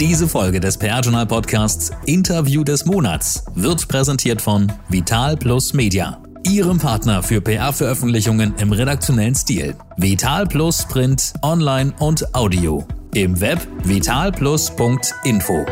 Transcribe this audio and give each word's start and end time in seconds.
Diese 0.00 0.26
Folge 0.26 0.58
des 0.58 0.76
PR-Journal 0.76 1.24
Podcasts 1.24 1.92
Interview 2.06 2.64
des 2.64 2.84
Monats 2.84 3.44
wird 3.54 3.86
präsentiert 3.86 4.42
von 4.42 4.72
Vital 4.88 5.36
Plus 5.36 5.72
Media, 5.72 6.20
Ihrem 6.42 6.78
Partner 6.78 7.22
für 7.22 7.40
PR-Veröffentlichungen 7.40 8.54
im 8.58 8.72
redaktionellen 8.72 9.36
Stil. 9.36 9.76
Vital 9.96 10.46
Plus 10.48 10.84
Print, 10.86 11.34
Online 11.42 11.92
und 12.00 12.34
Audio. 12.34 12.84
Im 13.14 13.40
Web 13.40 13.60
vitalplus.info. 13.84 15.64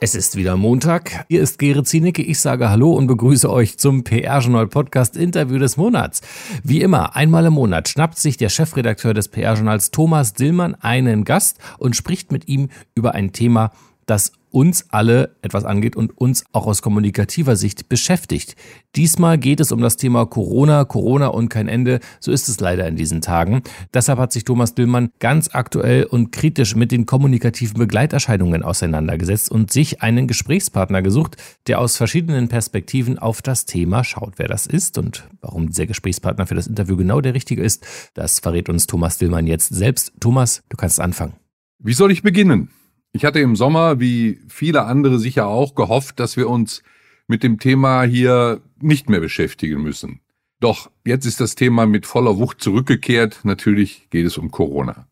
Es 0.00 0.14
ist 0.14 0.36
wieder 0.36 0.56
Montag. 0.56 1.24
Hier 1.28 1.42
ist 1.42 1.58
Gerrit 1.58 1.88
Zienicke. 1.88 2.22
Ich 2.22 2.38
sage 2.38 2.70
Hallo 2.70 2.92
und 2.92 3.08
begrüße 3.08 3.50
euch 3.50 3.78
zum 3.78 4.04
PR-Journal 4.04 4.68
Podcast 4.68 5.16
Interview 5.16 5.58
des 5.58 5.76
Monats. 5.76 6.20
Wie 6.62 6.82
immer, 6.82 7.16
einmal 7.16 7.46
im 7.46 7.54
Monat 7.54 7.88
schnappt 7.88 8.16
sich 8.16 8.36
der 8.36 8.48
Chefredakteur 8.48 9.12
des 9.12 9.26
PR-Journals 9.26 9.90
Thomas 9.90 10.34
Dillmann 10.34 10.76
einen 10.76 11.24
Gast 11.24 11.58
und 11.78 11.96
spricht 11.96 12.30
mit 12.30 12.46
ihm 12.46 12.68
über 12.94 13.16
ein 13.16 13.32
Thema, 13.32 13.72
das 14.06 14.34
uns 14.50 14.86
alle 14.90 15.36
etwas 15.42 15.64
angeht 15.64 15.96
und 15.96 16.16
uns 16.16 16.44
auch 16.52 16.66
aus 16.66 16.82
kommunikativer 16.82 17.56
Sicht 17.56 17.88
beschäftigt. 17.88 18.56
Diesmal 18.96 19.38
geht 19.38 19.60
es 19.60 19.72
um 19.72 19.80
das 19.80 19.96
Thema 19.96 20.26
Corona, 20.26 20.84
Corona 20.84 21.28
und 21.28 21.48
kein 21.48 21.68
Ende. 21.68 22.00
So 22.20 22.32
ist 22.32 22.48
es 22.48 22.60
leider 22.60 22.86
in 22.86 22.96
diesen 22.96 23.20
Tagen. 23.20 23.62
Deshalb 23.94 24.18
hat 24.18 24.32
sich 24.32 24.44
Thomas 24.44 24.74
Dillmann 24.74 25.10
ganz 25.18 25.50
aktuell 25.52 26.04
und 26.04 26.32
kritisch 26.32 26.74
mit 26.74 26.92
den 26.92 27.06
kommunikativen 27.06 27.78
Begleiterscheinungen 27.78 28.62
auseinandergesetzt 28.62 29.50
und 29.50 29.70
sich 29.72 30.02
einen 30.02 30.26
Gesprächspartner 30.26 31.02
gesucht, 31.02 31.36
der 31.66 31.80
aus 31.80 31.96
verschiedenen 31.96 32.48
Perspektiven 32.48 33.18
auf 33.18 33.42
das 33.42 33.66
Thema 33.66 34.04
schaut. 34.04 34.34
Wer 34.36 34.48
das 34.48 34.66
ist 34.66 34.98
und 34.98 35.28
warum 35.40 35.68
dieser 35.68 35.86
Gesprächspartner 35.86 36.46
für 36.46 36.54
das 36.54 36.66
Interview 36.66 36.96
genau 36.96 37.20
der 37.20 37.34
richtige 37.34 37.62
ist, 37.62 37.86
das 38.14 38.40
verrät 38.40 38.68
uns 38.68 38.86
Thomas 38.86 39.18
Dillmann 39.18 39.46
jetzt 39.46 39.74
selbst. 39.74 40.12
Thomas, 40.20 40.62
du 40.68 40.76
kannst 40.76 41.00
anfangen. 41.00 41.34
Wie 41.78 41.92
soll 41.92 42.10
ich 42.10 42.22
beginnen? 42.22 42.70
Ich 43.18 43.24
hatte 43.24 43.40
im 43.40 43.56
Sommer, 43.56 43.98
wie 43.98 44.38
viele 44.46 44.84
andere 44.84 45.18
sicher 45.18 45.48
auch, 45.48 45.74
gehofft, 45.74 46.20
dass 46.20 46.36
wir 46.36 46.48
uns 46.48 46.84
mit 47.26 47.42
dem 47.42 47.58
Thema 47.58 48.04
hier 48.04 48.60
nicht 48.80 49.10
mehr 49.10 49.18
beschäftigen 49.18 49.82
müssen. 49.82 50.20
Doch 50.60 50.88
jetzt 51.04 51.26
ist 51.26 51.40
das 51.40 51.56
Thema 51.56 51.84
mit 51.84 52.06
voller 52.06 52.38
Wucht 52.38 52.60
zurückgekehrt. 52.60 53.40
Natürlich 53.42 54.08
geht 54.10 54.24
es 54.24 54.38
um 54.38 54.52
Corona. 54.52 55.08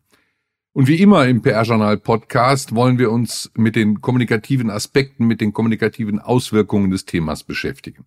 Und 0.71 0.87
wie 0.87 1.01
immer 1.01 1.27
im 1.27 1.41
PR-Journal 1.41 1.97
Podcast 1.97 2.73
wollen 2.73 2.97
wir 2.97 3.11
uns 3.11 3.51
mit 3.57 3.75
den 3.75 3.99
kommunikativen 3.99 4.69
Aspekten, 4.69 5.27
mit 5.27 5.41
den 5.41 5.51
kommunikativen 5.51 6.19
Auswirkungen 6.19 6.89
des 6.91 7.03
Themas 7.03 7.43
beschäftigen. 7.43 8.05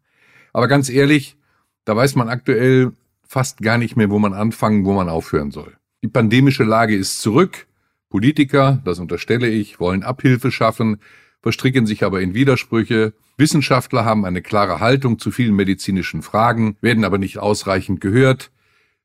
Aber 0.55 0.67
ganz 0.67 0.89
ehrlich, 0.89 1.37
da 1.85 1.95
weiß 1.95 2.15
man 2.15 2.31
aktuell 2.31 2.93
fast 3.23 3.59
gar 3.59 3.77
nicht 3.77 3.97
mehr, 3.97 4.09
wo 4.09 4.19
man 4.19 4.33
anfangen, 4.33 4.87
wo 4.87 4.95
man 4.95 5.11
aufhören 5.11 5.51
soll. 5.51 5.77
Die 6.03 6.09
pandemische 6.09 6.65
Lage 6.65 6.97
ist 6.97 7.21
zurück. 7.21 7.67
Politiker, 8.11 8.83
das 8.85 8.99
unterstelle 8.99 9.49
ich, 9.49 9.81
wollen 9.81 10.03
Abhilfe 10.03 10.51
schaffen, 10.51 10.99
verstricken 11.41 11.87
sich 11.87 12.05
aber 12.05 12.21
in 12.21 12.35
Widersprüche. 12.35 13.15
Wissenschaftler 13.39 14.05
haben 14.05 14.25
eine 14.27 14.43
klare 14.43 14.81
Haltung 14.81 15.19
zu 15.19 15.31
vielen 15.31 15.55
medizinischen 15.55 16.21
Fragen, 16.21 16.77
werden 16.83 17.05
aber 17.05 17.19
nicht 17.19 17.39
ausreichend 17.39 18.01
gehört. 18.01 18.51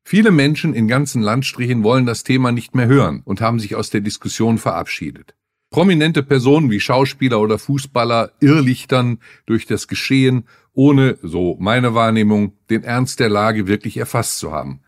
Viele 0.04 0.32
Menschen 0.32 0.74
in 0.74 0.88
ganzen 0.88 1.22
Landstrichen 1.22 1.84
wollen 1.84 2.06
das 2.06 2.24
Thema 2.24 2.52
nicht 2.52 2.76
mehr 2.76 2.88
hören 2.88 3.22
und 3.26 3.42
haben 3.42 3.60
sich 3.60 3.76
aus 3.76 3.92
der 3.92 4.02
Diskussion 4.02 4.58
verabschiedet. 4.58 5.36
Prominente 5.70 6.24
Personen 6.24 6.72
wie 6.72 6.80
Schauspieler 6.80 7.40
oder 7.40 7.60
Fußballer 7.60 8.32
irrlichtern 8.40 9.20
durch 9.46 9.66
das 9.66 9.88
Geschehen, 9.88 10.48
ohne, 10.74 11.18
so 11.22 11.58
meine 11.60 11.94
Wahrnehmung, 11.94 12.54
den 12.70 12.84
Ernst 12.84 13.20
der 13.20 13.30
Lage 13.30 13.68
wirklich 13.68 13.98
erfasst 13.98 14.40
zu 14.40 14.52
haben. 14.52 14.82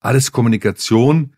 Alles 0.00 0.32
Kommunikation? 0.32 1.34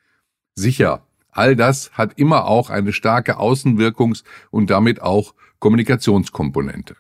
Sicher, 0.55 1.06
All 1.37 1.55
das 1.55 1.91
hat 1.93 2.19
immer 2.19 2.47
auch 2.47 2.71
eine 2.71 2.95
starke 2.95 3.39
Außenwirkungs- 3.39 4.25
und 4.51 4.71
damit 4.71 5.03
auch 5.03 5.35
Kommunikationskomponente. 5.59 6.97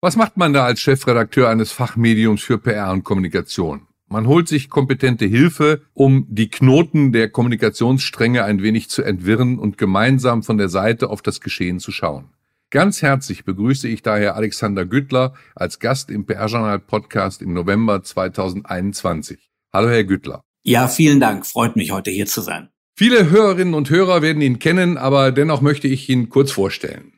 Was 0.00 0.16
macht 0.16 0.36
man 0.36 0.52
da 0.52 0.64
als 0.64 0.80
Chefredakteur 0.80 1.48
eines 1.48 1.70
Fachmediums 1.70 2.42
für 2.42 2.58
PR 2.58 2.90
und 2.90 3.04
Kommunikation? 3.04 3.86
Man 4.08 4.26
holt 4.26 4.48
sich 4.48 4.70
kompetente 4.70 5.24
Hilfe, 5.26 5.82
um 5.94 6.26
die 6.28 6.48
Knoten 6.48 7.12
der 7.12 7.30
Kommunikationsstränge 7.30 8.42
ein 8.42 8.60
wenig 8.60 8.90
zu 8.90 9.04
entwirren 9.04 9.60
und 9.60 9.78
gemeinsam 9.78 10.42
von 10.42 10.58
der 10.58 10.68
Seite 10.68 11.08
auf 11.08 11.22
das 11.22 11.40
Geschehen 11.40 11.78
zu 11.78 11.92
schauen. 11.92 12.30
Ganz 12.70 13.02
herzlich 13.02 13.44
begrüße 13.44 13.86
ich 13.86 14.02
daher 14.02 14.34
Alexander 14.34 14.84
Güttler 14.84 15.34
als 15.54 15.78
Gast 15.78 16.10
im 16.10 16.26
PR-Journal 16.26 16.80
Podcast 16.80 17.40
im 17.40 17.52
November 17.52 18.02
2021. 18.02 19.48
Hallo, 19.72 19.90
Herr 19.90 20.02
Güttler. 20.02 20.42
Ja, 20.64 20.88
vielen 20.88 21.20
Dank. 21.20 21.46
Freut 21.46 21.76
mich, 21.76 21.92
heute 21.92 22.10
hier 22.10 22.26
zu 22.26 22.40
sein. 22.40 22.70
Viele 23.02 23.30
Hörerinnen 23.30 23.72
und 23.72 23.88
Hörer 23.88 24.20
werden 24.20 24.42
ihn 24.42 24.58
kennen, 24.58 24.98
aber 24.98 25.32
dennoch 25.32 25.62
möchte 25.62 25.88
ich 25.88 26.10
ihn 26.10 26.28
kurz 26.28 26.52
vorstellen. 26.52 27.14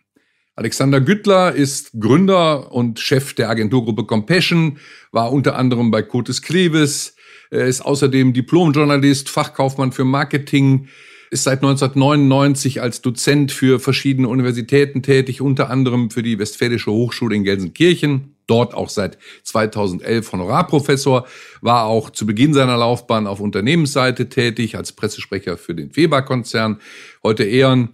Alexander 0.54 1.00
Güttler 1.00 1.56
ist 1.56 1.90
Gründer 1.98 2.70
und 2.70 3.00
Chef 3.00 3.34
der 3.34 3.50
Agenturgruppe 3.50 4.04
Compassion, 4.04 4.78
war 5.10 5.32
unter 5.32 5.56
anderem 5.56 5.90
bei 5.90 6.02
Curtis 6.02 6.40
Kleves, 6.40 7.16
er 7.50 7.66
ist 7.66 7.80
außerdem 7.80 8.32
Diplomjournalist, 8.32 9.28
Fachkaufmann 9.28 9.90
für 9.90 10.04
Marketing, 10.04 10.86
ist 11.32 11.42
seit 11.42 11.64
1999 11.64 12.80
als 12.80 13.02
Dozent 13.02 13.50
für 13.50 13.80
verschiedene 13.80 14.28
Universitäten 14.28 15.02
tätig, 15.02 15.40
unter 15.40 15.68
anderem 15.68 16.10
für 16.12 16.22
die 16.22 16.38
Westfälische 16.38 16.92
Hochschule 16.92 17.34
in 17.34 17.42
Gelsenkirchen 17.42 18.31
dort 18.46 18.74
auch 18.74 18.88
seit 18.88 19.18
2011 19.44 20.32
Honorarprofessor, 20.32 21.26
war 21.60 21.84
auch 21.84 22.10
zu 22.10 22.26
Beginn 22.26 22.54
seiner 22.54 22.76
Laufbahn 22.76 23.26
auf 23.26 23.40
Unternehmensseite 23.40 24.28
tätig 24.28 24.76
als 24.76 24.92
Pressesprecher 24.92 25.56
für 25.56 25.74
den 25.74 25.94
Weber-Konzern, 25.96 26.80
heute 27.22 27.44
Ehren. 27.44 27.90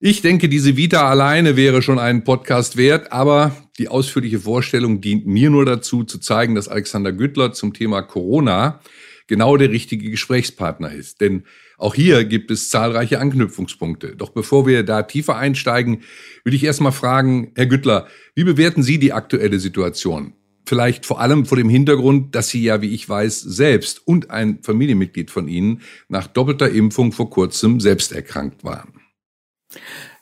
Ich 0.00 0.22
denke, 0.22 0.48
diese 0.48 0.76
Vita 0.76 1.08
alleine 1.08 1.56
wäre 1.56 1.82
schon 1.82 1.98
einen 1.98 2.22
Podcast 2.22 2.76
wert, 2.76 3.10
aber 3.10 3.56
die 3.78 3.88
ausführliche 3.88 4.38
Vorstellung 4.38 5.00
dient 5.00 5.26
mir 5.26 5.50
nur 5.50 5.64
dazu, 5.64 6.04
zu 6.04 6.18
zeigen, 6.18 6.54
dass 6.54 6.68
Alexander 6.68 7.12
Güttler 7.12 7.52
zum 7.52 7.74
Thema 7.74 8.02
Corona 8.02 8.80
genau 9.26 9.56
der 9.56 9.70
richtige 9.70 10.10
Gesprächspartner 10.10 10.92
ist. 10.92 11.20
Denn 11.20 11.44
auch 11.78 11.94
hier 11.94 12.24
gibt 12.24 12.50
es 12.50 12.70
zahlreiche 12.70 13.20
Anknüpfungspunkte. 13.20 14.16
Doch 14.16 14.30
bevor 14.30 14.66
wir 14.66 14.82
da 14.82 15.04
tiefer 15.04 15.36
einsteigen, 15.36 16.02
will 16.44 16.52
ich 16.52 16.64
erstmal 16.64 16.92
fragen, 16.92 17.52
Herr 17.54 17.66
Güttler, 17.66 18.08
wie 18.34 18.42
bewerten 18.42 18.82
Sie 18.82 18.98
die 18.98 19.12
aktuelle 19.12 19.60
Situation? 19.60 20.34
Vielleicht 20.66 21.06
vor 21.06 21.20
allem 21.20 21.46
vor 21.46 21.56
dem 21.56 21.68
Hintergrund, 21.68 22.34
dass 22.34 22.48
Sie 22.48 22.62
ja, 22.62 22.82
wie 22.82 22.92
ich 22.92 23.08
weiß, 23.08 23.40
selbst 23.40 24.06
und 24.06 24.30
ein 24.30 24.58
Familienmitglied 24.62 25.30
von 25.30 25.46
Ihnen 25.46 25.82
nach 26.08 26.26
doppelter 26.26 26.68
Impfung 26.68 27.12
vor 27.12 27.30
kurzem 27.30 27.78
selbst 27.78 28.10
erkrankt 28.10 28.64
waren. 28.64 29.00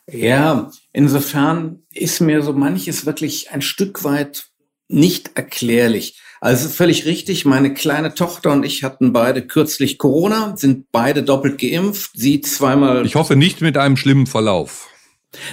Ja, 0.09 0.71
insofern 0.93 1.83
ist 1.91 2.21
mir 2.21 2.43
so 2.43 2.53
manches 2.53 3.07
wirklich 3.07 3.51
ein 3.51 3.63
Stück 3.63 4.05
weit 4.05 4.47
nicht 4.89 5.33
erklärlich. 5.35 6.21
Also 6.47 6.69
völlig 6.69 7.07
richtig. 7.07 7.45
Meine 7.45 7.75
kleine 7.75 8.15
Tochter 8.15 8.53
und 8.53 8.65
ich 8.65 8.85
hatten 8.85 9.13
beide 9.13 9.45
kürzlich 9.45 9.99
Corona, 9.99 10.57
sind 10.57 10.93
beide 10.93 11.25
doppelt 11.25 11.59
geimpft. 11.59 12.13
Sie 12.15 12.41
zweimal. 12.41 13.05
Ich 13.05 13.17
hoffe 13.17 13.35
nicht 13.35 13.63
mit 13.63 13.77
einem 13.77 13.97
schlimmen 13.97 14.29
Verlauf. 14.29 14.89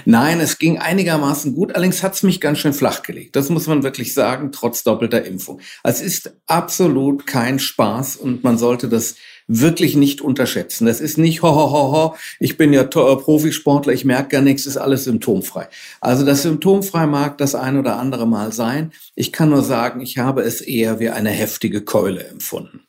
Nein, 0.06 0.40
es 0.40 0.60
ging 0.60 0.78
einigermaßen 0.78 1.56
gut, 1.56 1.74
allerdings 1.74 2.04
hat 2.04 2.14
es 2.14 2.22
mich 2.22 2.40
ganz 2.40 2.60
schön 2.60 2.74
flach 2.74 3.02
gelegt. 3.02 3.36
Das 3.36 3.50
muss 3.50 3.66
man 3.66 3.82
wirklich 3.82 4.14
sagen, 4.14 4.52
trotz 4.52 4.84
doppelter 4.84 5.26
Impfung. 5.26 5.62
Es 5.84 6.00
ist 6.00 6.36
absolut 6.46 7.26
kein 7.26 7.58
Spaß 7.58 8.16
und 8.18 8.44
man 8.44 8.60
sollte 8.60 8.88
das 8.88 9.16
wirklich 9.48 9.96
nicht 9.96 10.22
unterschätzen. 10.22 10.86
Das 10.86 11.02
ist 11.02 11.18
nicht, 11.18 11.42
ho, 11.42 11.54
ho, 11.54 11.72
ho, 11.72 11.92
ho, 11.92 12.16
ich 12.40 12.58
bin 12.58 12.74
ja 12.74 12.82
äh, 12.82 12.88
Profisportler, 12.88 13.94
ich 13.94 14.06
merke 14.06 14.30
gar 14.30 14.42
nichts, 14.42 14.66
ist 14.66 14.78
alles 14.78 15.04
symptomfrei. 15.06 15.68
Also 16.02 16.26
das 16.26 16.44
symptomfrei 16.44 17.06
mag 17.06 17.38
das 17.38 17.56
ein 17.56 17.78
oder 17.78 17.98
andere 17.98 18.28
Mal 18.28 18.52
sein. 18.52 18.92
Ich 19.16 19.32
kann 19.32 19.50
nur 19.50 19.64
sagen, 19.64 20.02
ich 20.02 20.18
habe 20.18 20.42
es 20.42 20.62
eher 20.62 21.00
wie 21.00 21.10
eine 21.10 21.30
heftige 21.30 21.82
Keule 21.82 22.26
empfunden 22.28 22.82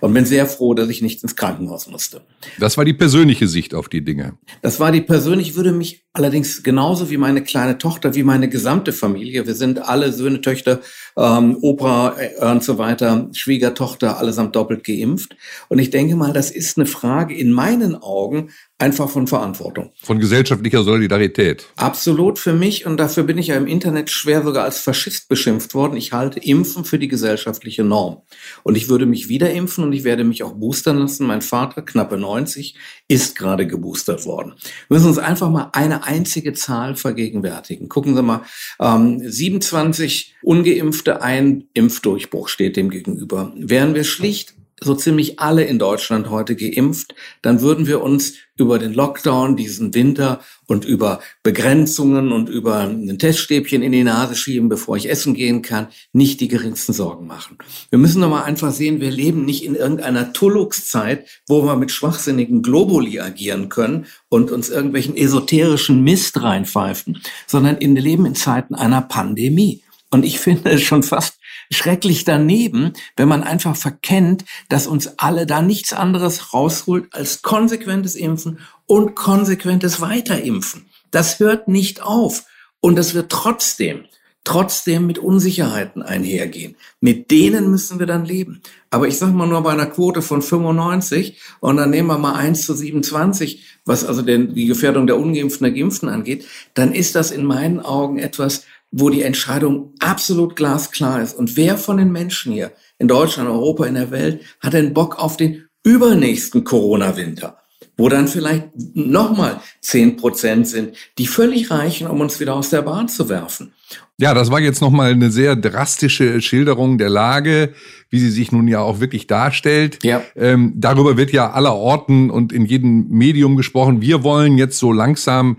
und 0.00 0.14
bin 0.14 0.24
sehr 0.24 0.46
froh, 0.46 0.74
dass 0.74 0.88
ich 0.88 1.02
nicht 1.02 1.22
ins 1.22 1.36
Krankenhaus 1.36 1.88
musste. 1.88 2.22
Das 2.58 2.76
war 2.76 2.84
die 2.84 2.92
persönliche 2.92 3.48
Sicht 3.48 3.74
auf 3.74 3.88
die 3.88 4.04
Dinge. 4.04 4.38
Das 4.62 4.80
war 4.80 4.92
die 4.92 5.00
persönliche, 5.00 5.54
würde 5.56 5.72
mich 5.72 6.04
allerdings 6.12 6.62
genauso 6.62 7.10
wie 7.10 7.16
meine 7.16 7.42
kleine 7.42 7.76
Tochter, 7.78 8.14
wie 8.14 8.22
meine 8.22 8.48
gesamte 8.48 8.92
Familie, 8.92 9.46
wir 9.46 9.54
sind 9.54 9.80
alle 9.80 10.12
Söhne, 10.12 10.40
Töchter, 10.40 10.80
ähm, 11.16 11.58
Opa 11.60 12.16
äh, 12.18 12.50
und 12.50 12.62
so 12.62 12.78
weiter, 12.78 13.28
Schwiegertochter, 13.32 14.18
allesamt 14.18 14.54
doppelt 14.56 14.84
geimpft. 14.84 15.36
Und 15.68 15.78
ich 15.80 15.90
denke 15.90 16.16
mal, 16.16 16.32
das 16.32 16.50
ist 16.50 16.78
eine 16.78 16.86
Frage 16.86 17.34
in 17.34 17.52
meinen 17.52 17.96
Augen 17.96 18.50
einfach 18.84 19.08
von 19.08 19.26
Verantwortung. 19.26 19.92
Von 20.02 20.18
gesellschaftlicher 20.18 20.82
Solidarität. 20.82 21.66
Absolut 21.76 22.38
für 22.38 22.52
mich 22.52 22.84
und 22.84 22.98
dafür 22.98 23.22
bin 23.22 23.38
ich 23.38 23.46
ja 23.46 23.56
im 23.56 23.66
Internet 23.66 24.10
schwer 24.10 24.42
sogar 24.42 24.64
als 24.64 24.78
Faschist 24.78 25.30
beschimpft 25.30 25.72
worden. 25.72 25.96
Ich 25.96 26.12
halte 26.12 26.38
Impfen 26.40 26.84
für 26.84 26.98
die 26.98 27.08
gesellschaftliche 27.08 27.82
Norm. 27.82 28.18
Und 28.62 28.76
ich 28.76 28.90
würde 28.90 29.06
mich 29.06 29.30
wieder 29.30 29.50
impfen 29.50 29.84
und 29.84 29.94
ich 29.94 30.04
werde 30.04 30.24
mich 30.24 30.42
auch 30.42 30.52
boostern 30.52 30.98
lassen. 30.98 31.26
Mein 31.26 31.40
Vater, 31.40 31.80
knappe 31.80 32.18
90, 32.18 32.76
ist 33.08 33.36
gerade 33.36 33.66
geboostert 33.66 34.26
worden. 34.26 34.52
Wir 34.88 34.96
müssen 34.96 35.08
uns 35.08 35.18
einfach 35.18 35.48
mal 35.48 35.70
eine 35.72 36.04
einzige 36.04 36.52
Zahl 36.52 36.94
vergegenwärtigen. 36.94 37.88
Gucken 37.88 38.14
Sie 38.14 38.22
mal, 38.22 38.42
ähm, 38.80 39.22
27 39.24 40.34
ungeimpfte, 40.42 41.22
ein 41.22 41.64
Impfdurchbruch 41.72 42.48
steht 42.48 42.76
dem 42.76 42.90
gegenüber. 42.90 43.50
Wären 43.56 43.94
wir 43.94 44.04
schlicht 44.04 44.54
so 44.84 44.94
ziemlich 44.94 45.40
alle 45.40 45.64
in 45.64 45.78
Deutschland 45.78 46.30
heute 46.30 46.54
geimpft, 46.56 47.14
dann 47.42 47.60
würden 47.60 47.86
wir 47.86 48.02
uns 48.02 48.34
über 48.56 48.78
den 48.78 48.94
Lockdown 48.94 49.56
diesen 49.56 49.94
Winter 49.94 50.40
und 50.66 50.84
über 50.84 51.20
Begrenzungen 51.42 52.30
und 52.30 52.48
über 52.48 52.78
ein 52.78 53.18
Teststäbchen 53.18 53.82
in 53.82 53.90
die 53.90 54.04
Nase 54.04 54.36
schieben, 54.36 54.68
bevor 54.68 54.96
ich 54.96 55.10
essen 55.10 55.34
gehen 55.34 55.62
kann, 55.62 55.88
nicht 56.12 56.40
die 56.40 56.48
geringsten 56.48 56.92
Sorgen 56.92 57.26
machen. 57.26 57.58
Wir 57.90 57.98
müssen 57.98 58.22
doch 58.22 58.30
mal 58.30 58.44
einfach 58.44 58.70
sehen, 58.70 59.00
wir 59.00 59.10
leben 59.10 59.44
nicht 59.44 59.64
in 59.64 59.74
irgendeiner 59.74 60.32
Tullux-Zeit, 60.32 61.26
wo 61.48 61.64
wir 61.64 61.76
mit 61.76 61.90
schwachsinnigen 61.90 62.62
Globuli 62.62 63.18
agieren 63.18 63.68
können 63.68 64.06
und 64.28 64.52
uns 64.52 64.68
irgendwelchen 64.68 65.16
esoterischen 65.16 66.04
Mist 66.04 66.40
reinpfeifen, 66.40 67.20
sondern 67.46 67.80
wir 67.80 67.88
leben 68.02 68.26
in 68.26 68.36
Zeiten 68.36 68.74
einer 68.76 69.02
Pandemie. 69.02 69.82
Und 70.10 70.24
ich 70.24 70.38
finde 70.40 70.70
es 70.70 70.82
schon 70.82 71.02
fast 71.02 71.38
schrecklich 71.70 72.24
daneben, 72.24 72.92
wenn 73.16 73.28
man 73.28 73.42
einfach 73.42 73.76
verkennt, 73.76 74.44
dass 74.68 74.86
uns 74.86 75.18
alle 75.18 75.46
da 75.46 75.62
nichts 75.62 75.92
anderes 75.92 76.52
rausholt 76.54 77.12
als 77.12 77.42
konsequentes 77.42 78.14
Impfen 78.14 78.58
und 78.86 79.14
konsequentes 79.14 80.00
Weiterimpfen. 80.00 80.86
Das 81.10 81.38
hört 81.38 81.68
nicht 81.68 82.02
auf. 82.02 82.44
Und 82.80 82.96
das 82.96 83.14
wird 83.14 83.30
trotzdem, 83.30 84.04
trotzdem 84.44 85.06
mit 85.06 85.18
Unsicherheiten 85.18 86.02
einhergehen. 86.02 86.76
Mit 87.00 87.30
denen 87.30 87.70
müssen 87.70 87.98
wir 87.98 88.06
dann 88.06 88.26
leben. 88.26 88.60
Aber 88.90 89.08
ich 89.08 89.16
sage 89.16 89.32
mal 89.32 89.46
nur 89.46 89.62
bei 89.62 89.72
einer 89.72 89.86
Quote 89.86 90.20
von 90.20 90.42
95 90.42 91.40
und 91.60 91.78
dann 91.78 91.90
nehmen 91.90 92.08
wir 92.08 92.18
mal 92.18 92.34
1 92.34 92.66
zu 92.66 92.74
27, 92.74 93.64
was 93.86 94.04
also 94.04 94.22
den, 94.22 94.54
die 94.54 94.66
Gefährdung 94.66 95.06
der 95.06 95.18
Ungeimpften, 95.18 95.64
der 95.64 95.72
Geimpften 95.72 96.08
angeht, 96.08 96.44
dann 96.74 96.92
ist 96.92 97.14
das 97.14 97.30
in 97.30 97.44
meinen 97.44 97.80
Augen 97.80 98.18
etwas, 98.18 98.66
wo 98.96 99.10
die 99.10 99.22
Entscheidung 99.22 99.92
absolut 99.98 100.54
glasklar 100.54 101.20
ist. 101.20 101.36
Und 101.36 101.56
wer 101.56 101.76
von 101.76 101.96
den 101.96 102.12
Menschen 102.12 102.52
hier 102.52 102.72
in 102.98 103.08
Deutschland, 103.08 103.48
Europa, 103.48 103.86
in 103.86 103.94
der 103.94 104.12
Welt 104.12 104.42
hat 104.60 104.72
denn 104.72 104.94
Bock 104.94 105.18
auf 105.18 105.36
den 105.36 105.64
übernächsten 105.82 106.62
Corona-Winter? 106.62 107.58
wo 107.96 108.08
dann 108.08 108.26
vielleicht 108.26 108.70
nochmal 108.94 109.60
zehn 109.80 110.16
Prozent 110.16 110.66
sind, 110.66 110.96
die 111.16 111.28
völlig 111.28 111.70
reichen, 111.70 112.08
um 112.08 112.20
uns 112.20 112.40
wieder 112.40 112.54
aus 112.54 112.70
der 112.70 112.82
Bahn 112.82 113.06
zu 113.06 113.28
werfen. 113.28 113.72
Ja, 114.18 114.34
das 114.34 114.50
war 114.50 114.60
jetzt 114.60 114.80
nochmal 114.80 115.12
eine 115.12 115.30
sehr 115.30 115.54
drastische 115.54 116.40
Schilderung 116.40 116.98
der 116.98 117.10
Lage, 117.10 117.72
wie 118.10 118.18
sie 118.18 118.30
sich 118.30 118.50
nun 118.50 118.66
ja 118.66 118.80
auch 118.80 118.98
wirklich 119.00 119.26
darstellt. 119.28 119.98
Ja. 120.02 120.22
Ähm, 120.34 120.72
darüber 120.76 121.16
wird 121.16 121.32
ja 121.32 121.52
aller 121.52 121.74
Orten 121.74 122.30
und 122.30 122.52
in 122.52 122.64
jedem 122.64 123.08
Medium 123.08 123.56
gesprochen. 123.56 124.00
Wir 124.00 124.24
wollen 124.24 124.58
jetzt 124.58 124.78
so 124.78 124.92
langsam 124.92 125.58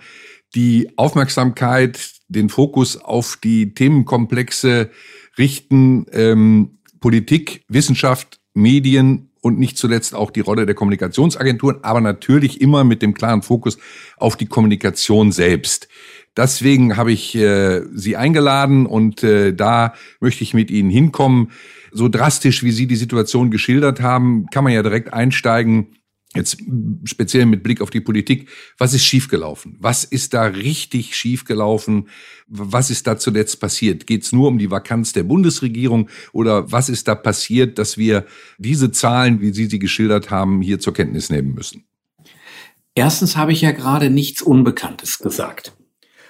die 0.55 0.89
Aufmerksamkeit 0.97 2.14
den 2.27 2.49
Fokus 2.49 2.97
auf 2.97 3.37
die 3.43 3.73
Themenkomplexe 3.73 4.89
richten, 5.37 6.05
ähm, 6.11 6.79
Politik, 6.99 7.63
Wissenschaft, 7.67 8.39
Medien 8.53 9.29
und 9.41 9.59
nicht 9.59 9.77
zuletzt 9.77 10.15
auch 10.15 10.31
die 10.31 10.39
Rolle 10.39 10.65
der 10.65 10.73
Kommunikationsagenturen, 10.73 11.83
aber 11.83 12.01
natürlich 12.01 12.61
immer 12.61 12.83
mit 12.83 13.01
dem 13.01 13.13
klaren 13.13 13.43
Fokus 13.43 13.77
auf 14.17 14.37
die 14.37 14.47
Kommunikation 14.47 15.31
selbst. 15.31 15.87
Deswegen 16.35 16.97
habe 16.97 17.11
ich 17.11 17.35
äh, 17.35 17.81
Sie 17.93 18.17
eingeladen 18.17 18.85
und 18.87 19.23
äh, 19.23 19.53
da 19.53 19.93
möchte 20.19 20.43
ich 20.43 20.53
mit 20.53 20.71
Ihnen 20.71 20.89
hinkommen. 20.89 21.51
So 21.91 22.09
drastisch, 22.09 22.63
wie 22.63 22.71
Sie 22.71 22.87
die 22.87 22.95
Situation 22.95 23.51
geschildert 23.51 24.01
haben, 24.01 24.47
kann 24.51 24.63
man 24.63 24.73
ja 24.73 24.83
direkt 24.83 25.13
einsteigen 25.13 25.95
Jetzt 26.35 26.57
speziell 27.05 27.45
mit 27.45 27.63
Blick 27.63 27.81
auf 27.81 27.89
die 27.89 28.01
Politik, 28.01 28.49
was 28.77 28.93
ist 28.93 29.05
schiefgelaufen? 29.05 29.77
Was 29.79 30.03
ist 30.03 30.33
da 30.33 30.43
richtig 30.43 31.15
schiefgelaufen? 31.15 32.09
Was 32.47 32.89
ist 32.89 33.07
da 33.07 33.17
zuletzt 33.17 33.59
passiert? 33.59 34.05
Geht 34.05 34.23
es 34.23 34.31
nur 34.31 34.49
um 34.49 34.57
die 34.57 34.69
Vakanz 34.69 35.13
der 35.13 35.23
Bundesregierung 35.23 36.09
oder 36.33 36.71
was 36.71 36.89
ist 36.89 37.07
da 37.07 37.15
passiert, 37.15 37.79
dass 37.79 37.97
wir 37.97 38.25
diese 38.57 38.91
Zahlen, 38.91 39.39
wie 39.39 39.53
Sie 39.53 39.65
sie 39.65 39.79
geschildert 39.79 40.29
haben, 40.29 40.61
hier 40.61 40.79
zur 40.79 40.93
Kenntnis 40.93 41.29
nehmen 41.29 41.53
müssen? 41.53 41.85
Erstens 42.95 43.35
habe 43.35 43.53
ich 43.53 43.61
ja 43.61 43.71
gerade 43.71 44.09
nichts 44.09 44.41
Unbekanntes 44.41 45.19
gesagt. 45.19 45.73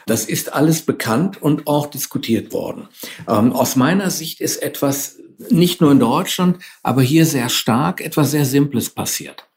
Das 0.05 0.25
ist 0.25 0.53
alles 0.53 0.83
bekannt 0.83 1.41
und 1.41 1.67
auch 1.67 1.87
diskutiert 1.87 2.53
worden. 2.53 2.87
Ähm, 3.27 3.53
aus 3.53 3.75
meiner 3.75 4.11
Sicht 4.11 4.39
ist 4.39 4.57
etwas 4.57 5.17
nicht 5.49 5.81
nur 5.81 5.91
in 5.91 5.99
Deutschland, 5.99 6.59
aber 6.83 7.01
hier 7.01 7.25
sehr 7.25 7.49
stark 7.49 8.01
etwas 8.01 8.31
sehr 8.31 8.45
Simples 8.45 8.89
passiert. 8.89 9.47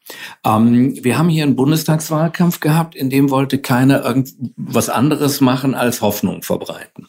Ähm, 0.45 0.97
wir 1.03 1.17
haben 1.17 1.29
hier 1.29 1.43
einen 1.43 1.55
Bundestagswahlkampf 1.55 2.59
gehabt, 2.59 2.95
in 2.95 3.09
dem 3.09 3.29
wollte 3.29 3.59
keiner 3.59 4.03
irgendwas 4.03 4.89
anderes 4.89 5.41
machen 5.41 5.75
als 5.75 6.01
Hoffnung 6.01 6.41
verbreiten. 6.41 7.07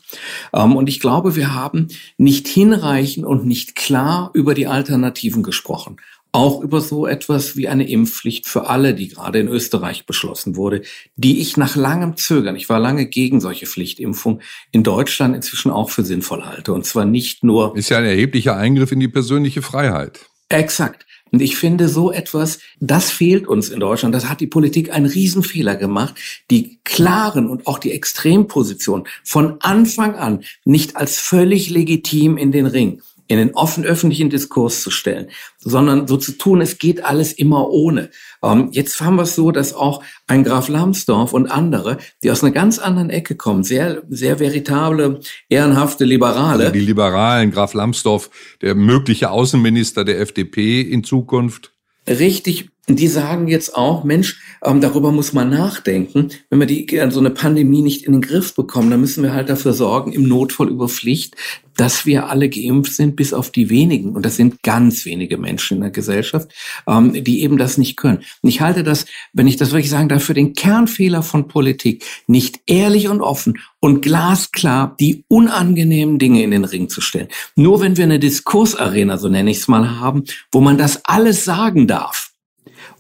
Ähm, 0.53 0.77
und 0.77 0.89
ich 0.89 1.01
glaube, 1.01 1.37
wir 1.37 1.55
haben 1.55 1.89
nicht 2.19 2.49
hinreichend 2.49 3.27
und 3.27 3.47
nicht 3.47 3.77
klar 3.77 4.31
über 4.35 4.55
die 4.55 4.67
Alternativen 4.67 5.43
gesprochen. 5.43 5.97
Auch 6.33 6.61
über 6.61 6.81
so 6.81 7.09
etwas 7.09 7.57
wie 7.57 7.67
eine 7.67 7.89
Impfpflicht 7.89 8.47
für 8.47 8.69
alle, 8.69 8.95
die 8.95 9.09
gerade 9.09 9.41
in 9.41 9.49
Österreich 9.49 10.07
beschlossen 10.07 10.55
wurde, 10.55 10.83
die 11.17 11.41
ich 11.41 11.57
nach 11.57 11.75
langem 11.75 12.17
Zögern, 12.17 12.55
ich 12.55 12.69
war 12.69 12.79
lange 12.79 13.07
gegen 13.07 13.41
solche 13.41 13.67
Pflichtimpfung, 13.67 14.41
in 14.71 14.85
Deutschland 14.85 15.35
inzwischen 15.35 15.73
auch 15.73 15.91
für 15.91 16.05
sinnvoll 16.05 16.45
halte. 16.45 16.73
Und 16.73 16.87
zwar 16.87 17.05
nicht 17.05 17.43
nur. 17.43 17.77
Ist 17.77 17.91
ja 17.91 17.99
ein 17.99 18.05
erheblicher 18.05 18.57
Eingriff 18.57 18.93
in 18.93 19.01
die 19.01 19.09
persönliche 19.09 19.61
Freiheit. 19.61 20.21
Exakt. 20.49 21.05
Und 21.33 21.41
ich 21.43 21.57
finde 21.57 21.89
so 21.89 22.11
etwas, 22.13 22.59
das 22.81 23.11
fehlt 23.11 23.47
uns 23.47 23.69
in 23.69 23.81
Deutschland. 23.81 24.15
Das 24.15 24.29
hat 24.29 24.41
die 24.41 24.47
Politik 24.47 24.93
einen 24.93 25.07
Riesenfehler 25.07 25.77
gemacht, 25.77 26.15
die 26.51 26.81
klaren 26.85 27.49
und 27.49 27.67
auch 27.67 27.79
die 27.79 27.93
Extremposition 27.93 29.07
von 29.25 29.57
Anfang 29.61 30.17
an 30.17 30.45
nicht 30.65 30.97
als 30.97 31.19
völlig 31.19 31.71
legitim 31.71 32.37
in 32.37 32.53
den 32.53 32.67
Ring 32.67 33.01
in 33.31 33.39
den 33.39 33.55
offen 33.55 33.85
öffentlichen 33.85 34.29
Diskurs 34.29 34.83
zu 34.83 34.91
stellen, 34.91 35.29
sondern 35.59 36.09
so 36.09 36.17
zu 36.17 36.33
tun, 36.33 36.61
es 36.61 36.79
geht 36.79 37.05
alles 37.05 37.33
immer 37.33 37.71
ohne. 37.71 38.11
Ähm, 38.43 38.71
jetzt 38.73 39.01
haben 39.01 39.15
wir 39.15 39.23
es 39.23 39.37
so, 39.37 39.53
dass 39.53 39.73
auch 39.73 40.03
ein 40.27 40.43
Graf 40.43 40.69
Lambsdorff 40.69 41.33
und 41.33 41.47
andere, 41.47 41.99
die 42.25 42.33
aus 42.33 42.43
einer 42.43 42.51
ganz 42.51 42.81
anderen 42.81 43.09
Ecke 43.09 43.37
kommen, 43.37 43.63
sehr, 43.63 44.03
sehr 44.09 44.41
veritable, 44.41 45.21
ehrenhafte 45.49 46.05
Liberale. 46.05 46.65
Also 46.65 46.73
die 46.73 46.81
Liberalen, 46.81 47.53
Graf 47.53 47.73
Lambsdorff, 47.73 48.31
der 48.63 48.75
mögliche 48.75 49.31
Außenminister 49.31 50.05
der 50.05 50.19
FDP 50.19 50.81
in 50.81 51.05
Zukunft. 51.05 51.73
Richtig 52.09 52.69
die 52.99 53.09
sagen 53.09 53.49
jetzt 53.49 53.77
auch, 53.77 54.05
Mensch, 54.05 54.41
ähm, 54.65 54.81
darüber 54.81 55.13
muss 55.13 55.33
man 55.33 55.51
nachdenken. 55.51 56.29
Wenn 56.49 56.59
wir 56.59 56.67
die, 56.67 56.89
äh, 56.97 57.11
so 57.11 57.21
eine 57.21 57.31
Pandemie 57.31 57.83
nicht 57.83 58.05
in 58.05 58.13
den 58.13 58.23
Griff 58.23 58.55
bekommen, 58.55 58.91
dann 58.91 59.01
müssen 59.01 59.23
wir 59.23 59.33
halt 59.33 59.49
dafür 59.49 59.73
sorgen, 59.73 60.13
im 60.13 60.29
Notfall 60.29 60.69
über 60.69 60.89
Pflicht, 60.89 61.37
dass 61.81 62.05
wir 62.05 62.29
alle 62.29 62.51
geimpft 62.51 62.93
sind, 62.93 63.17
bis 63.17 63.33
auf 63.33 63.51
die 63.51 63.71
wenigen. 63.71 64.11
Und 64.11 64.27
das 64.27 64.37
sind 64.37 64.63
ganz 64.63 65.07
wenige 65.07 65.39
Menschen 65.39 65.79
in 65.79 65.81
der 65.81 65.91
Gesellschaft, 65.91 66.53
ähm, 66.87 67.25
die 67.25 67.41
eben 67.41 67.57
das 67.57 67.79
nicht 67.79 67.97
können. 67.97 68.19
Und 68.43 68.51
ich 68.51 68.61
halte 68.61 68.85
das, 68.85 69.07
wenn 69.33 69.47
ich 69.47 69.57
das 69.57 69.71
wirklich 69.71 69.89
sagen 69.89 70.11
darf, 70.11 70.23
für 70.23 70.35
den 70.35 70.53
Kernfehler 70.53 71.23
von 71.23 71.49
Politik, 71.49 72.05
nicht 72.27 72.61
ehrlich 72.67 73.09
und 73.09 73.23
offen 73.23 73.61
und 73.81 74.03
glasklar 74.03 74.95
die 75.01 75.25
unangenehmen 75.29 76.19
Dinge 76.19 76.43
in 76.43 76.51
den 76.51 76.67
Ring 76.67 76.91
zu 76.91 77.01
stellen. 77.01 77.29
Nur 77.57 77.81
wenn 77.81 77.97
wir 77.97 78.05
eine 78.05 78.19
Diskursarena, 78.19 79.17
so 79.17 79.31
nenne 79.31 79.51
ich 79.51 79.61
es 79.61 79.69
mal, 79.69 80.01
haben, 80.01 80.25
wo 80.53 80.61
man 80.61 80.77
das 80.77 81.07
alles 81.07 81.47
sagen 81.47 81.87
darf, 81.87 82.27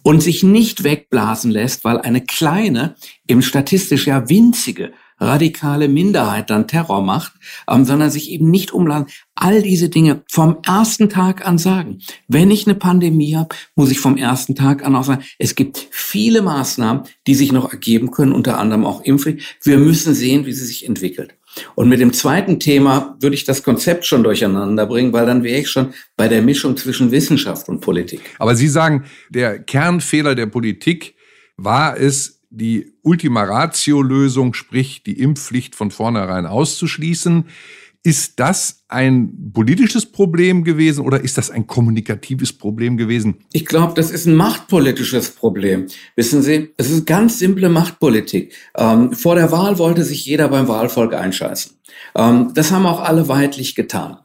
und 0.02 0.20
sich 0.22 0.42
nicht 0.42 0.84
wegblasen 0.84 1.50
lässt, 1.50 1.84
weil 1.84 1.98
eine 1.98 2.22
kleine, 2.22 2.94
im 3.26 3.42
statistisch 3.42 4.06
ja 4.06 4.30
winzige, 4.30 4.92
radikale 5.20 5.88
Minderheit 5.88 6.50
dann 6.50 6.66
Terror 6.66 7.02
macht, 7.02 7.32
ähm, 7.68 7.84
sondern 7.84 8.10
sich 8.10 8.30
eben 8.30 8.50
nicht 8.50 8.72
umladen. 8.72 9.06
All 9.34 9.62
diese 9.62 9.88
Dinge 9.88 10.22
vom 10.28 10.58
ersten 10.66 11.08
Tag 11.08 11.46
an 11.46 11.58
sagen. 11.58 12.00
Wenn 12.28 12.50
ich 12.50 12.66
eine 12.66 12.74
Pandemie 12.74 13.36
habe, 13.36 13.54
muss 13.74 13.90
ich 13.90 14.00
vom 14.00 14.16
ersten 14.16 14.54
Tag 14.54 14.84
an 14.84 14.96
auch 14.96 15.04
sagen, 15.04 15.22
es 15.38 15.54
gibt 15.54 15.86
viele 15.90 16.42
Maßnahmen, 16.42 17.04
die 17.26 17.34
sich 17.34 17.52
noch 17.52 17.70
ergeben 17.70 18.10
können, 18.10 18.32
unter 18.32 18.58
anderem 18.58 18.84
auch 18.84 19.02
Impfung. 19.02 19.38
Wir 19.62 19.78
müssen 19.78 20.14
sehen, 20.14 20.46
wie 20.46 20.52
sie 20.52 20.66
sich 20.66 20.86
entwickelt. 20.86 21.34
Und 21.74 21.88
mit 21.88 22.00
dem 22.00 22.12
zweiten 22.12 22.60
Thema 22.60 23.16
würde 23.20 23.34
ich 23.34 23.44
das 23.44 23.62
Konzept 23.62 24.06
schon 24.06 24.22
durcheinander 24.22 24.86
bringen, 24.86 25.12
weil 25.12 25.26
dann 25.26 25.42
wäre 25.42 25.60
ich 25.60 25.68
schon 25.68 25.92
bei 26.16 26.28
der 26.28 26.42
Mischung 26.42 26.76
zwischen 26.76 27.10
Wissenschaft 27.10 27.68
und 27.68 27.80
Politik. 27.80 28.20
Aber 28.38 28.54
Sie 28.54 28.68
sagen, 28.68 29.04
der 29.30 29.58
Kernfehler 29.58 30.34
der 30.34 30.46
Politik 30.46 31.14
war 31.56 31.98
es, 31.98 32.39
die 32.50 32.92
Ultima 33.02 33.44
Ratio-Lösung, 33.44 34.54
sprich 34.54 35.02
die 35.02 35.18
Impfpflicht 35.18 35.74
von 35.74 35.90
vornherein 35.90 36.46
auszuschließen. 36.46 37.44
Ist 38.02 38.40
das 38.40 38.84
ein 38.88 39.52
politisches 39.52 40.06
Problem 40.06 40.64
gewesen 40.64 41.04
oder 41.04 41.20
ist 41.20 41.36
das 41.36 41.50
ein 41.50 41.66
kommunikatives 41.66 42.52
Problem 42.52 42.96
gewesen? 42.96 43.44
Ich 43.52 43.66
glaube, 43.66 43.92
das 43.94 44.10
ist 44.10 44.26
ein 44.26 44.34
machtpolitisches 44.34 45.32
Problem. 45.32 45.86
Wissen 46.16 46.42
Sie, 46.42 46.70
es 46.78 46.90
ist 46.90 47.06
ganz 47.06 47.38
simple 47.38 47.68
Machtpolitik. 47.68 48.54
Ähm, 48.74 49.12
vor 49.12 49.34
der 49.34 49.52
Wahl 49.52 49.78
wollte 49.78 50.02
sich 50.02 50.24
jeder 50.24 50.48
beim 50.48 50.66
Wahlvolk 50.66 51.12
einscheißen. 51.12 51.72
Ähm, 52.16 52.52
das 52.54 52.72
haben 52.72 52.86
auch 52.86 53.00
alle 53.00 53.28
weitlich 53.28 53.74
getan. 53.74 54.16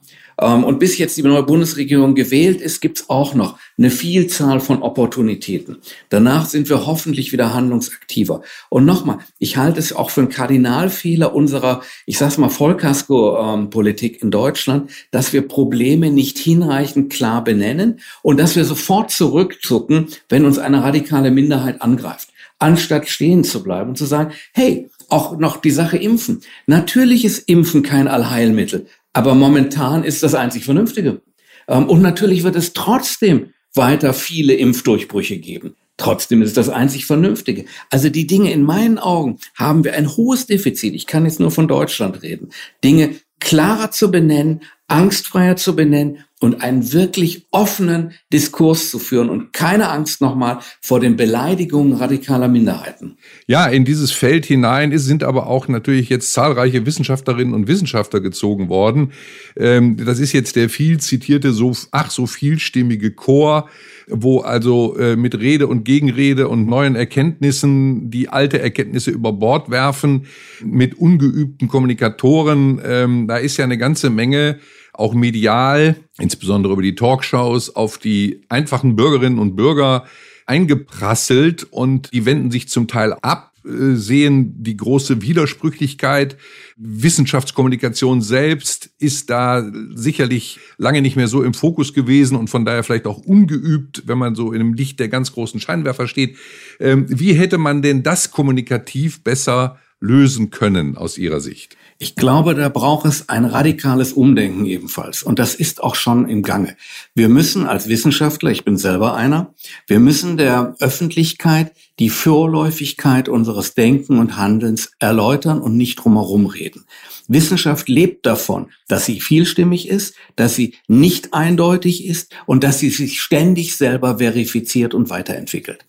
Ähm, 0.41 0.63
und 0.63 0.79
bis 0.79 0.97
jetzt 0.97 1.17
die 1.17 1.23
neue 1.23 1.43
Bundesregierung 1.43 2.15
gewählt 2.15 2.61
ist, 2.61 2.81
gibt's 2.81 3.09
auch 3.09 3.33
noch 3.33 3.57
eine 3.77 3.89
Vielzahl 3.89 4.59
von 4.59 4.81
Opportunitäten. 4.81 5.77
Danach 6.09 6.45
sind 6.45 6.69
wir 6.69 6.85
hoffentlich 6.85 7.31
wieder 7.31 7.53
handlungsaktiver. 7.53 8.41
Und 8.69 8.85
nochmal, 8.85 9.19
ich 9.39 9.57
halte 9.57 9.79
es 9.79 9.93
auch 9.93 10.09
für 10.09 10.21
einen 10.21 10.29
Kardinalfehler 10.29 11.33
unserer, 11.33 11.81
ich 12.05 12.17
sag's 12.17 12.37
mal, 12.37 12.49
Vollkasko-Politik 12.49 14.21
in 14.21 14.31
Deutschland, 14.31 14.91
dass 15.11 15.33
wir 15.33 15.47
Probleme 15.47 16.11
nicht 16.11 16.37
hinreichend 16.37 17.11
klar 17.11 17.43
benennen 17.43 17.99
und 18.21 18.39
dass 18.39 18.55
wir 18.55 18.65
sofort 18.65 19.11
zurückzucken, 19.11 20.07
wenn 20.29 20.45
uns 20.45 20.57
eine 20.57 20.83
radikale 20.83 21.31
Minderheit 21.31 21.81
angreift 21.81 22.29
anstatt 22.59 23.09
stehen 23.09 23.43
zu 23.43 23.63
bleiben 23.63 23.89
und 23.89 23.97
zu 23.97 24.05
sagen, 24.05 24.31
hey, 24.53 24.89
auch 25.09 25.37
noch 25.37 25.57
die 25.57 25.71
Sache 25.71 25.97
Impfen. 25.97 26.41
Natürlich 26.65 27.25
ist 27.25 27.47
Impfen 27.47 27.83
kein 27.83 28.07
Allheilmittel, 28.07 28.87
aber 29.15 29.33
momentan 29.33 30.03
ist 30.03 30.23
das 30.23 30.35
einzig 30.35 30.65
Vernünftige. 30.65 31.21
Ähm, 31.69 31.87
und 31.87 32.01
natürlich 32.01 32.43
wird 32.43 32.57
es 32.57 32.73
trotzdem 32.73 33.53
weiter 33.73 34.13
viele 34.13 34.53
Impfdurchbrüche 34.53 35.37
geben. 35.37 35.75
Trotzdem 35.95 36.41
ist 36.41 36.57
das 36.57 36.67
einzig 36.67 37.05
Vernünftige. 37.05 37.63
Also 37.89 38.09
die 38.09 38.27
Dinge 38.27 38.51
in 38.51 38.63
meinen 38.63 38.99
Augen 38.99 39.39
haben 39.55 39.85
wir 39.85 39.93
ein 39.93 40.17
hohes 40.17 40.47
Defizit. 40.47 40.93
Ich 40.93 41.07
kann 41.07 41.23
jetzt 41.23 41.39
nur 41.39 41.49
von 41.49 41.69
Deutschland 41.69 42.23
reden. 42.23 42.49
Dinge 42.83 43.15
klarer 43.39 43.89
zu 43.91 44.11
benennen, 44.11 44.63
angstfreier 44.87 45.55
zu 45.55 45.77
benennen 45.77 46.19
und 46.45 46.61
einen 46.61 46.93
wirklich 46.93 47.47
offenen 47.51 48.13
Diskurs 48.31 48.89
zu 48.89 48.99
führen 48.99 49.29
und 49.29 49.51
keine 49.51 49.89
Angst 49.89 50.21
nochmal 50.21 50.59
vor 50.81 50.99
den 50.99 51.15
Beleidigungen 51.15 51.93
radikaler 51.93 52.47
Minderheiten. 52.47 53.17
Ja, 53.47 53.67
in 53.67 53.83
dieses 53.83 54.11
Feld 54.11 54.45
hinein 54.45 54.97
sind 54.97 55.23
aber 55.23 55.47
auch 55.47 55.67
natürlich 55.67 56.09
jetzt 56.09 56.31
zahlreiche 56.33 56.85
Wissenschaftlerinnen 56.85 57.53
und 57.53 57.67
Wissenschaftler 57.67 58.19
gezogen 58.19 58.69
worden. 58.69 59.11
Ähm, 59.57 59.97
das 59.97 60.19
ist 60.19 60.33
jetzt 60.33 60.55
der 60.55 60.69
viel 60.69 60.99
zitierte, 60.99 61.51
so, 61.51 61.73
ach 61.91 62.11
so 62.11 62.27
vielstimmige 62.27 63.11
Chor, 63.11 63.69
wo 64.07 64.39
also 64.39 64.97
äh, 64.97 65.15
mit 65.15 65.39
Rede 65.39 65.67
und 65.67 65.83
Gegenrede 65.83 66.47
und 66.47 66.67
neuen 66.67 66.95
Erkenntnissen 66.95 68.11
die 68.11 68.29
alte 68.29 68.59
Erkenntnisse 68.59 69.11
über 69.11 69.33
Bord 69.33 69.71
werfen, 69.71 70.27
mit 70.63 70.95
ungeübten 70.95 71.67
Kommunikatoren. 71.67 72.79
Ähm, 72.85 73.27
da 73.27 73.37
ist 73.37 73.57
ja 73.57 73.65
eine 73.65 73.77
ganze 73.77 74.09
Menge 74.09 74.59
auch 74.97 75.13
medial, 75.13 75.95
insbesondere 76.17 76.73
über 76.73 76.81
die 76.81 76.95
Talkshows, 76.95 77.75
auf 77.75 77.97
die 77.97 78.41
einfachen 78.49 78.95
Bürgerinnen 78.95 79.39
und 79.39 79.55
Bürger 79.55 80.05
eingeprasselt 80.45 81.63
und 81.71 82.13
die 82.13 82.25
wenden 82.25 82.51
sich 82.51 82.69
zum 82.69 82.87
Teil 82.87 83.13
ab, 83.13 83.51
äh, 83.65 83.95
sehen 83.95 84.63
die 84.63 84.77
große 84.77 85.21
Widersprüchlichkeit. 85.21 86.37
Wissenschaftskommunikation 86.77 88.21
selbst 88.21 88.91
ist 88.99 89.29
da 89.29 89.65
sicherlich 89.95 90.59
lange 90.77 91.01
nicht 91.01 91.15
mehr 91.15 91.27
so 91.27 91.41
im 91.41 91.53
Fokus 91.53 91.93
gewesen 91.93 92.37
und 92.37 92.49
von 92.49 92.65
daher 92.65 92.83
vielleicht 92.83 93.07
auch 93.07 93.17
ungeübt, 93.17 94.03
wenn 94.05 94.17
man 94.17 94.35
so 94.35 94.51
in 94.51 94.59
dem 94.59 94.73
Licht 94.73 94.99
der 94.99 95.09
ganz 95.09 95.31
großen 95.31 95.59
Scheinwerfer 95.59 96.07
steht. 96.07 96.37
Ähm, 96.79 97.05
wie 97.09 97.33
hätte 97.33 97.57
man 97.57 97.81
denn 97.81 98.03
das 98.03 98.29
kommunikativ 98.29 99.23
besser 99.23 99.79
lösen 100.05 100.51
können 100.51 100.97
aus 100.97 101.17
Ihrer 101.17 101.39
Sicht? 101.39 101.75
Ich 101.97 102.15
glaube, 102.15 102.55
da 102.55 102.67
braucht 102.67 103.05
es 103.05 103.29
ein 103.29 103.45
radikales 103.45 104.11
Umdenken 104.11 104.65
ebenfalls. 104.65 105.23
Und 105.23 105.39
das 105.39 105.55
ist 105.55 105.81
auch 105.81 105.95
schon 105.95 106.27
im 106.27 106.43
Gange. 106.43 106.75
Wir 107.13 107.29
müssen 107.29 107.65
als 107.65 107.87
Wissenschaftler, 107.87 108.51
ich 108.51 108.65
bin 108.65 108.77
selber 108.77 109.15
einer, 109.15 109.53
wir 109.87 110.01
müssen 110.01 110.35
der 110.35 110.75
Öffentlichkeit 110.79 111.71
die 111.99 112.09
Vorläufigkeit 112.09 113.29
unseres 113.29 113.75
Denken 113.75 114.19
und 114.19 114.35
Handelns 114.35 114.91
erläutern 114.99 115.61
und 115.61 115.77
nicht 115.77 115.95
drumherum 115.95 116.47
reden. 116.47 116.83
Wissenschaft 117.29 117.87
lebt 117.87 118.25
davon, 118.25 118.67
dass 118.89 119.05
sie 119.05 119.21
vielstimmig 119.21 119.87
ist, 119.87 120.15
dass 120.35 120.55
sie 120.55 120.75
nicht 120.87 121.33
eindeutig 121.33 122.05
ist 122.05 122.35
und 122.45 122.63
dass 122.65 122.79
sie 122.79 122.89
sich 122.89 123.21
ständig 123.21 123.77
selber 123.77 124.17
verifiziert 124.17 124.93
und 124.93 125.09
weiterentwickelt. 125.09 125.85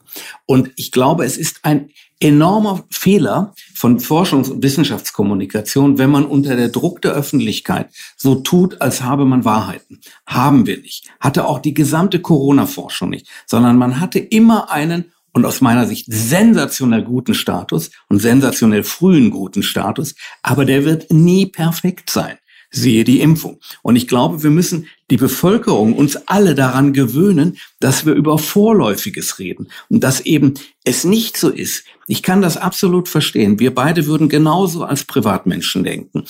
Und 0.46 0.70
ich 0.76 0.92
glaube, 0.92 1.24
es 1.24 1.36
ist 1.36 1.60
ein 1.62 1.90
enormer 2.20 2.84
Fehler 2.90 3.54
von 3.74 3.98
Forschungs- 3.98 4.50
und 4.50 4.62
Wissenschaftskommunikation, 4.62 5.98
wenn 5.98 6.10
man 6.10 6.24
unter 6.24 6.56
der 6.56 6.68
Druck 6.68 7.02
der 7.02 7.12
Öffentlichkeit 7.12 7.90
so 8.16 8.36
tut, 8.36 8.80
als 8.80 9.02
habe 9.02 9.24
man 9.24 9.44
Wahrheiten. 9.44 10.00
Haben 10.26 10.66
wir 10.66 10.78
nicht. 10.78 11.08
Hatte 11.20 11.46
auch 11.46 11.58
die 11.58 11.74
gesamte 11.74 12.20
Corona-Forschung 12.20 13.10
nicht, 13.10 13.28
sondern 13.46 13.76
man 13.76 14.00
hatte 14.00 14.18
immer 14.18 14.70
einen 14.70 15.12
und 15.32 15.44
aus 15.44 15.60
meiner 15.60 15.86
Sicht 15.86 16.06
sensationell 16.08 17.02
guten 17.02 17.34
Status 17.34 17.90
und 18.08 18.20
sensationell 18.20 18.82
frühen 18.82 19.30
guten 19.30 19.62
Status, 19.62 20.14
aber 20.42 20.64
der 20.64 20.86
wird 20.86 21.12
nie 21.12 21.44
perfekt 21.44 22.08
sein 22.08 22.38
siehe 22.70 23.04
die 23.04 23.20
Impfung. 23.20 23.60
Und 23.82 23.96
ich 23.96 24.08
glaube, 24.08 24.42
wir 24.42 24.50
müssen 24.50 24.86
die 25.10 25.16
Bevölkerung 25.16 25.94
uns 25.94 26.16
alle 26.26 26.54
daran 26.54 26.92
gewöhnen, 26.92 27.58
dass 27.80 28.06
wir 28.06 28.14
über 28.14 28.38
Vorläufiges 28.38 29.38
reden 29.38 29.68
und 29.88 30.02
dass 30.02 30.20
eben 30.20 30.54
es 30.84 31.04
nicht 31.04 31.36
so 31.36 31.48
ist. 31.48 31.84
Ich 32.06 32.22
kann 32.22 32.42
das 32.42 32.56
absolut 32.56 33.08
verstehen. 33.08 33.58
Wir 33.58 33.74
beide 33.74 34.06
würden 34.06 34.28
genauso 34.28 34.84
als 34.84 35.04
Privatmenschen 35.04 35.84
denken. 35.84 36.24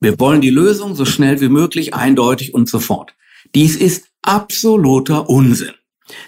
Wir 0.00 0.18
wollen 0.18 0.40
die 0.40 0.50
Lösung 0.50 0.94
so 0.94 1.04
schnell 1.04 1.40
wie 1.40 1.48
möglich, 1.48 1.94
eindeutig 1.94 2.54
und 2.54 2.68
sofort. 2.68 3.14
Dies 3.54 3.76
ist 3.76 4.06
absoluter 4.22 5.28
Unsinn. 5.28 5.74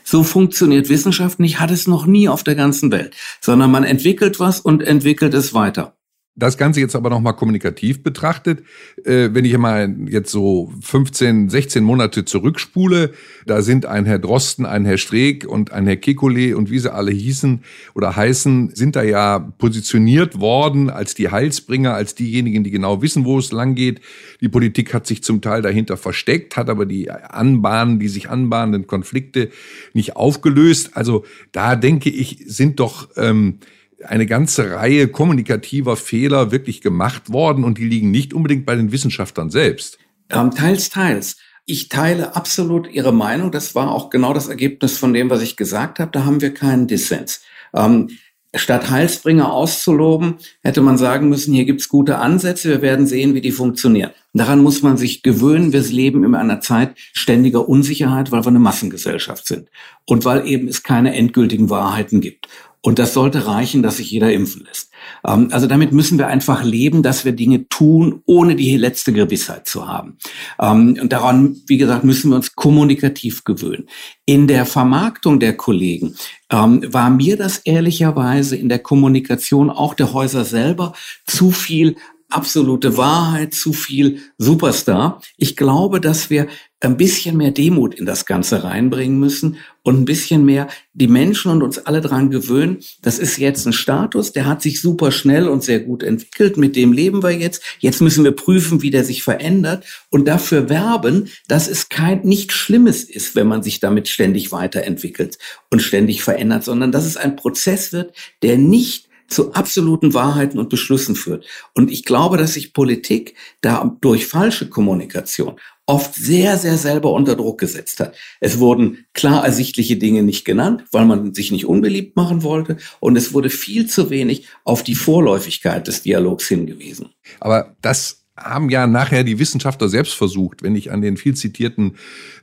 So 0.04 0.22
funktioniert 0.22 0.88
Wissenschaft 0.88 1.40
nicht, 1.40 1.58
hat 1.58 1.70
es 1.70 1.86
noch 1.86 2.06
nie 2.06 2.28
auf 2.28 2.44
der 2.44 2.54
ganzen 2.54 2.92
Welt, 2.92 3.14
sondern 3.40 3.70
man 3.70 3.84
entwickelt 3.84 4.38
was 4.38 4.60
und 4.60 4.82
entwickelt 4.82 5.34
es 5.34 5.54
weiter. 5.54 5.96
Das 6.34 6.56
Ganze 6.56 6.80
jetzt 6.80 6.96
aber 6.96 7.10
nochmal 7.10 7.36
kommunikativ 7.36 8.02
betrachtet, 8.02 8.62
äh, 9.04 9.28
wenn 9.32 9.44
ich 9.44 9.56
mal 9.58 9.94
jetzt 10.08 10.30
so 10.32 10.72
15, 10.80 11.50
16 11.50 11.84
Monate 11.84 12.24
zurückspule, 12.24 13.12
da 13.44 13.60
sind 13.60 13.84
ein 13.84 14.06
Herr 14.06 14.18
Drosten, 14.18 14.64
ein 14.64 14.86
Herr 14.86 14.96
Streeck 14.96 15.46
und 15.46 15.72
ein 15.72 15.86
Herr 15.86 15.96
Kekulé 15.96 16.54
und 16.54 16.70
wie 16.70 16.78
sie 16.78 16.90
alle 16.90 17.10
hießen 17.12 17.62
oder 17.94 18.16
heißen, 18.16 18.74
sind 18.74 18.96
da 18.96 19.02
ja 19.02 19.40
positioniert 19.58 20.40
worden 20.40 20.88
als 20.88 21.14
die 21.14 21.28
Heilsbringer, 21.28 21.92
als 21.92 22.14
diejenigen, 22.14 22.64
die 22.64 22.70
genau 22.70 23.02
wissen, 23.02 23.26
wo 23.26 23.38
es 23.38 23.52
lang 23.52 23.74
geht. 23.74 24.00
Die 24.40 24.48
Politik 24.48 24.94
hat 24.94 25.06
sich 25.06 25.22
zum 25.22 25.42
Teil 25.42 25.60
dahinter 25.60 25.98
versteckt, 25.98 26.56
hat 26.56 26.70
aber 26.70 26.86
die 26.86 27.10
Anbahnen, 27.10 27.98
die 27.98 28.08
sich 28.08 28.30
anbahnenden 28.30 28.86
Konflikte 28.86 29.50
nicht 29.92 30.16
aufgelöst. 30.16 30.96
Also 30.96 31.26
da 31.52 31.76
denke 31.76 32.08
ich, 32.08 32.42
sind 32.46 32.80
doch 32.80 33.10
ähm, 33.18 33.58
eine 34.04 34.26
ganze 34.26 34.72
Reihe 34.72 35.08
kommunikativer 35.08 35.96
Fehler 35.96 36.50
wirklich 36.50 36.80
gemacht 36.80 37.32
worden 37.32 37.64
und 37.64 37.78
die 37.78 37.84
liegen 37.84 38.10
nicht 38.10 38.34
unbedingt 38.34 38.66
bei 38.66 38.74
den 38.74 38.92
Wissenschaftlern 38.92 39.50
selbst. 39.50 39.98
Ähm, 40.30 40.50
teils, 40.50 40.90
teils. 40.90 41.36
Ich 41.64 41.88
teile 41.88 42.34
absolut 42.34 42.90
Ihre 42.90 43.12
Meinung. 43.12 43.52
Das 43.52 43.74
war 43.74 43.90
auch 43.90 44.10
genau 44.10 44.32
das 44.32 44.48
Ergebnis 44.48 44.98
von 44.98 45.12
dem, 45.12 45.30
was 45.30 45.42
ich 45.42 45.56
gesagt 45.56 45.98
habe. 46.00 46.10
Da 46.10 46.24
haben 46.24 46.40
wir 46.40 46.52
keinen 46.52 46.88
Dissens. 46.88 47.42
Ähm, 47.74 48.08
statt 48.54 48.90
Heilsbringer 48.90 49.52
auszuloben, 49.52 50.36
hätte 50.62 50.82
man 50.82 50.98
sagen 50.98 51.28
müssen, 51.28 51.54
hier 51.54 51.64
gibt's 51.64 51.88
gute 51.88 52.18
Ansätze, 52.18 52.68
wir 52.68 52.82
werden 52.82 53.06
sehen, 53.06 53.34
wie 53.34 53.40
die 53.40 53.52
funktionieren. 53.52 54.10
Daran 54.34 54.62
muss 54.62 54.82
man 54.82 54.96
sich 54.96 55.22
gewöhnen. 55.22 55.72
Wir 55.72 55.80
leben 55.82 56.24
in 56.24 56.34
einer 56.34 56.60
Zeit 56.60 56.94
ständiger 57.12 57.68
Unsicherheit, 57.68 58.30
weil 58.30 58.44
wir 58.44 58.48
eine 58.48 58.58
Massengesellschaft 58.58 59.46
sind 59.46 59.68
und 60.06 60.24
weil 60.24 60.46
eben 60.46 60.68
es 60.68 60.82
keine 60.82 61.14
endgültigen 61.14 61.70
Wahrheiten 61.70 62.20
gibt. 62.20 62.48
Und 62.84 62.98
das 62.98 63.14
sollte 63.14 63.46
reichen, 63.46 63.84
dass 63.84 63.98
sich 63.98 64.10
jeder 64.10 64.32
impfen 64.32 64.64
lässt. 64.64 64.90
Ähm, 65.24 65.48
also 65.52 65.68
damit 65.68 65.92
müssen 65.92 66.18
wir 66.18 66.26
einfach 66.26 66.64
leben, 66.64 67.04
dass 67.04 67.24
wir 67.24 67.32
Dinge 67.32 67.68
tun, 67.68 68.22
ohne 68.26 68.56
die 68.56 68.76
letzte 68.76 69.12
Gewissheit 69.12 69.68
zu 69.68 69.86
haben. 69.86 70.18
Ähm, 70.60 70.98
und 71.00 71.12
daran, 71.12 71.56
wie 71.66 71.78
gesagt, 71.78 72.02
müssen 72.02 72.30
wir 72.30 72.36
uns 72.36 72.56
kommunikativ 72.56 73.44
gewöhnen. 73.44 73.88
In 74.26 74.48
der 74.48 74.66
Vermarktung 74.66 75.38
der 75.38 75.56
Kollegen 75.56 76.16
ähm, 76.50 76.82
war 76.92 77.08
mir 77.08 77.36
das 77.36 77.58
ehrlicherweise 77.58 78.56
in 78.56 78.68
der 78.68 78.80
Kommunikation 78.80 79.70
auch 79.70 79.94
der 79.94 80.12
Häuser 80.12 80.44
selber 80.44 80.92
zu 81.24 81.52
viel 81.52 81.96
absolute 82.34 82.96
Wahrheit, 82.96 83.54
zu 83.54 83.72
viel 83.72 84.20
Superstar. 84.38 85.20
Ich 85.36 85.56
glaube, 85.56 86.00
dass 86.00 86.30
wir 86.30 86.48
ein 86.80 86.96
bisschen 86.96 87.36
mehr 87.36 87.52
Demut 87.52 87.94
in 87.94 88.06
das 88.06 88.26
Ganze 88.26 88.64
reinbringen 88.64 89.18
müssen 89.18 89.56
und 89.82 90.00
ein 90.00 90.04
bisschen 90.04 90.44
mehr 90.44 90.68
die 90.94 91.06
Menschen 91.06 91.50
und 91.50 91.62
uns 91.62 91.78
alle 91.78 92.00
dran 92.00 92.30
gewöhnen. 92.30 92.78
Das 93.02 93.18
ist 93.18 93.38
jetzt 93.38 93.66
ein 93.66 93.72
Status, 93.72 94.32
der 94.32 94.46
hat 94.46 94.62
sich 94.62 94.80
super 94.80 95.12
schnell 95.12 95.48
und 95.48 95.62
sehr 95.62 95.80
gut 95.80 96.02
entwickelt. 96.02 96.56
Mit 96.56 96.74
dem 96.74 96.92
leben 96.92 97.22
wir 97.22 97.30
jetzt. 97.30 97.62
Jetzt 97.78 98.00
müssen 98.00 98.24
wir 98.24 98.32
prüfen, 98.32 98.82
wie 98.82 98.90
der 98.90 99.04
sich 99.04 99.22
verändert 99.22 99.84
und 100.10 100.26
dafür 100.26 100.68
werben, 100.68 101.28
dass 101.46 101.68
es 101.68 101.88
kein 101.88 102.22
nicht 102.22 102.52
Schlimmes 102.52 103.04
ist, 103.04 103.36
wenn 103.36 103.46
man 103.46 103.62
sich 103.62 103.78
damit 103.78 104.08
ständig 104.08 104.50
weiterentwickelt 104.50 105.38
und 105.70 105.82
ständig 105.82 106.22
verändert, 106.22 106.64
sondern 106.64 106.90
dass 106.90 107.04
es 107.04 107.16
ein 107.16 107.36
Prozess 107.36 107.92
wird, 107.92 108.12
der 108.42 108.58
nicht 108.58 109.08
zu 109.32 109.52
absoluten 109.54 110.14
Wahrheiten 110.14 110.58
und 110.58 110.68
Beschlüssen 110.68 111.16
führt. 111.16 111.46
Und 111.74 111.90
ich 111.90 112.04
glaube, 112.04 112.36
dass 112.36 112.54
sich 112.54 112.72
Politik 112.72 113.34
da 113.60 113.96
durch 114.00 114.26
falsche 114.26 114.68
Kommunikation 114.68 115.56
oft 115.86 116.14
sehr, 116.14 116.58
sehr 116.58 116.78
selber 116.78 117.12
unter 117.12 117.34
Druck 117.34 117.58
gesetzt 117.58 118.00
hat. 118.00 118.14
Es 118.40 118.58
wurden 118.58 119.04
klar 119.14 119.44
ersichtliche 119.44 119.96
Dinge 119.96 120.22
nicht 120.22 120.44
genannt, 120.44 120.84
weil 120.92 121.04
man 121.04 121.34
sich 121.34 121.50
nicht 121.50 121.66
unbeliebt 121.66 122.16
machen 122.16 122.42
wollte. 122.42 122.76
Und 123.00 123.16
es 123.16 123.34
wurde 123.34 123.50
viel 123.50 123.86
zu 123.86 124.08
wenig 124.10 124.46
auf 124.64 124.82
die 124.82 124.94
Vorläufigkeit 124.94 125.86
des 125.88 126.02
Dialogs 126.02 126.46
hingewiesen. 126.46 127.10
Aber 127.40 127.76
das 127.82 128.21
haben 128.36 128.70
ja 128.70 128.86
nachher 128.86 129.24
die 129.24 129.38
Wissenschaftler 129.38 129.88
selbst 129.88 130.14
versucht. 130.14 130.62
Wenn 130.62 130.74
ich 130.74 130.90
an 130.90 131.02
den 131.02 131.16
viel 131.16 131.34
zitierten 131.34 131.96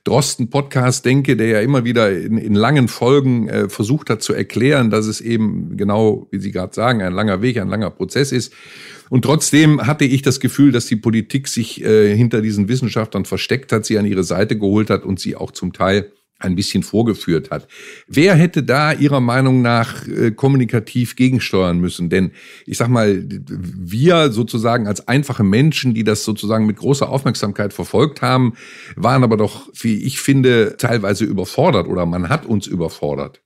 Drosten-Podcast 0.03 1.03
denke, 1.03 1.35
der 1.35 1.47
ja 1.47 1.59
immer 1.61 1.83
wieder 1.83 2.11
in, 2.11 2.37
in 2.37 2.53
langen 2.53 2.87
Folgen 2.87 3.49
äh, 3.49 3.69
versucht 3.69 4.09
hat 4.09 4.21
zu 4.21 4.33
erklären, 4.33 4.91
dass 4.91 5.07
es 5.07 5.19
eben 5.19 5.77
genau, 5.77 6.27
wie 6.31 6.39
Sie 6.39 6.51
gerade 6.51 6.73
sagen, 6.73 7.01
ein 7.01 7.13
langer 7.13 7.41
Weg, 7.41 7.57
ein 7.57 7.69
langer 7.69 7.89
Prozess 7.89 8.31
ist. 8.31 8.53
Und 9.09 9.23
trotzdem 9.23 9.87
hatte 9.87 10.05
ich 10.05 10.21
das 10.21 10.39
Gefühl, 10.39 10.71
dass 10.71 10.85
die 10.85 10.95
Politik 10.95 11.47
sich 11.47 11.83
äh, 11.83 12.15
hinter 12.15 12.41
diesen 12.41 12.67
Wissenschaftlern 12.67 13.25
versteckt 13.25 13.71
hat, 13.71 13.85
sie 13.85 13.97
an 13.97 14.05
ihre 14.05 14.23
Seite 14.23 14.57
geholt 14.57 14.91
hat 14.91 15.03
und 15.03 15.19
sie 15.19 15.35
auch 15.35 15.51
zum 15.51 15.73
Teil 15.73 16.11
ein 16.39 16.55
bisschen 16.55 16.83
vorgeführt 16.83 17.51
hat. 17.51 17.67
Wer 18.07 18.33
hätte 18.35 18.63
da 18.63 18.93
Ihrer 18.93 19.19
Meinung 19.19 19.61
nach 19.61 20.07
äh, 20.07 20.31
kommunikativ 20.31 21.15
gegensteuern 21.15 21.79
müssen? 21.79 22.09
Denn 22.09 22.31
ich 22.65 22.77
sag 22.77 22.87
mal, 22.87 23.25
wir 23.27 24.31
sozusagen 24.31 24.87
als 24.87 25.07
einfache 25.07 25.43
Menschen, 25.43 25.93
die 25.93 26.03
das 26.03 26.23
sozusagen 26.23 26.65
mit 26.65 26.77
großer 26.77 27.09
Aufmerksamkeit 27.09 27.73
verfolgt 27.73 28.21
haben, 28.21 28.53
waren 28.95 29.23
aber 29.23 29.37
doch, 29.37 29.69
wie 29.73 30.03
ich 30.03 30.19
finde, 30.19 30.75
teilweise 30.77 31.25
überfordert 31.25 31.87
oder 31.87 32.05
man 32.05 32.29
hat 32.29 32.45
uns 32.45 32.67
überfordert. 32.67 33.41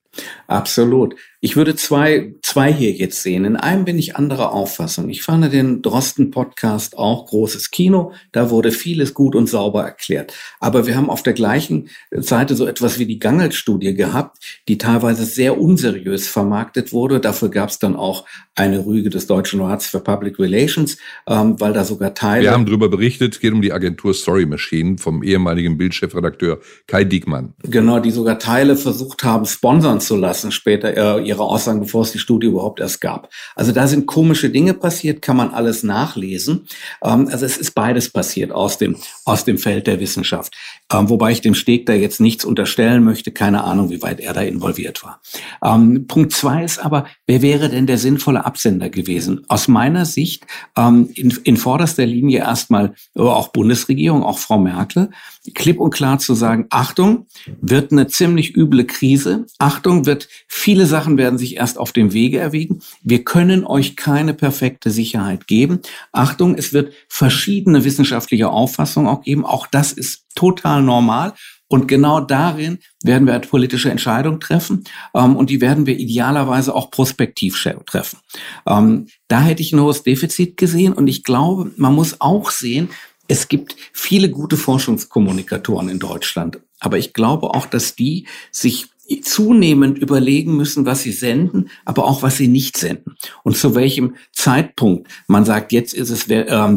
Absolut. 0.48 1.16
Ich 1.46 1.58
würde 1.58 1.76
zwei, 1.76 2.36
zwei 2.42 2.72
hier 2.72 2.94
jetzt 2.94 3.22
sehen. 3.22 3.44
In 3.44 3.58
einem 3.58 3.84
bin 3.84 4.00
ich 4.00 4.16
anderer 4.16 4.54
Auffassung. 4.54 5.10
Ich 5.10 5.24
fand 5.24 5.52
den 5.52 5.82
Drosten-Podcast 5.82 6.98
auch 6.98 7.26
großes 7.26 7.70
Kino. 7.70 8.14
Da 8.32 8.50
wurde 8.50 8.72
vieles 8.72 9.14
gut 9.14 9.36
und 9.36 9.50
sauber 9.50 9.84
erklärt. 9.84 10.34
Aber 10.62 10.88
wir 10.88 10.96
haben 10.96 11.10
auf 11.10 11.22
der 11.22 11.34
gleichen 11.34 11.90
Seite 12.12 12.56
so 12.56 12.66
etwas 12.66 12.98
wie 12.98 13.06
die 13.06 13.20
Gangelt-Studie 13.20 13.94
gehabt, 13.94 14.38
die 14.70 14.78
teilweise 14.78 15.26
sehr 15.26 15.60
unseriös 15.60 16.30
vermarktet 16.30 16.94
wurde. 16.94 17.20
Dafür 17.20 17.50
gab 17.50 17.72
es 17.72 17.78
dann 17.78 17.98
auch 17.98 18.26
eine 18.56 18.86
Rüge 18.86 19.10
des 19.10 19.28
Deutschen 19.28 19.60
Rats 19.60 19.88
für 19.88 20.00
Public 20.00 20.40
Relations, 20.40 20.98
ähm, 21.28 21.60
weil 21.60 21.74
da 21.74 21.84
sogar 21.84 22.14
Teile... 22.14 22.44
Wir 22.44 22.52
haben 22.52 22.66
darüber 22.66 22.88
berichtet, 22.88 23.34
es 23.34 23.40
geht 23.42 23.52
um 23.52 23.62
die 23.62 23.74
Agentur 23.74 24.14
Story 24.14 24.46
Machine 24.46 24.98
vom 24.98 25.24
ehemaligen 25.24 25.78
Bildchefredakteur 25.78 26.60
Kai 26.88 27.04
Diekmann. 27.04 27.54
Genau, 27.64 28.00
die 28.00 28.12
sogar 28.12 28.40
Teile 28.40 28.78
versucht 28.78 29.26
haben, 29.26 29.46
sponsern 29.46 30.00
zu 30.00 30.16
lassen, 30.16 30.52
später 30.54 30.96
äh, 30.96 31.33
ihre 31.34 31.44
Aussagen, 31.44 31.82
bevor 31.82 32.04
es 32.04 32.12
die 32.12 32.20
Studie 32.20 32.48
überhaupt 32.48 32.80
erst 32.80 33.02
gab. 33.02 33.30
Also 33.56 33.72
da 33.72 33.88
sind 33.88 34.06
komische 34.06 34.50
Dinge 34.50 34.74
passiert, 34.74 35.22
kann 35.22 35.38
man 35.38 35.50
alles 35.50 35.84
nachlesen. 35.84 36.68
Ähm, 37.04 37.28
also 37.32 37.46
es 37.46 37.58
ist 37.58 37.72
beides 37.72 38.10
passiert 38.10 38.52
aus 38.52 38.78
dem, 38.78 38.98
aus 39.26 39.44
dem 39.46 39.58
Feld 39.58 39.88
der 39.88 40.00
Wissenschaft. 40.00 40.54
Ähm, 40.92 41.10
wobei 41.10 41.32
ich 41.32 41.42
dem 41.42 41.56
Steg 41.56 41.86
da 41.86 41.94
jetzt 41.94 42.22
nichts 42.22 42.46
unterstellen 42.46 43.04
möchte, 43.04 43.32
keine 43.32 43.64
Ahnung, 43.64 43.90
wie 43.90 44.02
weit 44.02 44.20
er 44.20 44.34
da 44.34 44.42
involviert 44.42 45.04
war. 45.04 45.22
Ähm, 45.64 46.08
Punkt 46.08 46.32
zwei 46.34 46.64
ist 46.64 46.80
aber, 46.80 47.06
wer 47.28 47.42
wäre 47.42 47.70
denn 47.70 47.88
der 47.88 47.98
sinnvolle 47.98 48.46
Absender 48.46 48.90
gewesen? 48.90 49.46
Aus 49.48 49.68
meiner 49.68 50.06
Sicht 50.06 50.46
ähm, 50.78 51.10
in, 51.16 51.32
in 51.44 51.58
vorderster 51.58 52.06
Linie 52.06 52.40
erstmal 52.40 52.94
auch 53.16 53.50
Bundesregierung, 53.50 54.24
auch 54.24 54.38
Frau 54.38 54.60
Merkel, 54.60 55.10
klipp 55.56 55.80
und 55.80 55.92
klar 55.92 56.20
zu 56.20 56.34
sagen, 56.36 56.68
Achtung, 56.70 57.28
wird 57.62 57.92
eine 57.92 58.08
ziemlich 58.08 58.56
üble 58.56 58.86
Krise. 58.86 59.46
Achtung, 59.58 60.06
wird 60.06 60.30
viele 60.48 60.86
Sachen 60.86 61.18
werden 61.18 61.23
sich 61.38 61.58
erst 61.58 61.78
auf 61.78 61.92
dem 61.92 62.14
Wege 62.14 62.40
erwägen. 62.40 62.82
Wir 63.02 63.24
können 63.24 63.66
euch 63.66 63.96
keine 63.96 64.34
perfekte 64.34 64.92
Sicherheit 64.92 65.48
geben. 65.48 65.80
Achtung, 66.12 66.56
es 66.56 66.74
wird 66.74 66.94
verschiedene 67.08 67.84
wissenschaftliche 67.84 68.50
Auffassungen 68.50 69.08
auch 69.08 69.22
geben. 69.22 69.46
Auch 69.46 69.68
das 69.68 69.92
ist 69.92 70.26
total 70.36 70.84
normal. 70.84 71.34
Und 71.74 71.88
genau 71.88 72.20
darin 72.20 72.78
werden 73.04 73.26
wir 73.26 73.40
politische 73.40 73.90
Entscheidungen 73.90 74.40
treffen 74.40 74.84
ähm, 75.16 75.36
und 75.36 75.50
die 75.50 75.60
werden 75.60 75.88
wir 75.88 75.98
idealerweise 75.98 76.76
auch 76.76 76.92
prospektiv 76.92 77.60
treffen. 77.88 78.20
Ähm, 78.68 79.08
da 79.28 79.42
hätte 79.42 79.64
ich 79.64 79.74
ein 79.74 79.82
hohes 79.82 80.04
Defizit 80.04 80.56
gesehen 80.56 80.94
und 80.94 81.08
ich 81.08 81.24
glaube, 81.24 81.72
man 81.78 81.96
muss 81.96 82.22
auch 82.22 82.52
sehen, 82.52 82.90
es 83.28 83.48
gibt 83.48 83.76
viele 83.92 84.30
gute 84.30 84.56
Forschungskommunikatoren 84.56 85.90
in 85.90 85.98
Deutschland, 85.98 86.60
aber 86.80 87.00
ich 87.00 87.12
glaube 87.12 87.48
auch, 87.56 87.66
dass 87.66 87.96
die 87.96 88.28
sich 88.52 88.93
zunehmend 89.22 89.98
überlegen 89.98 90.56
müssen, 90.56 90.86
was 90.86 91.02
sie 91.04 91.12
senden, 91.12 91.70
aber 91.86 92.06
auch 92.06 92.24
was 92.24 92.38
sie 92.38 92.48
nicht 92.48 92.78
senden 92.78 93.16
und 93.44 93.58
zu 93.58 93.76
welchem 93.76 94.16
Zeitpunkt 94.32 95.08
man 95.28 95.46
sagt, 95.46 95.72
jetzt 95.72 95.94
ist 95.94 96.10
es 96.10 96.28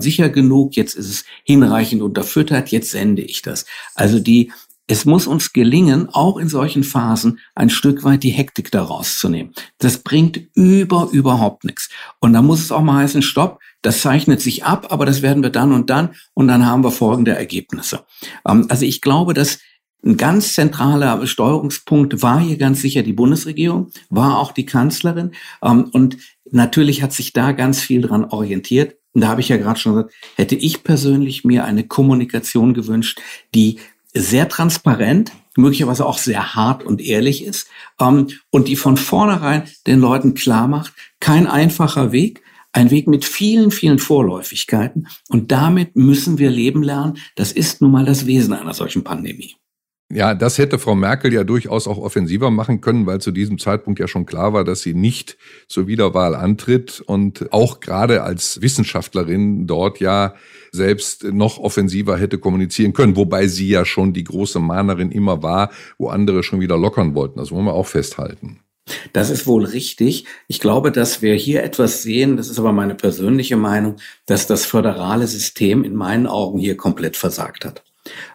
sicher 0.02 0.28
genug, 0.28 0.76
jetzt 0.76 0.94
ist 0.94 1.08
es 1.08 1.24
hinreichend 1.44 2.02
unterfüttert, 2.02 2.68
jetzt 2.68 2.90
sende 2.90 3.22
ich 3.22 3.42
das. 3.42 3.64
Also 3.94 4.18
die 4.18 4.50
es 4.88 5.04
muss 5.04 5.26
uns 5.26 5.52
gelingen, 5.52 6.08
auch 6.12 6.36
in 6.36 6.48
solchen 6.48 6.84
Phasen 6.84 7.40
ein 7.54 7.70
Stück 7.70 8.04
weit 8.04 8.22
die 8.22 8.30
Hektik 8.30 8.70
daraus 8.70 9.18
zu 9.18 9.28
nehmen. 9.28 9.52
Das 9.78 9.98
bringt 9.98 10.40
über 10.54 11.08
überhaupt 11.10 11.64
nichts. 11.64 11.88
Und 12.20 12.34
da 12.34 12.42
muss 12.42 12.60
es 12.60 12.70
auch 12.70 12.82
mal 12.82 13.02
heißen, 13.02 13.22
stopp, 13.22 13.58
das 13.82 14.00
zeichnet 14.00 14.40
sich 14.40 14.64
ab, 14.64 14.88
aber 14.90 15.04
das 15.04 15.22
werden 15.22 15.42
wir 15.42 15.50
dann 15.50 15.72
und 15.72 15.90
dann 15.90 16.14
und 16.34 16.46
dann 16.46 16.66
haben 16.66 16.84
wir 16.84 16.92
folgende 16.92 17.32
Ergebnisse. 17.32 18.04
Ähm, 18.46 18.66
also 18.68 18.84
ich 18.84 19.00
glaube, 19.00 19.34
dass 19.34 19.58
ein 20.04 20.16
ganz 20.16 20.54
zentraler 20.54 21.26
Steuerungspunkt 21.26 22.22
war 22.22 22.40
hier 22.40 22.56
ganz 22.56 22.80
sicher 22.80 23.02
die 23.02 23.12
Bundesregierung, 23.12 23.90
war 24.08 24.38
auch 24.38 24.52
die 24.52 24.66
Kanzlerin. 24.66 25.32
Ähm, 25.62 25.90
und 25.92 26.18
natürlich 26.50 27.02
hat 27.02 27.12
sich 27.12 27.32
da 27.32 27.52
ganz 27.52 27.80
viel 27.80 28.02
dran 28.02 28.24
orientiert. 28.24 28.96
Und 29.12 29.22
da 29.22 29.28
habe 29.28 29.40
ich 29.40 29.48
ja 29.48 29.56
gerade 29.56 29.80
schon 29.80 29.94
gesagt, 29.94 30.14
hätte 30.36 30.54
ich 30.54 30.84
persönlich 30.84 31.44
mir 31.44 31.64
eine 31.64 31.84
Kommunikation 31.84 32.74
gewünscht, 32.74 33.20
die 33.54 33.78
sehr 34.14 34.48
transparent, 34.48 35.32
möglicherweise 35.56 36.06
auch 36.06 36.18
sehr 36.18 36.54
hart 36.54 36.84
und 36.84 37.00
ehrlich 37.00 37.44
ist 37.44 37.68
ähm, 38.00 38.28
und 38.50 38.68
die 38.68 38.76
von 38.76 38.96
vornherein 38.96 39.64
den 39.86 40.00
Leuten 40.00 40.34
klar 40.34 40.68
macht, 40.68 40.92
kein 41.20 41.46
einfacher 41.46 42.12
Weg, 42.12 42.42
ein 42.72 42.90
Weg 42.90 43.08
mit 43.08 43.24
vielen, 43.24 43.70
vielen 43.70 43.98
Vorläufigkeiten 43.98 45.08
und 45.30 45.50
damit 45.50 45.96
müssen 45.96 46.38
wir 46.38 46.50
leben 46.50 46.82
lernen. 46.82 47.18
Das 47.34 47.52
ist 47.52 47.80
nun 47.80 47.90
mal 47.90 48.04
das 48.04 48.26
Wesen 48.26 48.52
einer 48.52 48.74
solchen 48.74 49.02
Pandemie. 49.02 49.56
Ja, 50.08 50.34
das 50.34 50.58
hätte 50.58 50.78
Frau 50.78 50.94
Merkel 50.94 51.32
ja 51.32 51.42
durchaus 51.42 51.88
auch 51.88 51.98
offensiver 51.98 52.52
machen 52.52 52.80
können, 52.80 53.06
weil 53.06 53.20
zu 53.20 53.32
diesem 53.32 53.58
Zeitpunkt 53.58 53.98
ja 53.98 54.06
schon 54.06 54.24
klar 54.24 54.52
war, 54.52 54.62
dass 54.62 54.82
sie 54.82 54.94
nicht 54.94 55.36
zur 55.66 55.88
Wiederwahl 55.88 56.36
antritt 56.36 57.00
und 57.00 57.52
auch 57.52 57.80
gerade 57.80 58.22
als 58.22 58.60
Wissenschaftlerin 58.62 59.66
dort 59.66 59.98
ja 59.98 60.34
selbst 60.70 61.24
noch 61.24 61.58
offensiver 61.58 62.18
hätte 62.18 62.38
kommunizieren 62.38 62.92
können, 62.92 63.16
wobei 63.16 63.48
sie 63.48 63.68
ja 63.68 63.84
schon 63.84 64.12
die 64.12 64.22
große 64.22 64.60
Mahnerin 64.60 65.10
immer 65.10 65.42
war, 65.42 65.70
wo 65.98 66.08
andere 66.08 66.44
schon 66.44 66.60
wieder 66.60 66.78
lockern 66.78 67.16
wollten. 67.16 67.40
Das 67.40 67.50
wollen 67.50 67.64
wir 67.64 67.74
auch 67.74 67.86
festhalten. 67.86 68.60
Das 69.12 69.30
ist 69.30 69.48
wohl 69.48 69.64
richtig. 69.64 70.26
Ich 70.46 70.60
glaube, 70.60 70.92
dass 70.92 71.20
wir 71.20 71.34
hier 71.34 71.64
etwas 71.64 72.04
sehen, 72.04 72.36
das 72.36 72.48
ist 72.48 72.60
aber 72.60 72.72
meine 72.72 72.94
persönliche 72.94 73.56
Meinung, 73.56 73.96
dass 74.26 74.46
das 74.46 74.64
föderale 74.64 75.26
System 75.26 75.82
in 75.82 75.96
meinen 75.96 76.28
Augen 76.28 76.60
hier 76.60 76.76
komplett 76.76 77.16
versagt 77.16 77.64
hat. 77.64 77.82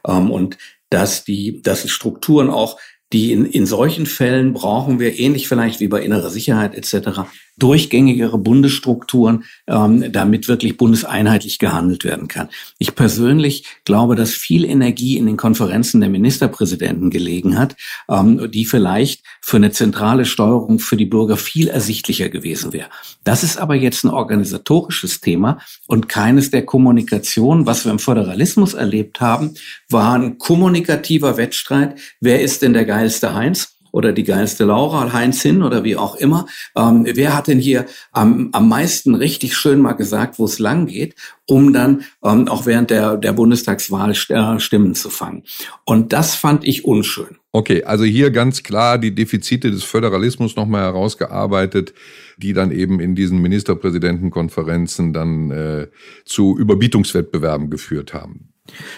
Ähm, 0.05 0.29
und 0.29 0.57
dass 0.91 1.23
die, 1.23 1.62
dass 1.63 1.82
die 1.82 1.89
Strukturen 1.89 2.51
auch, 2.51 2.80
die 3.12 3.32
in, 3.32 3.45
in 3.45 3.65
solchen 3.65 4.06
Fällen 4.06 4.54
brauchen 4.54 4.99
wir, 4.99 5.17
ähnlich 5.17 5.47
vielleicht 5.47 5.80
wie 5.80 5.88
bei 5.88 6.01
innerer 6.01 6.30
Sicherheit 6.30 6.75
etc., 6.75 7.21
durchgängigere 7.62 8.39
Bundesstrukturen, 8.39 9.43
ähm, 9.67 10.12
damit 10.12 10.47
wirklich 10.47 10.78
bundeseinheitlich 10.78 11.60
gehandelt 11.60 12.04
werden 12.04 12.28
kann. 12.28 12.50
Ich 12.80 12.95
persönlich 12.95 13.65
glaube, 13.86 14.15
dass 14.15 14.32
viel 14.32 14.65
Energie 14.65 15.17
in 15.17 15.28
den 15.28 15.38
Konferenzen 15.38 16.02
der 16.02 16.10
Ministerpräsidenten 16.10 17.12
gelegen 17.12 17.60
hat, 17.60 17.76
ähm, 18.10 18.50
die 18.52 18.65
vielleicht 18.65 19.24
für 19.41 19.58
eine 19.58 19.71
zentrale 19.71 20.26
Steuerung 20.26 20.80
für 20.80 20.97
die 20.97 21.06
Bürger 21.06 21.38
viel 21.38 21.67
ersichtlicher 21.67 22.30
gewesen 22.30 22.74
wäre. 22.74 22.89
Das 23.24 23.43
ist 23.43 23.58
aber 23.58 23.76
jetzt 23.76 24.04
ein 24.04 24.10
organisatorisches 24.10 25.21
Thema 25.21 25.60
und 25.86 26.10
keines 26.10 26.50
der 26.50 26.65
Kommunikation, 26.65 27.67
was 27.67 27.86
wir 27.86 27.91
im 27.91 28.00
Föderalismus 28.00 28.74
erlebt 28.74 29.21
haben, 29.21 29.54
war 29.88 30.15
ein 30.15 30.39
kommunikativer 30.39 31.38
Wettstreit. 31.38 32.00
Wer 32.19 32.41
ist 32.41 32.63
denn 32.63 32.74
der 32.74 32.86
geilste 32.86 33.36
Heinz? 33.36 33.76
Oder 33.91 34.13
die 34.13 34.23
geilste 34.23 34.65
Laura, 34.65 35.12
Heinz 35.13 35.41
Hin 35.41 35.63
oder 35.63 35.84
wie 35.84 35.95
auch 35.95 36.15
immer. 36.15 36.45
Ähm, 36.75 37.06
wer 37.13 37.36
hat 37.36 37.47
denn 37.47 37.60
hier 37.60 37.86
am, 38.12 38.49
am 38.51 38.67
meisten 38.69 39.15
richtig 39.15 39.56
schön 39.56 39.82
mal 39.82 39.93
gesagt, 39.93 40.39
wo 40.39 40.45
es 40.45 40.60
lang 40.60 40.88
geht, 40.88 41.15
um 41.47 41.73
dann 41.73 42.04
ähm, 42.23 42.47
auch 42.47 42.65
während 42.65 42.89
der, 42.89 43.17
der 43.17 43.34
Bundestagswahl 43.34 44.12
äh, 44.12 44.60
Stimmen 44.60 44.95
zu 44.95 45.10
fangen? 45.10 45.43
Und 45.86 46.13
das 46.13 46.36
fand 46.36 46.65
ich 46.65 46.86
unschön. 46.86 47.38
Okay, 47.54 47.84
also 47.84 48.06
hier 48.06 48.32
ganz 48.32 48.63
klar 48.63 48.97
die 48.97 49.13
Defizite 49.13 49.71
des 49.71 49.84
Föderalismus 49.84 50.56
nochmal 50.56 50.84
herausgearbeitet, 50.84 51.93
die 52.38 52.54
dann 52.54 52.71
eben 52.71 53.01
in 53.01 53.13
diesen 53.13 53.41
Ministerpräsidentenkonferenzen 53.41 55.12
dann 55.12 55.51
äh, 55.51 55.88
zu 56.23 56.58
Überbietungswettbewerben 56.58 57.69
geführt 57.69 58.13
haben 58.13 58.50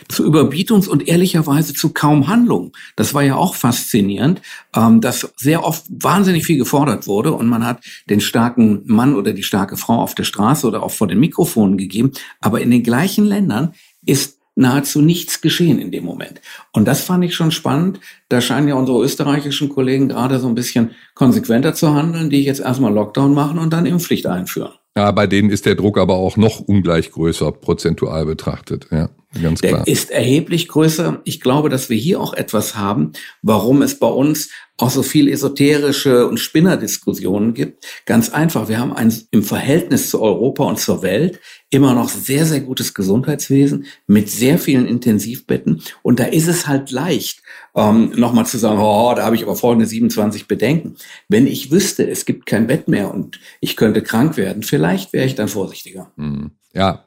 zu 0.07 0.25
Überbietungs- 0.25 0.87
und 0.87 1.07
ehrlicherweise 1.07 1.73
zu 1.73 1.89
kaum 1.89 2.27
Handlung. 2.27 2.73
Das 2.95 3.13
war 3.13 3.23
ja 3.23 3.35
auch 3.35 3.55
faszinierend, 3.55 4.41
ähm, 4.75 5.01
dass 5.01 5.33
sehr 5.37 5.63
oft 5.63 5.85
wahnsinnig 5.89 6.45
viel 6.45 6.57
gefordert 6.57 7.07
wurde 7.07 7.33
und 7.33 7.47
man 7.47 7.65
hat 7.65 7.83
den 8.09 8.21
starken 8.21 8.81
Mann 8.85 9.15
oder 9.15 9.33
die 9.33 9.43
starke 9.43 9.77
Frau 9.77 10.01
auf 10.01 10.15
der 10.15 10.23
Straße 10.23 10.67
oder 10.67 10.83
auch 10.83 10.91
vor 10.91 11.07
den 11.07 11.19
Mikrofonen 11.19 11.77
gegeben. 11.77 12.11
Aber 12.41 12.61
in 12.61 12.71
den 12.71 12.83
gleichen 12.83 13.25
Ländern 13.25 13.73
ist 14.05 14.39
nahezu 14.55 15.01
nichts 15.01 15.41
geschehen 15.41 15.79
in 15.79 15.91
dem 15.91 16.05
Moment. 16.05 16.41
Und 16.71 16.87
das 16.87 17.01
fand 17.01 17.23
ich 17.25 17.35
schon 17.35 17.51
spannend. 17.51 17.99
Da 18.29 18.41
scheinen 18.41 18.67
ja 18.67 18.75
unsere 18.75 19.03
österreichischen 19.03 19.69
Kollegen 19.69 20.09
gerade 20.09 20.39
so 20.39 20.47
ein 20.47 20.55
bisschen 20.55 20.91
konsequenter 21.15 21.73
zu 21.73 21.93
handeln, 21.93 22.29
die 22.29 22.43
jetzt 22.43 22.61
erstmal 22.61 22.93
Lockdown 22.93 23.33
machen 23.33 23.59
und 23.59 23.73
dann 23.73 23.85
Impfpflicht 23.85 24.27
einführen. 24.27 24.73
Ja, 24.95 25.09
bei 25.11 25.25
denen 25.25 25.49
ist 25.49 25.65
der 25.65 25.75
Druck 25.75 25.97
aber 25.97 26.15
auch 26.15 26.37
noch 26.37 26.59
ungleich 26.59 27.11
größer, 27.11 27.51
prozentual 27.51 28.25
betrachtet. 28.25 28.87
Ja, 28.91 29.09
ganz 29.41 29.61
klar. 29.61 29.83
Der 29.83 29.91
ist 29.91 30.11
erheblich 30.11 30.67
größer. 30.67 31.21
Ich 31.23 31.41
glaube, 31.41 31.69
dass 31.69 31.89
wir 31.89 31.97
hier 31.97 32.19
auch 32.19 32.33
etwas 32.33 32.75
haben, 32.75 33.13
warum 33.41 33.81
es 33.81 33.99
bei 33.99 34.07
uns 34.07 34.49
auch 34.77 34.89
so 34.89 35.03
viel 35.03 35.27
esoterische 35.27 36.27
und 36.27 36.39
Spinnerdiskussionen 36.39 37.53
gibt. 37.53 37.85
Ganz 38.05 38.29
einfach, 38.29 38.69
wir 38.69 38.79
haben 38.79 38.91
ein 38.91 39.13
im 39.29 39.43
Verhältnis 39.43 40.09
zu 40.09 40.21
Europa 40.21 40.63
und 40.63 40.79
zur 40.79 41.03
Welt 41.03 41.39
immer 41.69 41.93
noch 41.93 42.09
sehr, 42.09 42.45
sehr 42.45 42.59
gutes 42.59 42.93
Gesundheitswesen 42.95 43.85
mit 44.07 44.29
sehr 44.29 44.57
vielen 44.57 44.87
Intensivbetten. 44.87 45.81
Und 46.01 46.19
da 46.19 46.25
ist 46.25 46.47
es 46.47 46.67
halt 46.67 46.89
leicht, 46.89 47.43
ähm, 47.75 48.13
nochmal 48.15 48.47
zu 48.47 48.57
sagen, 48.57 48.79
oh, 48.79 49.13
da 49.15 49.23
habe 49.23 49.35
ich 49.35 49.43
aber 49.43 49.55
folgende 49.55 49.85
27 49.85 50.47
Bedenken. 50.47 50.95
Wenn 51.29 51.45
ich 51.45 51.69
wüsste, 51.69 52.09
es 52.09 52.25
gibt 52.25 52.47
kein 52.47 52.65
Bett 52.65 52.87
mehr 52.87 53.13
und 53.13 53.39
ich 53.61 53.75
könnte 53.75 54.01
krank 54.01 54.37
werden, 54.37 54.63
vielleicht 54.63 55.13
wäre 55.13 55.25
ich 55.25 55.35
dann 55.35 55.49
vorsichtiger. 55.49 56.11
Hm, 56.17 56.51
ja. 56.73 57.05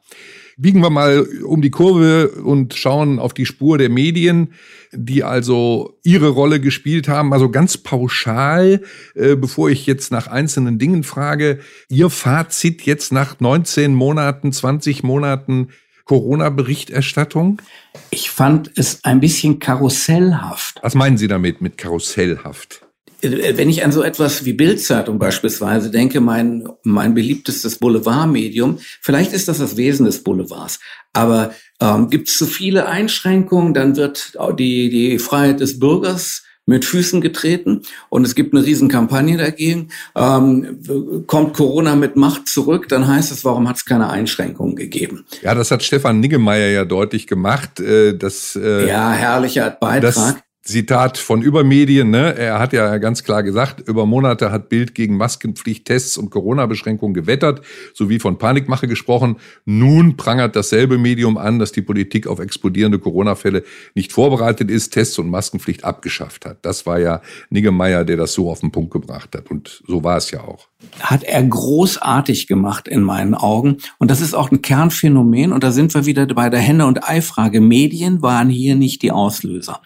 Biegen 0.58 0.80
wir 0.80 0.88
mal 0.88 1.26
um 1.44 1.60
die 1.60 1.70
Kurve 1.70 2.28
und 2.30 2.72
schauen 2.72 3.18
auf 3.18 3.34
die 3.34 3.44
Spur 3.44 3.76
der 3.76 3.90
Medien, 3.90 4.54
die 4.90 5.22
also 5.22 5.98
ihre 6.02 6.28
Rolle 6.28 6.60
gespielt 6.60 7.08
haben. 7.08 7.34
Also 7.34 7.50
ganz 7.50 7.76
pauschal, 7.76 8.80
äh, 9.14 9.36
bevor 9.36 9.68
ich 9.68 9.84
jetzt 9.84 10.10
nach 10.10 10.28
einzelnen 10.28 10.78
Dingen 10.78 11.02
frage, 11.02 11.58
Ihr 11.90 12.08
Fazit 12.08 12.82
jetzt 12.82 13.12
nach 13.12 13.38
19 13.38 13.94
Monaten, 13.94 14.50
20 14.50 15.02
Monaten 15.02 15.68
Corona-Berichterstattung? 16.06 17.60
Ich 18.10 18.30
fand 18.30 18.70
es 18.76 19.04
ein 19.04 19.20
bisschen 19.20 19.58
karussellhaft. 19.58 20.78
Was 20.80 20.94
meinen 20.94 21.18
Sie 21.18 21.28
damit 21.28 21.60
mit 21.60 21.76
karussellhaft? 21.76 22.85
Äh, 23.20 23.56
wenn 23.56 23.70
ich 23.70 23.84
an 23.84 23.92
so 23.92 24.02
etwas 24.02 24.44
wie 24.44 24.52
Bildzeitung 24.52 25.18
beispielsweise 25.18 25.90
denke, 25.90 26.20
mein, 26.20 26.68
mein 26.82 27.14
beliebtestes 27.14 27.76
Boulevardmedium, 27.76 28.78
vielleicht 29.00 29.32
ist 29.32 29.48
das 29.48 29.58
das 29.58 29.76
Wesen 29.76 30.06
des 30.06 30.22
Boulevards, 30.22 30.80
aber 31.12 31.52
ähm, 31.80 32.10
gibt 32.10 32.28
es 32.28 32.38
zu 32.38 32.46
viele 32.46 32.86
Einschränkungen, 32.86 33.74
dann 33.74 33.96
wird 33.96 34.36
die, 34.58 34.90
die 34.90 35.18
Freiheit 35.18 35.60
des 35.60 35.78
Bürgers 35.78 36.42
mit 36.66 36.84
Füßen 36.84 37.20
getreten 37.20 37.82
und 38.08 38.26
es 38.26 38.34
gibt 38.34 38.52
eine 38.52 38.66
Riesenkampagne 38.66 39.36
dagegen. 39.36 39.88
Ähm, 40.16 41.24
kommt 41.26 41.54
Corona 41.54 41.94
mit 41.94 42.16
Macht 42.16 42.48
zurück, 42.48 42.88
dann 42.88 43.06
heißt 43.06 43.30
es, 43.30 43.44
warum 43.44 43.68
hat 43.68 43.76
es 43.76 43.84
keine 43.84 44.10
Einschränkungen 44.10 44.74
gegeben? 44.74 45.24
Ja, 45.42 45.54
das 45.54 45.70
hat 45.70 45.84
Stefan 45.84 46.18
Niggemeier 46.18 46.68
ja 46.70 46.84
deutlich 46.84 47.28
gemacht. 47.28 47.78
Äh, 47.78 48.18
dass, 48.18 48.56
äh, 48.56 48.88
ja, 48.88 49.12
herrlicher 49.12 49.70
Beitrag. 49.70 50.42
Zitat 50.66 51.16
von 51.16 51.42
Übermedien, 51.42 52.10
ne? 52.10 52.36
Er 52.36 52.58
hat 52.58 52.72
ja 52.72 52.98
ganz 52.98 53.22
klar 53.22 53.44
gesagt, 53.44 53.88
über 53.88 54.04
Monate 54.04 54.50
hat 54.50 54.68
Bild 54.68 54.96
gegen 54.96 55.16
Maskenpflicht, 55.16 55.84
Tests 55.84 56.18
und 56.18 56.30
Corona-Beschränkungen 56.30 57.14
gewettert, 57.14 57.62
sowie 57.94 58.18
von 58.18 58.36
Panikmache 58.36 58.88
gesprochen. 58.88 59.36
Nun 59.64 60.16
prangert 60.16 60.56
dasselbe 60.56 60.98
Medium 60.98 61.38
an, 61.38 61.60
dass 61.60 61.70
die 61.70 61.82
Politik 61.82 62.26
auf 62.26 62.40
explodierende 62.40 62.98
Corona-Fälle 62.98 63.62
nicht 63.94 64.12
vorbereitet 64.12 64.68
ist, 64.68 64.90
Tests 64.90 65.18
und 65.20 65.30
Maskenpflicht 65.30 65.84
abgeschafft 65.84 66.44
hat. 66.44 66.58
Das 66.62 66.84
war 66.84 66.98
ja 66.98 67.22
Niggemeier, 67.50 68.04
der 68.04 68.16
das 68.16 68.32
so 68.32 68.50
auf 68.50 68.60
den 68.60 68.72
Punkt 68.72 68.92
gebracht 68.92 69.36
hat. 69.36 69.50
Und 69.50 69.84
so 69.86 70.02
war 70.02 70.16
es 70.16 70.32
ja 70.32 70.40
auch. 70.40 70.66
Hat 71.00 71.22
er 71.24 71.42
großartig 71.42 72.46
gemacht 72.46 72.88
in 72.88 73.02
meinen 73.02 73.34
Augen. 73.34 73.78
Und 73.98 74.10
das 74.10 74.20
ist 74.20 74.34
auch 74.34 74.50
ein 74.50 74.62
Kernphänomen. 74.62 75.52
Und 75.52 75.64
da 75.64 75.72
sind 75.72 75.94
wir 75.94 76.06
wieder 76.06 76.26
bei 76.26 76.50
der 76.50 76.60
Hände- 76.60 76.86
und 76.86 77.08
Ei-Frage. 77.08 77.60
Medien 77.60 78.22
waren 78.22 78.48
hier 78.48 78.76
nicht 78.76 79.02
die 79.02 79.12
Auslöser. 79.12 79.80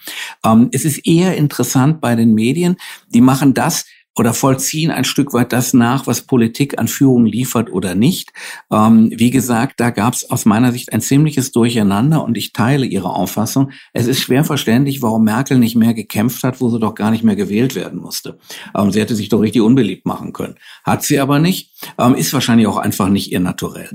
Ähm, 0.45 0.69
es 0.73 0.85
ist 0.85 1.07
eher 1.07 1.37
interessant 1.37 2.01
bei 2.01 2.15
den 2.15 2.35
Medien, 2.35 2.77
die 3.09 3.21
machen 3.21 3.55
das, 3.55 3.85
oder 4.17 4.35
vollziehen 4.35 4.91
ein 4.91 5.05
Stück 5.05 5.33
weit 5.33 5.53
das 5.53 5.73
nach, 5.73 6.07
was 6.07 6.23
Politik 6.23 6.79
an 6.79 6.89
Führung 6.89 7.27
liefert 7.27 7.73
oder 7.73 7.95
nicht. 7.95 8.33
Ähm, 8.71 9.11
wie 9.15 9.31
gesagt, 9.31 9.79
da 9.79 9.91
gab 9.91 10.15
es 10.15 10.31
aus 10.31 10.45
meiner 10.45 10.73
Sicht 10.73 10.93
ein 10.93 11.01
ziemliches 11.01 11.53
Durcheinander 11.53 12.25
und 12.25 12.37
ich 12.37 12.53
teile 12.53 12.87
Ihre 12.87 13.11
Auffassung. 13.11 13.71
Es 13.93 14.07
ist 14.07 14.21
schwer 14.21 14.45
verständlich, 14.45 15.01
warum 15.01 15.25
Merkel 15.25 15.59
nicht 15.59 15.77
mehr 15.77 15.95
gekämpft 15.95 16.43
hat, 16.43 16.61
wo 16.61 16.69
sie 16.71 16.81
doch 16.81 16.95
gar 16.95 17.11
nicht 17.11 17.25
mehr 17.25 17.37
gewählt 17.37 17.75
werden 17.75 18.01
musste. 18.01 18.39
Ähm, 18.77 18.91
sie 18.91 19.01
hätte 19.01 19.15
sich 19.15 19.29
doch 19.29 19.41
richtig 19.41 19.63
unbeliebt 19.63 20.07
machen 20.07 20.33
können. 20.33 20.57
Hat 20.85 21.03
sie 21.05 21.21
aber 21.21 21.39
nicht. 21.39 21.71
Ähm, 21.99 22.15
ist 22.15 22.33
wahrscheinlich 22.33 22.67
auch 22.67 22.79
einfach 22.79 23.09
nicht 23.09 23.31
ihr 23.31 23.41
Naturell. 23.41 23.91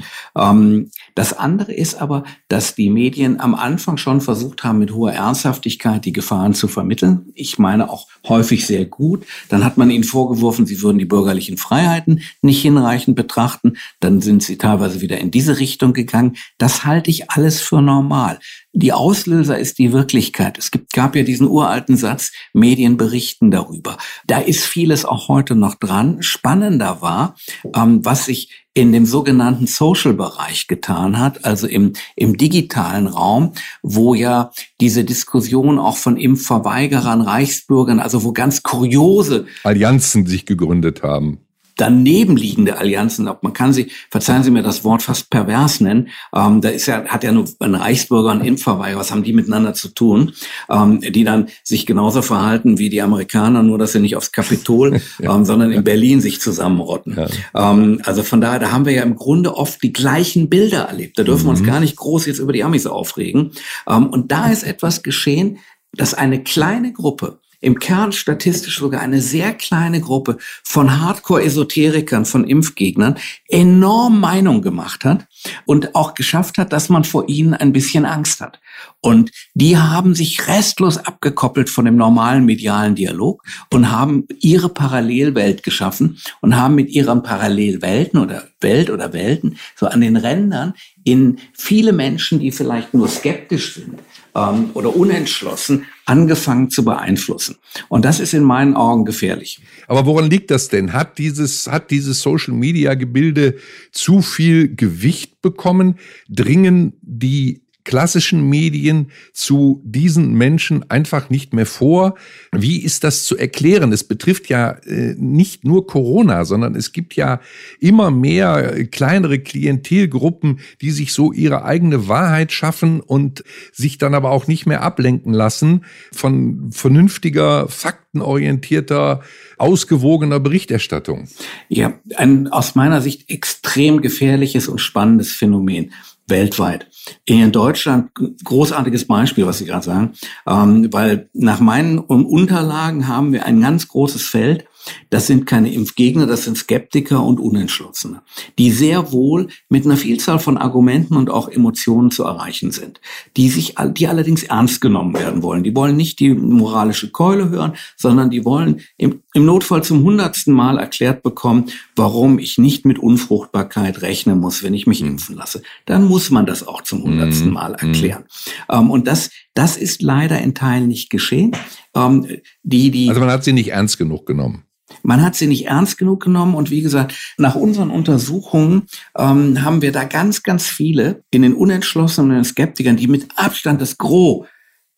Das 1.16 1.32
andere 1.32 1.74
ist 1.74 1.96
aber, 2.02 2.26
dass 2.50 2.76
die 2.76 2.90
Medien 2.90 3.40
am 3.40 3.56
Anfang 3.56 3.96
schon 3.96 4.20
versucht 4.20 4.66
haben, 4.66 4.80
mit 4.80 4.94
hoher 4.94 5.14
Ernsthaftigkeit 5.14 6.04
die 6.04 6.12
Gefahren 6.12 6.54
zu 6.54 6.68
vermitteln. 6.68 7.32
Ich 7.34 7.58
meine 7.58 7.90
auch 7.90 8.08
häufig 8.28 8.68
sehr 8.68 8.86
gut. 8.86 9.26
Dann 9.48 9.64
hat 9.64 9.78
man 9.78 9.90
ihnen 9.90 10.04
vorgeworfen, 10.04 10.66
sie 10.66 10.82
würden 10.82 10.98
die 10.98 11.06
bürgerlichen 11.06 11.58
Freiheiten 11.58 12.22
nicht 12.42 12.62
hinreichend 12.62 13.16
betrachten. 13.16 13.78
Dann 14.02 14.22
sind 14.22 14.44
sie 14.44 14.58
teilweise 14.58 15.00
wieder 15.00 15.18
in 15.18 15.32
diese 15.32 15.58
Richtung 15.58 15.94
gegangen. 15.94 16.36
Das 16.58 16.86
halte 16.86 17.10
ich 17.10 17.32
alles 17.32 17.62
für 17.62 17.82
normal. 17.82 18.40
Die 18.74 18.92
Auslöser 18.92 19.58
ist 19.58 19.80
die 19.80 19.94
Wirklichkeit. 19.94 20.58
Es 20.58 20.70
gibt, 20.70 20.92
gab 20.92 21.16
ja 21.16 21.24
diesen 21.24 21.48
uralten 21.48 21.96
Satz, 21.96 22.34
Medien 22.52 22.98
berichten 22.98 23.50
darüber. 23.50 23.98
Da 24.28 24.40
ist 24.40 24.66
vieles 24.66 25.06
auch 25.06 25.30
heute 25.30 25.56
noch 25.56 25.76
dran. 25.76 26.22
Spannender 26.22 27.02
war, 27.02 27.36
ähm, 27.74 28.04
was 28.04 28.26
sich 28.26 28.65
in 28.76 28.92
dem 28.92 29.06
sogenannten 29.06 29.68
Social-Bereich 29.68 30.68
getan 30.68 31.18
hat, 31.18 31.46
also 31.46 31.66
im, 31.66 31.94
im 32.16 32.38
digitalen 32.38 33.08
Raum, 33.08 33.54
wo 33.82 34.14
ja 34.14 34.52
diese 34.82 35.06
Diskussion 35.06 35.80
auch 35.80 35.96
von 35.96 36.18
Impfverweigerern, 36.18 37.22
Reichsbürgern, 37.22 38.00
also 38.00 38.24
wo 38.24 38.34
ganz 38.34 38.64
kuriose 38.64 39.46
Allianzen 39.64 40.28
sich 40.28 40.46
gegründet 40.46 41.02
haben 41.04 41.45
daneben 41.76 42.38
liegende 42.38 42.78
Allianzen, 42.78 43.30
man 43.42 43.54
kann 43.54 43.74
sie, 43.74 43.92
verzeihen 44.10 44.44
Sie 44.44 44.52
mir 44.52 44.64
das 44.64 44.84
Wort 44.84 45.02
fast 45.02 45.30
pervers 45.30 45.82
nennen, 45.82 46.10
ähm, 46.34 46.62
da 46.62 46.70
ist 46.70 46.86
ja, 46.86 47.06
hat 47.06 47.24
ja 47.24 47.32
nur 47.32 47.46
ein 47.60 47.76
Reichsbürger 47.76 48.32
und 48.32 48.42
ein 48.42 48.48
Impfverweigerer, 48.48 49.00
was 49.00 49.12
haben 49.12 49.24
die 49.24 49.34
miteinander 49.34 49.74
zu 49.74 49.90
tun, 49.90 50.34
ähm, 50.70 51.02
die 51.02 51.24
dann 51.24 51.48
sich 51.64 51.86
genauso 51.86 52.22
verhalten 52.22 52.78
wie 52.78 52.90
die 52.90 53.02
Amerikaner, 53.02 53.64
nur 53.64 53.78
dass 53.78 53.92
sie 53.92 54.00
nicht 54.00 54.16
aufs 54.16 54.32
Kapitol, 54.32 55.02
ja. 55.20 55.36
ähm, 55.36 55.46
sondern 55.46 55.72
in 55.72 55.84
Berlin 55.84 56.22
sich 56.22 56.40
zusammenrotten. 56.40 57.18
Ja. 57.18 57.72
Ähm, 57.72 58.02
also 58.04 58.24
von 58.24 58.42
daher, 58.42 58.60
da 58.60 58.72
haben 58.72 58.86
wir 58.86 58.94
ja 58.94 59.04
im 59.04 59.16
Grunde 59.16 59.56
oft 59.56 59.84
die 59.84 59.94
gleichen 59.94 60.50
Bilder 60.50 60.84
erlebt. 60.84 61.20
Da 61.20 61.24
dürfen 61.24 61.44
mhm. 61.44 61.48
wir 61.48 61.52
uns 61.52 61.62
mhm. 61.62 61.66
gar 61.66 61.80
nicht 61.80 61.96
groß 61.96 62.26
jetzt 62.26 62.40
über 62.40 62.54
die 62.54 62.64
Amis 62.64 62.88
aufregen. 62.88 63.52
Ähm, 63.88 64.08
und 64.08 64.32
da 64.32 64.48
ist 64.48 64.64
etwas 64.64 65.04
geschehen, 65.04 65.60
dass 65.94 66.14
eine 66.14 66.44
kleine 66.44 66.94
Gruppe 66.94 67.40
im 67.66 67.80
Kern 67.80 68.12
statistisch 68.12 68.78
sogar 68.78 69.02
eine 69.02 69.22
sehr 69.22 69.52
kleine 69.52 70.00
Gruppe 70.00 70.38
von 70.64 71.02
Hardcore-Esoterikern, 71.02 72.26
von 72.26 72.48
Impfgegnern 72.48 73.18
enorm 73.48 74.20
Meinung 74.20 74.62
gemacht 74.62 75.04
hat 75.04 75.26
und 75.66 75.96
auch 75.96 76.14
geschafft 76.14 76.60
hat, 76.60 76.72
dass 76.72 76.90
man 76.90 77.04
vor 77.04 77.28
ihnen 77.28 77.56
ein 77.56 77.74
bisschen 77.74 78.06
Angst 78.06 78.40
hat. 78.40 78.60
Und 79.02 79.32
die 79.54 79.78
haben 79.78 80.16
sich 80.16 80.48
restlos 80.48 80.98
abgekoppelt 80.98 81.70
von 81.70 81.86
dem 81.86 81.96
normalen 81.96 82.46
medialen 82.46 82.96
Dialog 82.96 83.44
und 83.72 83.92
haben 83.92 84.28
ihre 84.40 84.70
Parallelwelt 84.70 85.64
geschaffen 85.64 86.20
und 86.42 86.58
haben 86.58 86.76
mit 86.76 86.90
ihren 86.90 87.24
Parallelwelten 87.24 88.20
oder 88.20 88.48
Welt 88.62 88.90
oder 88.90 89.14
Welten 89.14 89.58
so 89.76 89.86
an 89.88 90.02
den 90.02 90.18
Rändern 90.18 90.74
in 91.04 91.38
viele 91.54 91.94
Menschen, 91.94 92.40
die 92.40 92.52
vielleicht 92.52 92.94
nur 92.94 93.08
skeptisch 93.08 93.76
sind, 93.76 94.00
ähm, 94.36 94.72
oder 94.74 94.96
unentschlossen 94.96 95.86
angefangen 96.06 96.70
zu 96.70 96.84
beeinflussen. 96.84 97.56
Und 97.88 98.06
das 98.06 98.20
ist 98.20 98.34
in 98.34 98.44
meinen 98.44 98.76
Augen 98.76 99.06
gefährlich. 99.06 99.60
Aber 99.88 100.06
woran 100.06 100.30
liegt 100.30 100.52
das 100.52 100.68
denn? 100.68 100.94
Hat 100.94 101.18
dieses, 101.18 101.68
hat 101.68 101.90
dieses 101.90 102.22
Social 102.22 102.54
Media 102.54 102.94
Gebilde 102.94 103.56
zu 103.92 104.22
viel 104.22 104.76
Gewicht 104.76 105.42
bekommen? 105.42 105.98
Dringen 106.30 106.94
die 107.02 107.62
klassischen 107.86 108.50
Medien 108.50 109.12
zu 109.32 109.82
diesen 109.86 110.34
Menschen 110.34 110.90
einfach 110.90 111.30
nicht 111.30 111.54
mehr 111.54 111.66
vor. 111.66 112.16
Wie 112.52 112.82
ist 112.84 113.06
das 113.06 113.24
zu 113.24 113.38
erklären? 113.38 113.94
Es 113.94 114.04
betrifft 114.04 114.50
ja 114.50 114.72
äh, 114.72 115.16
nicht 115.18 115.64
nur 115.64 115.88
Corona, 115.88 116.44
sondern 116.44 116.76
es 116.76 116.92
gibt 116.92 117.16
ja 117.16 117.40
immer 117.80 118.12
mehr 118.12 118.86
kleinere 118.88 119.40
Klientelgruppen, 119.40 120.60
die 120.82 120.92
sich 120.92 121.14
so 121.14 121.32
ihre 121.32 121.64
eigene 121.64 122.08
Wahrheit 122.08 122.52
schaffen 122.52 123.00
und 123.00 123.44
sich 123.72 123.98
dann 123.98 124.14
aber 124.14 124.32
auch 124.32 124.48
nicht 124.48 124.66
mehr 124.66 124.82
ablenken 124.82 125.34
lassen 125.34 125.86
von 126.12 126.72
vernünftiger, 126.72 127.70
faktenorientierter, 127.70 129.22
ausgewogener 129.58 130.40
Berichterstattung. 130.40 131.28
Ja, 131.70 131.94
ein 132.16 132.48
aus 132.48 132.76
meiner 132.76 133.02
Sicht 133.02 133.30
extrem 133.30 134.02
gefährliches 134.02 134.68
und 134.68 134.80
spannendes 134.80 135.32
Phänomen 135.32 135.92
weltweit. 136.28 136.88
In 137.26 137.52
Deutschland, 137.52 138.12
großartiges 138.44 139.06
Beispiel, 139.06 139.46
was 139.46 139.60
Sie 139.60 139.66
gerade 139.66 139.86
sagen, 139.86 140.14
ähm, 140.48 140.92
weil 140.92 141.30
nach 141.34 141.60
meinen 141.60 142.00
Unterlagen 142.00 143.08
haben 143.08 143.32
wir 143.32 143.46
ein 143.46 143.62
ganz 143.62 143.88
großes 143.88 144.24
Feld, 144.24 144.66
Das 145.10 145.28
sind 145.28 145.46
keine 145.46 145.74
Impfgegner, 145.74 146.26
das 146.26 146.44
sind 146.44 146.58
Skeptiker 146.58 147.24
und 147.24 147.40
Unentschlossene, 147.40 148.22
die 148.58 148.72
sehr 148.72 149.12
wohl 149.12 149.48
mit 149.70 149.86
einer 149.86 149.98
Vielzahl 149.98 150.40
von 150.40 150.58
Argumenten 150.58 151.16
und 151.16 151.30
auch 151.30 151.50
Emotionen 151.50 152.12
zu 152.12 152.24
erreichen 152.24 152.72
sind, 152.72 153.02
die 153.38 153.50
sich, 153.50 153.76
die 153.98 154.08
allerdings 154.08 154.44
ernst 154.44 154.82
genommen 154.82 155.14
werden 155.14 155.44
wollen. 155.44 155.64
Die 155.64 155.76
wollen 155.76 155.96
nicht 155.96 156.20
die 156.20 156.34
moralische 156.34 157.12
Keule 157.12 157.50
hören, 157.50 157.74
sondern 157.96 158.30
die 158.30 158.46
wollen 158.46 158.82
im, 158.98 159.22
im 159.34 159.46
Notfall 159.46 159.84
zum 159.84 160.04
hundertsten 160.04 160.54
Mal 160.54 160.78
erklärt 160.78 161.24
bekommen, 161.24 161.66
warum 161.96 162.40
ich 162.40 162.58
nicht 162.58 162.86
mit 162.86 163.00
Unfruchtbarkeit 163.00 164.02
rechnen 164.02 164.40
muss, 164.40 164.64
wenn 164.64 164.74
ich 164.74 164.88
mich 164.88 165.02
mhm. 165.02 165.12
impfen 165.12 165.36
lasse. 165.36 165.62
Dann 165.86 166.06
muss 166.06 166.30
man 166.30 166.46
das 166.46 166.68
auch 166.68 166.82
zum 166.82 167.04
hundertsten 167.04 167.48
mhm. 167.48 167.54
Mal 167.54 167.74
erklären. 167.74 168.26
Mhm. 168.72 168.90
und 168.92 169.08
das, 169.08 169.30
das 169.54 169.78
ist 169.78 170.02
leider 170.02 170.40
in 170.42 170.54
Teilen 170.54 170.88
nicht 170.88 171.10
geschehen. 171.10 171.52
Ähm, 171.96 172.28
die, 172.64 172.92
die, 172.92 173.10
also 173.10 173.22
man 173.22 173.32
hat 173.32 173.44
sie 173.44 173.54
nicht 173.54 173.72
ernst 173.72 173.98
genug 173.98 174.26
genommen. 174.26 174.64
Man 175.06 175.22
hat 175.22 175.36
sie 175.36 175.48
nicht 175.48 175.68
ernst 175.68 175.98
genug 175.98 176.24
genommen 176.24 176.56
und 176.56 176.72
wie 176.72 176.82
gesagt, 176.82 177.36
nach 177.38 177.56
unseren 177.56 177.92
Untersuchungen 177.92 178.88
ähm, 179.18 179.64
haben 179.64 179.82
wir 179.84 179.92
da 179.92 180.04
ganz, 180.04 180.42
ganz 180.42 180.66
viele 180.66 181.24
in 181.30 181.44
den 181.44 181.54
unentschlossenen 181.54 182.44
Skeptikern, 182.44 182.98
die 182.98 183.08
mit 183.08 183.28
Abstand 183.36 183.82
das 183.82 184.00
Gros 184.00 184.48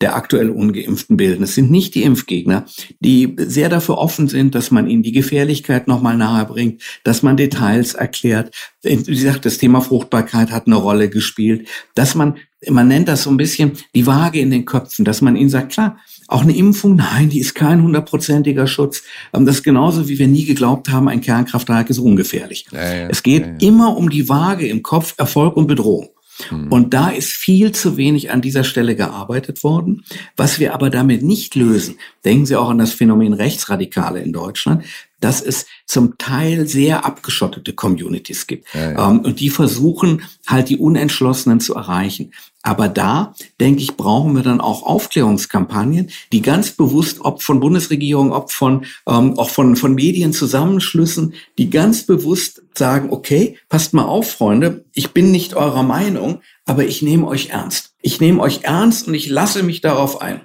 der 0.00 0.14
aktuell 0.14 0.50
Ungeimpften 0.50 1.16
bilden. 1.16 1.42
Es 1.42 1.56
sind 1.56 1.70
nicht 1.70 1.94
die 1.94 2.04
Impfgegner, 2.04 2.66
die 3.00 3.34
sehr 3.36 3.68
dafür 3.68 3.98
offen 3.98 4.28
sind, 4.28 4.54
dass 4.54 4.70
man 4.70 4.88
ihnen 4.88 5.02
die 5.02 5.12
Gefährlichkeit 5.12 5.88
nochmal 5.88 6.16
nahe 6.16 6.44
bringt, 6.46 6.82
dass 7.04 7.22
man 7.22 7.36
Details 7.36 7.94
erklärt. 7.94 8.54
Wie 8.82 8.96
gesagt, 8.96 9.44
das 9.44 9.58
Thema 9.58 9.80
Fruchtbarkeit 9.80 10.52
hat 10.52 10.66
eine 10.66 10.76
Rolle 10.76 11.10
gespielt, 11.10 11.68
dass 11.94 12.14
man, 12.14 12.36
man 12.68 12.88
nennt 12.88 13.08
das 13.08 13.24
so 13.24 13.30
ein 13.30 13.36
bisschen 13.36 13.72
die 13.94 14.06
Waage 14.06 14.40
in 14.40 14.50
den 14.50 14.64
Köpfen, 14.64 15.04
dass 15.04 15.20
man 15.20 15.36
ihnen 15.36 15.50
sagt, 15.50 15.72
klar, 15.72 15.98
auch 16.28 16.42
eine 16.42 16.54
Impfung, 16.54 16.94
nein, 16.94 17.30
die 17.30 17.40
ist 17.40 17.54
kein 17.54 17.82
hundertprozentiger 17.82 18.66
Schutz. 18.66 19.02
Ähm, 19.32 19.46
das 19.46 19.56
ist 19.56 19.62
genauso, 19.64 20.08
wie 20.08 20.18
wir 20.18 20.28
nie 20.28 20.44
geglaubt 20.44 20.90
haben, 20.90 21.08
ein 21.08 21.22
Kernkraftwerk 21.22 21.90
ist 21.90 21.98
ungefährlich. 21.98 22.66
Ja, 22.70 22.94
ja, 22.94 23.08
es 23.08 23.22
geht 23.22 23.44
ja, 23.44 23.68
immer 23.68 23.96
um 23.96 24.10
die 24.10 24.28
Waage 24.28 24.68
im 24.68 24.82
Kopf, 24.82 25.14
Erfolg 25.16 25.56
und 25.56 25.66
Bedrohung. 25.66 26.10
Mhm. 26.50 26.70
Und 26.70 26.94
da 26.94 27.08
ist 27.08 27.30
viel 27.30 27.72
zu 27.72 27.96
wenig 27.96 28.30
an 28.30 28.42
dieser 28.42 28.62
Stelle 28.62 28.94
gearbeitet 28.94 29.64
worden. 29.64 30.04
Was 30.36 30.60
wir 30.60 30.74
aber 30.74 30.90
damit 30.90 31.22
nicht 31.22 31.54
lösen, 31.54 31.96
denken 32.24 32.46
Sie 32.46 32.56
auch 32.56 32.70
an 32.70 32.78
das 32.78 32.92
Phänomen 32.92 33.32
Rechtsradikale 33.32 34.20
in 34.20 34.32
Deutschland, 34.32 34.84
dass 35.20 35.40
es 35.40 35.66
zum 35.86 36.18
Teil 36.18 36.66
sehr 36.66 37.04
abgeschottete 37.04 37.72
Communities 37.72 38.46
gibt. 38.46 38.66
Ja, 38.74 38.92
ja. 38.92 39.10
Ähm, 39.10 39.20
und 39.20 39.40
die 39.40 39.50
versuchen 39.50 40.22
halt 40.46 40.68
die 40.68 40.76
Unentschlossenen 40.76 41.60
zu 41.60 41.74
erreichen. 41.74 42.32
Aber 42.62 42.88
da, 42.88 43.34
denke 43.60 43.82
ich, 43.82 43.96
brauchen 43.96 44.34
wir 44.34 44.42
dann 44.42 44.60
auch 44.60 44.82
Aufklärungskampagnen, 44.82 46.10
die 46.32 46.42
ganz 46.42 46.72
bewusst, 46.72 47.20
ob 47.20 47.42
von 47.42 47.60
Bundesregierung, 47.60 48.32
ob 48.32 48.52
von, 48.52 48.84
ähm, 49.06 49.38
auch 49.38 49.48
von, 49.50 49.76
von 49.76 49.94
Medienzusammenschlüssen, 49.94 51.34
die 51.56 51.70
ganz 51.70 52.04
bewusst 52.04 52.62
sagen, 52.76 53.10
okay, 53.10 53.56
passt 53.68 53.94
mal 53.94 54.04
auf, 54.04 54.32
Freunde, 54.32 54.84
ich 54.92 55.12
bin 55.12 55.30
nicht 55.30 55.54
eurer 55.54 55.82
Meinung, 55.82 56.42
aber 56.66 56.84
ich 56.84 57.00
nehme 57.00 57.26
euch 57.26 57.50
ernst. 57.50 57.94
Ich 58.02 58.20
nehme 58.20 58.40
euch 58.40 58.64
ernst 58.64 59.08
und 59.08 59.14
ich 59.14 59.28
lasse 59.28 59.62
mich 59.62 59.80
darauf 59.80 60.20
ein. 60.20 60.42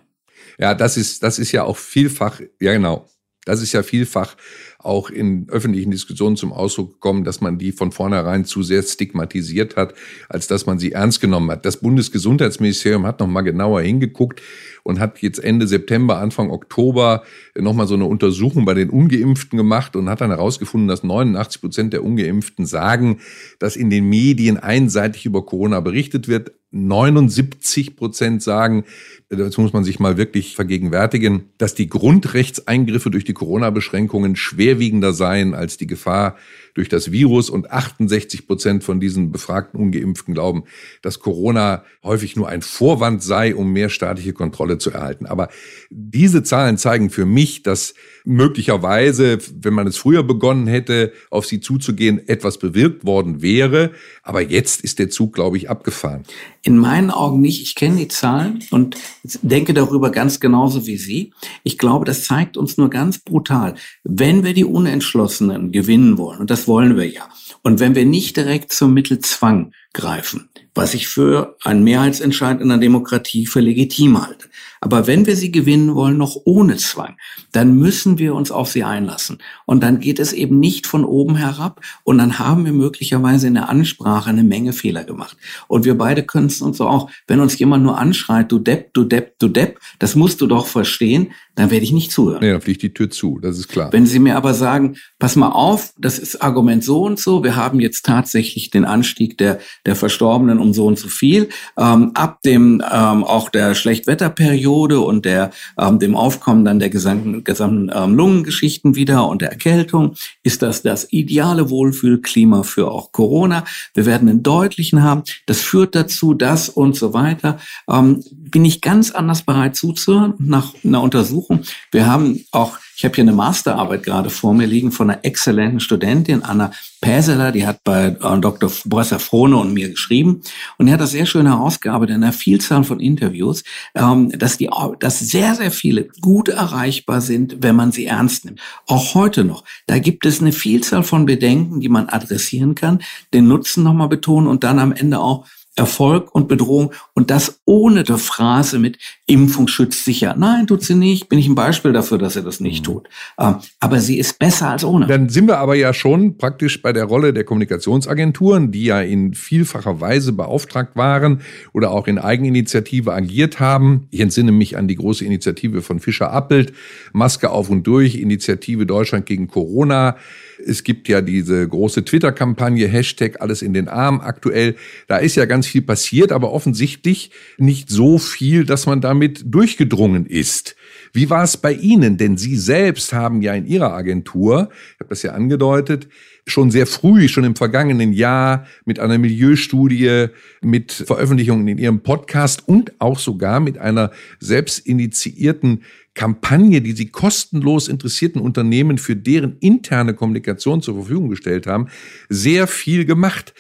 Ja, 0.60 0.76
das 0.76 0.98
ist, 0.98 1.24
das 1.24 1.40
ist 1.40 1.52
ja 1.52 1.64
auch 1.64 1.78
vielfach, 1.78 2.40
ja 2.60 2.74
genau, 2.74 3.08
das 3.46 3.62
ist 3.62 3.74
ja 3.74 3.84
vielfach 3.84 4.36
auch 4.84 5.10
in 5.10 5.48
öffentlichen 5.50 5.92
Diskussionen 5.92 6.36
zum 6.36 6.54
Ausdruck 6.54 6.94
gekommen, 6.94 7.24
dass 7.24 7.42
man 7.42 7.58
die 7.58 7.72
von 7.72 7.92
vornherein 7.92 8.46
zu 8.46 8.64
sehr 8.64 8.84
stigmatisiert 8.84 9.76
hat, 9.76 9.94
als 10.30 10.48
dass 10.48 10.66
man 10.66 10.80
sie 10.80 10.92
ernst 10.92 11.22
genommen 11.22 11.50
hat. 11.52 11.66
Das 11.66 11.78
Bundesgesundheitsministerium 11.78 13.06
hat 13.06 13.20
noch 13.20 13.28
mal 13.28 13.42
genauer 13.42 13.82
hingeguckt 13.82 14.42
und 14.84 15.00
hat 15.00 15.20
jetzt 15.20 15.40
Ende 15.40 15.68
September, 15.68 16.18
Anfang 16.18 16.50
Oktober 16.52 17.24
noch 17.58 17.74
mal 17.74 17.88
so 17.88 17.94
eine 17.96 18.06
Untersuchung 18.06 18.66
bei 18.66 18.74
den 18.74 18.90
Ungeimpften 18.90 19.58
gemacht 19.58 19.96
und 19.96 20.10
hat 20.10 20.22
dann 20.22 20.32
herausgefunden, 20.32 20.88
dass 20.88 21.04
89 21.04 21.62
Prozent 21.62 21.94
der 21.94 22.04
Ungeimpften 22.04 22.66
sagen, 22.66 23.20
dass 23.60 23.76
in 23.76 23.90
den 23.90 24.08
Medien 24.10 24.58
einseitig 24.58 25.26
über 25.26 25.46
Corona 25.46 25.80
berichtet 25.80 26.28
wird. 26.28 26.52
79 26.72 27.96
Prozent 27.96 28.42
sagen, 28.42 28.84
das 29.30 29.58
muss 29.58 29.74
man 29.74 29.84
sich 29.84 30.00
mal 30.00 30.18
wirklich 30.18 30.56
vergegenwärtigen, 30.56 31.50
dass 31.60 31.76
die 31.76 31.88
Grundrechtseingriffe 31.88 33.12
durch 33.12 33.26
die 33.26 33.34
Corona-Beschränkungen 33.34 34.36
schwerwiegender 34.74 35.14
seien 35.14 35.54
als 35.54 35.78
die 35.78 35.88
Gefahr 35.88 36.38
durch 36.74 36.90
das 36.90 37.12
Virus 37.12 37.50
und 37.50 37.72
68 37.72 38.48
Prozent 38.48 38.84
von 38.84 39.00
diesen 39.00 39.32
befragten 39.32 39.80
Ungeimpften 39.80 40.34
glauben, 40.34 40.64
dass 41.02 41.20
Corona 41.20 41.84
häufig 42.04 42.36
nur 42.36 42.50
ein 42.50 42.62
Vorwand 42.62 43.22
sei, 43.24 43.56
um 43.56 43.72
mehr 43.72 43.90
staatliche 43.90 44.34
Kontrolle 44.34 44.78
zu 44.78 44.92
erhalten. 44.92 45.26
Aber 45.26 45.50
diese 45.90 46.44
Zahlen 46.44 46.78
zeigen 46.78 47.10
für 47.10 47.26
mich, 47.26 47.64
dass 47.64 47.94
möglicherweise, 48.26 49.38
wenn 49.60 49.74
man 49.74 49.88
es 49.88 49.98
früher 49.98 50.24
begonnen 50.24 50.68
hätte, 50.68 51.12
auf 51.30 51.46
sie 51.46 51.60
zuzugehen, 51.60 52.28
etwas 52.28 52.58
bewirkt 52.58 53.06
worden 53.06 53.42
wäre. 53.42 53.92
Aber 54.24 54.42
jetzt 54.42 54.82
ist 54.82 55.00
der 55.00 55.10
Zug, 55.10 55.34
glaube 55.34 55.58
ich, 55.58 55.70
abgefahren. 55.70 56.24
In 56.62 56.78
meinen 56.78 57.12
Augen 57.12 57.42
nicht. 57.42 57.62
Ich 57.62 57.76
kenne 57.76 57.98
die 57.98 58.08
Zahlen 58.08 58.64
und 58.72 58.98
denke 59.42 59.74
darüber 59.74 60.12
ganz 60.12 60.40
genauso 60.40 60.88
wie 60.88 60.98
Sie. 60.98 61.34
Ich 61.64 61.78
glaube, 61.78 62.06
das 62.06 62.24
zeigt 62.24 62.56
uns 62.56 62.78
nur 62.78 62.90
ganz 62.90 63.20
brutal, 63.20 63.76
wenn 64.04 64.44
wir 64.44 64.54
die 64.54 64.66
Unentschlossenen 64.66 65.72
gewinnen 65.72 66.18
wollen, 66.18 66.40
und 66.40 66.50
das 66.50 66.63
wollen 66.68 66.98
wir 66.98 67.10
ja. 67.10 67.30
Und 67.62 67.80
wenn 67.80 67.96
wir 67.96 68.06
nicht 68.06 68.38
direkt 68.38 68.74
zum 68.74 68.94
Mittelzwang 68.94 69.74
greifen, 69.94 70.50
was 70.74 70.94
ich 70.94 71.08
für 71.08 71.56
einen 71.64 71.84
Mehrheitsentscheid 71.84 72.60
in 72.60 72.70
der 72.70 72.80
Demokratie 72.80 73.46
für 73.46 73.60
legitim 73.60 74.22
halte. 74.22 74.50
Aber 74.84 75.08
wenn 75.08 75.26
wir 75.26 75.38
sie 75.38 75.50
gewinnen 75.50 75.96
wollen, 75.96 76.18
noch 76.18 76.36
ohne 76.44 76.76
Zwang, 76.76 77.16
dann 77.54 77.78
müssen 77.78 78.18
wir 78.18 78.36
uns 78.36 78.52
auf 78.52 78.70
sie 78.70 78.84
einlassen. 78.84 79.38
Und 79.66 79.82
dann 79.82 80.02
geht 80.02 80.20
es 80.20 80.34
eben 80.34 80.60
nicht 80.60 80.88
von 80.88 81.06
oben 81.06 81.38
herab. 81.38 81.80
Und 82.04 82.18
dann 82.18 82.38
haben 82.38 82.66
wir 82.66 82.74
möglicherweise 82.74 83.48
in 83.48 83.54
der 83.54 83.70
Ansprache 83.70 84.30
eine 84.30 84.44
Menge 84.44 84.74
Fehler 84.74 85.06
gemacht. 85.06 85.38
Und 85.70 85.86
wir 85.86 85.98
beide 85.98 86.24
können 86.24 86.48
es 86.48 86.62
uns 86.62 86.82
auch, 86.82 87.10
wenn 87.28 87.40
uns 87.40 87.58
jemand 87.58 87.84
nur 87.84 87.98
anschreit, 87.98 88.52
du 88.52 88.60
Depp, 88.60 88.94
du 88.94 89.06
Depp, 89.06 89.40
du 89.40 89.48
Depp, 89.48 89.80
das 90.00 90.16
musst 90.16 90.42
du 90.42 90.48
doch 90.48 90.68
verstehen, 90.68 91.32
dann 91.56 91.72
werde 91.72 91.86
ich 91.86 91.92
nicht 91.92 92.12
zuhören. 92.12 92.42
Nee, 92.42 92.52
dann 92.52 92.62
fliegt 92.62 92.82
die 92.82 92.94
Tür 92.94 93.10
zu, 93.10 93.40
das 93.40 93.60
ist 93.60 93.70
klar. 93.70 93.94
Wenn 93.94 94.06
Sie 94.06 94.20
mir 94.20 94.36
aber 94.36 94.54
sagen, 94.54 94.98
pass 95.20 95.36
mal 95.36 95.50
auf, 95.50 95.94
das 95.98 96.18
ist 96.20 96.42
Argument 96.42 96.84
so 96.84 97.04
und 97.04 97.20
so, 97.20 97.44
wir 97.44 97.56
haben 97.56 97.80
jetzt 97.80 98.06
tatsächlich 98.06 98.72
den 98.72 98.86
Anstieg 98.86 99.38
der, 99.38 99.60
der 99.86 99.96
Verstorbenen 99.96 100.60
um 100.60 100.74
so 100.74 100.86
und 100.86 100.98
so 100.98 101.08
viel, 101.08 101.50
ähm, 101.78 102.12
ab 102.14 102.42
dem 102.44 102.82
ähm, 102.92 103.24
auch 103.24 103.50
der 103.50 103.76
Schlechtwetterperiode 103.76 105.00
und 105.00 105.26
der 105.26 105.52
ähm, 105.80 106.00
dem 106.00 106.16
Aufkommen 106.16 106.66
dann 106.66 106.80
der 106.80 106.90
gesamten, 106.90 107.44
gesamten 107.44 107.92
ähm, 107.94 108.16
Lungengeschichten 108.16 108.96
wieder 108.96 109.28
und 109.28 109.42
der 109.42 109.52
Erkältung, 109.52 110.16
ist 110.44 110.62
das 110.62 110.82
das 110.84 111.12
ideale 111.12 111.70
Wohlfühlklima 111.70 112.64
für 112.64 112.92
auch 112.92 113.12
Corona. 113.12 113.64
Wir 113.94 114.06
werden 114.06 114.30
einen 114.30 114.44
deutlichen 114.44 115.04
haben, 115.04 115.24
das 115.46 115.62
führt 115.62 115.96
dazu, 115.96 116.34
dass 116.34 116.70
und 116.70 116.96
so 116.96 117.14
weiter. 117.14 117.58
Ähm, 117.90 118.24
bin 118.32 118.66
ich 118.66 118.82
ganz 118.82 119.12
anders 119.12 119.42
bereit 119.42 119.76
zuzuhören 119.76 120.36
nach 120.38 120.74
einer 120.84 121.02
Untersuchung. 121.02 121.62
Wir 121.92 122.08
haben 122.08 122.46
auch, 122.52 122.78
ich 122.96 123.04
habe 123.04 123.16
hier 123.16 123.24
eine 123.24 123.34
Masterarbeit 123.34 124.04
gerade 124.04 124.30
vor 124.30 124.54
mir 124.54 124.68
liegen 124.68 124.92
von 124.92 125.10
einer 125.10 125.26
exzellenten 125.26 125.80
Studentin, 125.80 126.44
Anna 126.44 126.72
Päseler, 127.02 127.52
die 127.52 127.66
hat 127.66 127.84
bei 127.84 128.08
äh, 128.08 128.40
Dr. 128.40 128.72
Bresser 128.86 129.20
Frohne 129.20 129.58
und 129.58 129.74
mir 129.74 129.90
geschrieben 129.90 130.42
und 130.78 130.86
die 130.86 130.94
hat 130.94 131.02
das 131.02 131.12
sehr 131.12 131.26
schön 131.26 131.48
herausgearbeitet 131.48 132.16
in 132.16 132.24
einer 132.24 132.34
Vielzahl 132.34 132.84
von 132.84 133.00
Interviews, 133.00 133.64
ähm, 133.96 134.30
dass 134.38 134.58
die, 134.58 134.70
dass 135.00 135.20
sehr, 135.20 135.56
sehr 135.56 135.72
viele 135.72 136.08
gut 136.22 136.50
erreichbar 136.50 137.22
sind, 137.22 137.58
wenn 137.62 137.76
man 137.76 137.92
sie 137.92 138.06
ernst 138.06 138.46
nimmt. 138.46 138.60
Auch 138.88 139.16
heute 139.16 139.44
noch. 139.44 139.64
Da 139.88 140.00
gibt 140.00 140.26
es 140.26 140.40
eine 140.40 140.52
Vielzahl 140.52 141.04
von 141.04 141.26
Bedenken, 141.26 141.82
die 141.82 141.90
man 141.90 142.10
adressieren 142.10 142.76
kann, 142.76 143.00
den 143.34 143.48
Nutzen 143.48 143.84
nochmal 143.84 144.08
betonen 144.08 144.48
und 144.48 144.64
dann 144.64 144.80
am 144.80 144.92
Ende 144.92 145.20
auch 145.20 145.46
Erfolg 145.76 146.34
und 146.36 146.48
Bedrohung 146.48 146.94
und 147.14 147.32
das 147.32 147.62
ohne 147.66 148.04
die 148.04 148.18
Phrase 148.18 148.78
mit 148.78 149.00
Impfung 149.26 149.68
schützt 149.68 150.06
sicher. 150.06 150.36
Nein, 150.38 150.68
tut 150.68 150.84
sie 150.84 150.94
nicht. 150.94 151.30
Bin 151.30 151.40
ich 151.40 151.48
ein 151.48 151.56
Beispiel 151.56 151.94
dafür, 151.94 152.20
dass 152.20 152.36
er 152.36 152.44
das 152.44 152.60
nicht 152.60 152.82
mhm. 152.82 152.94
tut. 152.94 153.10
Ähm, 153.40 153.56
aber 153.80 154.00
sie 154.00 154.20
ist 154.20 154.38
besser 154.38 154.70
als 154.70 154.84
ohne. 154.84 155.08
Dann 155.08 155.30
sind 155.30 155.48
wir 155.48 155.58
aber 155.58 155.74
ja 155.74 155.94
schon 155.94 156.38
praktisch 156.38 156.82
bei 156.82 156.94
der 156.94 157.06
Rolle 157.06 157.34
der 157.34 157.44
Kommunikationsagenturen, 157.44 158.72
die 158.72 158.86
ja 158.86 159.02
in 159.02 159.34
vielfacher 159.34 160.00
Weise 160.00 160.34
beauftragt 160.34 160.96
waren 160.96 161.42
oder 161.74 161.90
auch 161.90 162.06
in 162.06 162.20
Eigeninitiative 162.20 163.12
agiert 163.12 163.60
haben. 163.60 164.08
Ich 164.12 164.20
entsinne 164.20 164.52
mich 164.52 164.78
an 164.78 164.88
die 164.88 164.96
große 164.96 165.26
Initiative 165.26 165.82
von 165.82 166.00
Fischer 166.00 166.32
Appelt, 166.32 166.74
Maske 167.14 167.50
auf 167.50 167.72
und 167.72 167.88
durch, 167.88 168.16
Initiative 168.16 168.86
Deutschland 168.86 169.26
gegen 169.26 169.48
Corona. 169.48 170.18
Es 170.66 170.84
gibt 170.84 171.08
ja 171.08 171.22
diese 171.22 171.68
große 171.68 172.06
Twitter-Kampagne, 172.06 172.88
Hashtag 172.88 173.42
alles 173.42 173.62
in 173.62 173.74
den 173.74 173.88
Arm 173.88 174.22
aktuell. 174.22 174.76
Da 175.08 175.18
ist 175.18 175.36
ja 175.36 175.46
ganz 175.46 175.68
viel 175.68 175.82
passiert, 175.82 176.32
aber 176.32 176.52
offensichtlich 176.52 177.32
nicht 177.58 177.90
so 177.90 178.18
viel, 178.18 178.66
dass 178.66 178.86
man 178.86 179.02
damit 179.02 179.44
durchgedrungen 179.46 180.26
ist. 180.26 180.76
Wie 181.14 181.30
war 181.30 181.44
es 181.44 181.58
bei 181.58 181.74
Ihnen? 181.74 182.18
Denn 182.18 182.38
Sie 182.38 182.56
selbst 182.56 183.14
haben 183.14 183.42
ja 183.42 183.54
in 183.54 183.66
Ihrer 183.66 183.94
Agentur, 183.94 184.70
ich 184.94 185.00
habe 185.00 185.10
das 185.10 185.24
ja 185.24 185.34
angedeutet, 185.34 186.08
schon 186.46 186.72
sehr 186.72 186.88
früh, 186.88 187.28
schon 187.30 187.44
im 187.44 187.56
vergangenen 187.56 188.14
Jahr 188.14 188.66
mit 188.86 189.00
einer 189.00 189.18
Milieustudie, 189.18 190.28
mit 190.62 190.92
Veröffentlichungen 190.92 191.68
in 191.68 191.78
Ihrem 191.78 192.02
Podcast 192.02 192.68
und 192.68 192.94
auch 193.00 193.20
sogar 193.20 193.60
mit 193.60 193.78
einer 193.78 194.12
selbst 194.40 194.80
initiierten 194.80 195.84
Kampagne, 196.14 196.82
die 196.82 196.92
Sie 196.92 197.10
kostenlos 197.10 197.88
interessierten 197.88 198.42
Unternehmen 198.42 198.98
für 198.98 199.16
deren 199.16 199.58
interne 199.60 200.14
Kommunikation 200.14 200.82
zur 200.82 200.96
Verfügung 200.96 201.30
gestellt 201.30 201.66
haben, 201.66 201.88
sehr 202.30 202.68
viel 202.68 203.06
gemacht. 203.06 203.54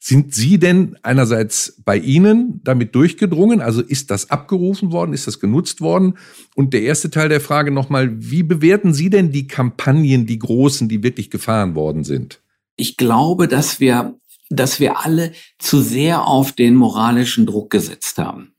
Sind 0.00 0.32
Sie 0.32 0.58
denn 0.58 0.96
einerseits 1.02 1.82
bei 1.84 1.98
Ihnen 1.98 2.60
damit 2.62 2.94
durchgedrungen? 2.94 3.60
Also 3.60 3.82
ist 3.82 4.12
das 4.12 4.30
abgerufen 4.30 4.92
worden? 4.92 5.12
Ist 5.12 5.26
das 5.26 5.40
genutzt 5.40 5.80
worden? 5.80 6.14
Und 6.54 6.72
der 6.72 6.82
erste 6.82 7.10
Teil 7.10 7.28
der 7.28 7.40
Frage 7.40 7.72
nochmal, 7.72 8.10
wie 8.16 8.44
bewerten 8.44 8.94
Sie 8.94 9.10
denn 9.10 9.32
die 9.32 9.48
Kampagnen, 9.48 10.24
die 10.24 10.38
großen, 10.38 10.88
die 10.88 11.02
wirklich 11.02 11.30
gefahren 11.30 11.74
worden 11.74 12.04
sind? 12.04 12.40
Ich 12.76 12.96
glaube, 12.96 13.48
dass 13.48 13.80
wir, 13.80 14.16
dass 14.50 14.78
wir 14.78 15.04
alle 15.04 15.32
zu 15.58 15.80
sehr 15.80 16.26
auf 16.26 16.52
den 16.52 16.76
moralischen 16.76 17.44
Druck 17.44 17.70
gesetzt 17.70 18.18
haben. 18.18 18.52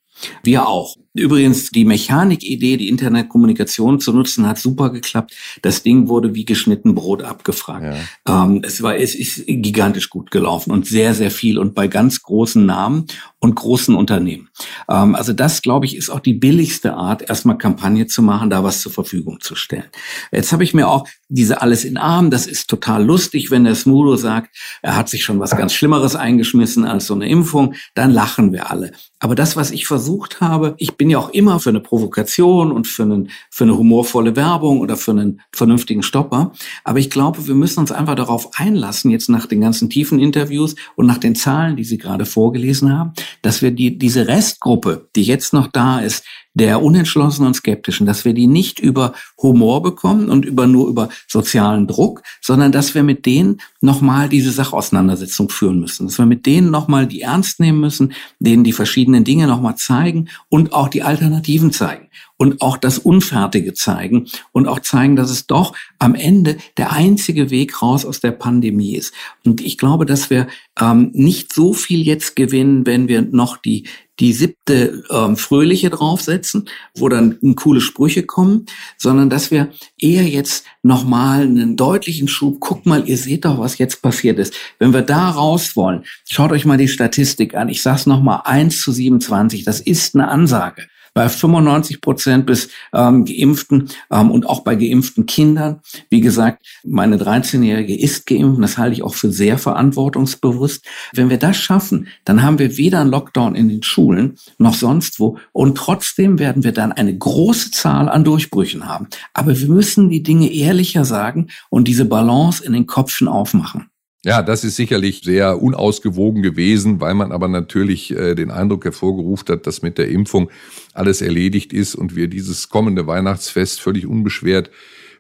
Wir 0.43 0.67
auch. 0.67 0.97
Übrigens, 1.19 1.69
die 1.69 1.86
Mechanikidee, 1.86 2.77
die 2.77 2.89
Internetkommunikation 2.89 3.99
zu 3.99 4.13
nutzen, 4.13 4.47
hat 4.47 4.58
super 4.58 4.89
geklappt. 4.89 5.36
Das 5.62 5.84
Ding 5.84 6.08
wurde 6.08 6.34
wie 6.36 6.45
geschnitten 6.45 6.95
Brot 6.95 7.23
abgefragt. 7.23 7.84
Ja. 8.27 8.45
Ähm, 8.45 8.62
es 8.63 8.82
war, 8.82 8.95
es 8.95 9.15
ist 9.15 9.45
gigantisch 9.45 10.10
gut 10.10 10.32
gelaufen 10.32 10.71
und 10.71 10.88
sehr, 10.88 11.13
sehr 11.13 11.32
viel 11.32 11.58
und 11.58 11.75
bei 11.75 11.88
ganz 11.88 12.21
großen 12.21 12.65
Namen 12.65 13.05
und 13.39 13.55
großen 13.55 13.95
Unternehmen. 13.95 14.49
Ähm, 14.89 15.15
also 15.15 15.34
das, 15.34 15.62
glaube 15.62 15.86
ich, 15.86 15.95
ist 15.95 16.10
auch 16.10 16.19
die 16.19 16.34
billigste 16.34 16.93
Art, 16.93 17.29
erstmal 17.29 17.58
Kampagne 17.58 18.08
zu 18.08 18.21
machen, 18.21 18.49
da 18.49 18.63
was 18.63 18.82
zur 18.82 18.91
Verfügung 18.91 19.39
zu 19.39 19.55
stellen. 19.55 19.86
Jetzt 20.32 20.51
habe 20.51 20.63
ich 20.63 20.73
mir 20.73 20.88
auch 20.88 21.08
diese 21.29 21.62
alles 21.62 21.86
in 21.86 21.97
Arm, 21.97 22.32
das 22.32 22.47
ist 22.47 22.69
total 22.69 23.05
lustig, 23.05 23.51
wenn 23.51 23.63
der 23.63 23.75
Smudo 23.75 24.15
sagt, 24.15 24.55
er 24.82 24.95
hat 24.95 25.10
sich 25.10 25.23
schon 25.23 25.39
was 25.39 25.55
ganz 25.55 25.73
Schlimmeres 25.73 26.15
eingeschmissen 26.15 26.86
als 26.86 27.05
so 27.05 27.13
eine 27.13 27.29
Impfung, 27.29 27.75
dann 27.93 28.12
lachen 28.12 28.51
wir 28.51 28.71
alle. 28.71 28.91
Aber 29.19 29.36
das, 29.36 29.55
was 29.55 29.71
ich 29.71 29.86
versucht 29.86 30.41
habe, 30.41 30.75
ich 30.77 30.95
bin 30.95 31.09
ja 31.10 31.19
auch 31.19 31.30
immer 31.30 31.60
für 31.60 31.69
eine 31.69 31.80
Provokation 31.80 32.72
und 32.72 32.88
für, 32.88 33.04
einen, 33.04 33.30
für 33.50 33.63
eine 33.63 33.78
humorvolle 33.78 34.36
Werbung 34.36 34.80
oder 34.80 34.98
für 34.98 35.12
einen 35.12 35.41
vernünftigen 35.52 36.04
Stopper. 36.04 36.52
Aber 36.84 37.00
ich 37.00 37.10
glaube, 37.10 37.48
wir 37.48 37.56
müssen 37.56 37.80
uns 37.80 37.91
einfach 37.91 38.15
darauf 38.15 38.50
einlassen, 38.56 39.12
jetzt 39.12 39.30
nach 39.30 39.45
den 39.45 39.62
ganzen 39.62 39.89
tiefen 39.89 40.19
Interviews 40.19 40.76
und 40.95 41.06
nach 41.06 41.17
den 41.17 41.36
Zahlen, 41.36 41.76
die 41.76 41.84
Sie 41.84 41.98
gerade 41.98 42.26
vorgelesen 42.26 42.98
haben, 42.98 43.13
dass 43.41 43.62
wir 43.62 43.72
die, 43.72 43.98
diese 43.98 44.28
Restgruppe, 44.28 45.10
die 45.15 45.24
jetzt 45.24 45.54
noch 45.54 45.67
da 45.67 46.00
ist, 46.00 46.24
der 46.53 46.81
Unentschlossenen 46.81 47.47
und 47.47 47.53
Skeptischen, 47.53 48.05
dass 48.05 48.25
wir 48.25 48.33
die 48.33 48.47
nicht 48.47 48.79
über 48.79 49.13
Humor 49.41 49.81
bekommen 49.81 50.29
und 50.29 50.45
über 50.45 50.67
nur 50.67 50.89
über 50.89 51.09
sozialen 51.27 51.88
Druck, 51.88 52.23
sondern 52.41 52.71
dass 52.71 52.95
wir 52.95 53.03
mit 53.03 53.25
denen 53.25 53.62
nochmal 53.81 54.29
diese 54.29 54.51
Sachauseinandersetzung 54.51 55.49
führen 55.49 55.79
müssen, 55.79 56.07
dass 56.07 56.17
wir 56.17 56.25
mit 56.25 56.45
denen 56.45 56.71
nochmal 56.71 57.07
die 57.07 57.21
ernst 57.21 57.59
nehmen 57.59 57.79
müssen, 57.79 58.13
denen 58.39 58.63
die 58.63 58.73
verschiedenen 58.73 59.23
Dinge 59.23 59.47
nochmal 59.47 59.75
zeigen 59.75 60.29
und 60.49 60.73
auch 60.73 60.89
die 60.89 61.03
Alternativen 61.03 61.71
zeigen 61.71 62.09
und 62.39 62.62
auch 62.62 62.77
das 62.77 62.97
Unfertige 62.97 63.73
zeigen 63.73 64.27
und 64.53 64.67
auch 64.67 64.79
zeigen, 64.79 65.17
dass 65.17 65.29
es 65.29 65.45
doch 65.45 65.75
am 65.99 66.15
Ende 66.15 66.57
der 66.77 66.93
einzige 66.93 67.51
Weg 67.51 67.81
raus 67.81 68.05
aus 68.05 68.21
der 68.21 68.31
Pandemie 68.31 68.95
ist. 68.95 69.13
Und 69.45 69.62
ich 69.62 69.77
glaube, 69.77 70.05
dass 70.05 70.29
wir 70.29 70.47
ähm, 70.79 71.12
nicht 71.13 71.53
so 71.53 71.73
viel 71.73 72.01
jetzt 72.01 72.38
gewinnen, 72.38 72.85
wenn 72.85 73.09
wir 73.09 73.21
noch 73.21 73.57
die 73.57 73.88
die 74.19 74.34
siebte 74.34 75.03
ähm, 75.10 75.38
Fröhliche 75.38 75.89
draufsetzen, 75.89 76.69
wo 76.95 77.10
dann 77.10 77.39
coole 77.55 77.82
Sprüche 77.82 78.23
kommen, 78.23 78.65
sondern 78.97 79.29
dass 79.29 79.51
wir 79.51 79.71
eher 79.97 80.27
jetzt 80.27 80.65
nochmal 80.84 81.41
einen 81.41 81.75
deutlichen 81.75 82.27
Schub, 82.27 82.60
guck 82.60 82.86
mal, 82.86 83.08
ihr 83.08 83.17
seht 83.17 83.45
doch, 83.45 83.60
was 83.60 83.77
jetzt 83.77 84.01
passiert 84.01 84.39
ist. 84.39 84.53
Wenn 84.77 84.93
wir 84.93 85.01
da 85.01 85.29
raus 85.29 85.75
wollen, 85.75 86.03
schaut 86.29 86.51
euch 86.51 86.65
mal 86.65 86.77
die 86.77 86.88
Statistik 86.88 87.55
an. 87.55 87.69
Ich 87.69 87.82
sag's 87.82 88.05
nochmal, 88.05 88.41
1 88.45 88.82
zu 88.82 88.91
27, 88.91 89.63
das 89.63 89.79
ist 89.79 90.15
eine 90.15 90.27
Ansage 90.27 90.88
bei 91.13 91.28
95 91.28 92.02
Prozent 92.02 92.45
bis 92.45 92.69
ähm, 92.93 93.26
Geimpften 93.26 93.89
ähm, 94.12 94.32
und 94.32 94.45
auch 94.45 94.62
bei 94.62 94.76
geimpften 94.76 95.26
Kindern. 95.26 95.82
Wie 96.10 96.22
gesagt, 96.22 96.65
meine 96.84 97.17
13-Jährige 97.17 97.98
ist 97.98 98.26
geimpft, 98.26 98.62
das 98.62 98.78
halte 98.78 98.93
ich 98.93 99.04
auch 99.04 99.15
für 99.15 99.32
sehr 99.32 99.58
verantwortungsbewusst. 99.58 100.86
Wenn 101.13 101.30
wir 101.30 101.38
das 101.38 101.58
schaffen, 101.58 102.08
dann 102.26 102.43
haben 102.43 102.60
wir 102.60 102.78
weder 102.78 103.02
einen 103.02 103.12
Lockdown 103.12 103.56
in 103.56 103.69
den 103.69 103.84
Schulen 103.84 104.36
noch 104.58 104.74
sonst 104.74 105.19
wo 105.19 105.38
und 105.52 105.78
trotzdem 105.78 106.39
werden 106.39 106.63
wir 106.63 106.72
dann 106.72 106.91
eine 106.91 107.17
große 107.17 107.72
Zahl 107.72 108.10
an 108.10 108.24
Durchbrüchen 108.24 108.88
haben. 108.88 109.08
Aber 109.34 109.58
wir 109.58 109.67
müssen 109.67 110.10
die 110.10 110.24
Dinge 110.24 110.52
ehrlicher 110.52 111.06
sagen 111.06 111.48
und 111.69 111.88
diese 111.88 112.06
Balance 112.06 112.63
in 112.63 112.74
den 112.74 112.88
Köpfen 112.88 113.28
aufmachen. 113.28 113.89
Ja, 114.25 114.41
das 114.41 114.65
ist 114.65 114.75
sicherlich 114.75 115.21
sehr 115.23 115.62
unausgewogen 115.62 116.43
gewesen, 116.43 116.99
weil 116.99 117.13
man 117.13 117.32
aber 117.32 117.47
natürlich 117.47 118.12
äh, 118.12 118.36
den 118.36 118.51
Eindruck 118.51 118.84
hervorgerufen 118.84 119.47
hat, 119.47 119.65
dass 119.65 119.82
mit 119.82 119.97
der 119.97 120.10
Impfung 120.10 120.49
alles 120.93 121.21
erledigt 121.21 121.71
ist 121.71 121.95
und 121.95 122.17
wir 122.17 122.27
dieses 122.27 122.67
kommende 122.67 123.08
Weihnachtsfest 123.08 123.79
völlig 123.79 124.05
unbeschwert 124.05 124.71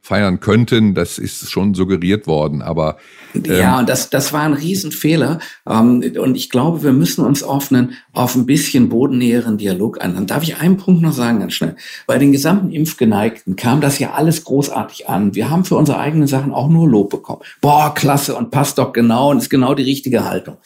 feiern 0.01 0.39
könnten. 0.39 0.95
Das 0.95 1.17
ist 1.17 1.51
schon 1.51 1.73
suggeriert 1.73 2.27
worden, 2.27 2.61
aber 2.61 2.97
ähm, 3.35 3.43
ja, 3.45 3.79
und 3.79 3.89
das 3.89 4.09
das 4.09 4.33
war 4.33 4.41
ein 4.41 4.53
Riesenfehler. 4.53 5.39
Ähm, 5.67 6.03
und 6.19 6.35
ich 6.35 6.49
glaube, 6.49 6.83
wir 6.83 6.93
müssen 6.93 7.25
uns 7.25 7.43
auf 7.43 7.71
einen 7.71 7.93
auf 8.13 8.35
ein 8.35 8.45
bisschen 8.45 8.89
bodennäheren 8.89 9.57
Dialog 9.57 10.03
einladen. 10.03 10.27
Darf 10.27 10.43
ich 10.43 10.57
einen 10.57 10.77
Punkt 10.77 11.01
noch 11.01 11.13
sagen, 11.13 11.39
ganz 11.39 11.53
schnell? 11.53 11.75
Bei 12.07 12.17
den 12.17 12.31
gesamten 12.31 12.71
Impfgeneigten 12.71 13.55
kam 13.55 13.81
das 13.81 13.99
ja 13.99 14.13
alles 14.13 14.43
großartig 14.43 15.07
an. 15.07 15.35
Wir 15.35 15.49
haben 15.49 15.63
für 15.63 15.75
unsere 15.75 15.99
eigenen 15.99 16.27
Sachen 16.27 16.51
auch 16.51 16.69
nur 16.69 16.87
Lob 16.87 17.09
bekommen. 17.09 17.41
Boah, 17.61 17.93
klasse 17.93 18.35
und 18.35 18.51
passt 18.51 18.77
doch 18.77 18.93
genau 18.93 19.31
und 19.31 19.37
ist 19.37 19.49
genau 19.49 19.73
die 19.73 19.83
richtige 19.83 20.25
Haltung. 20.25 20.57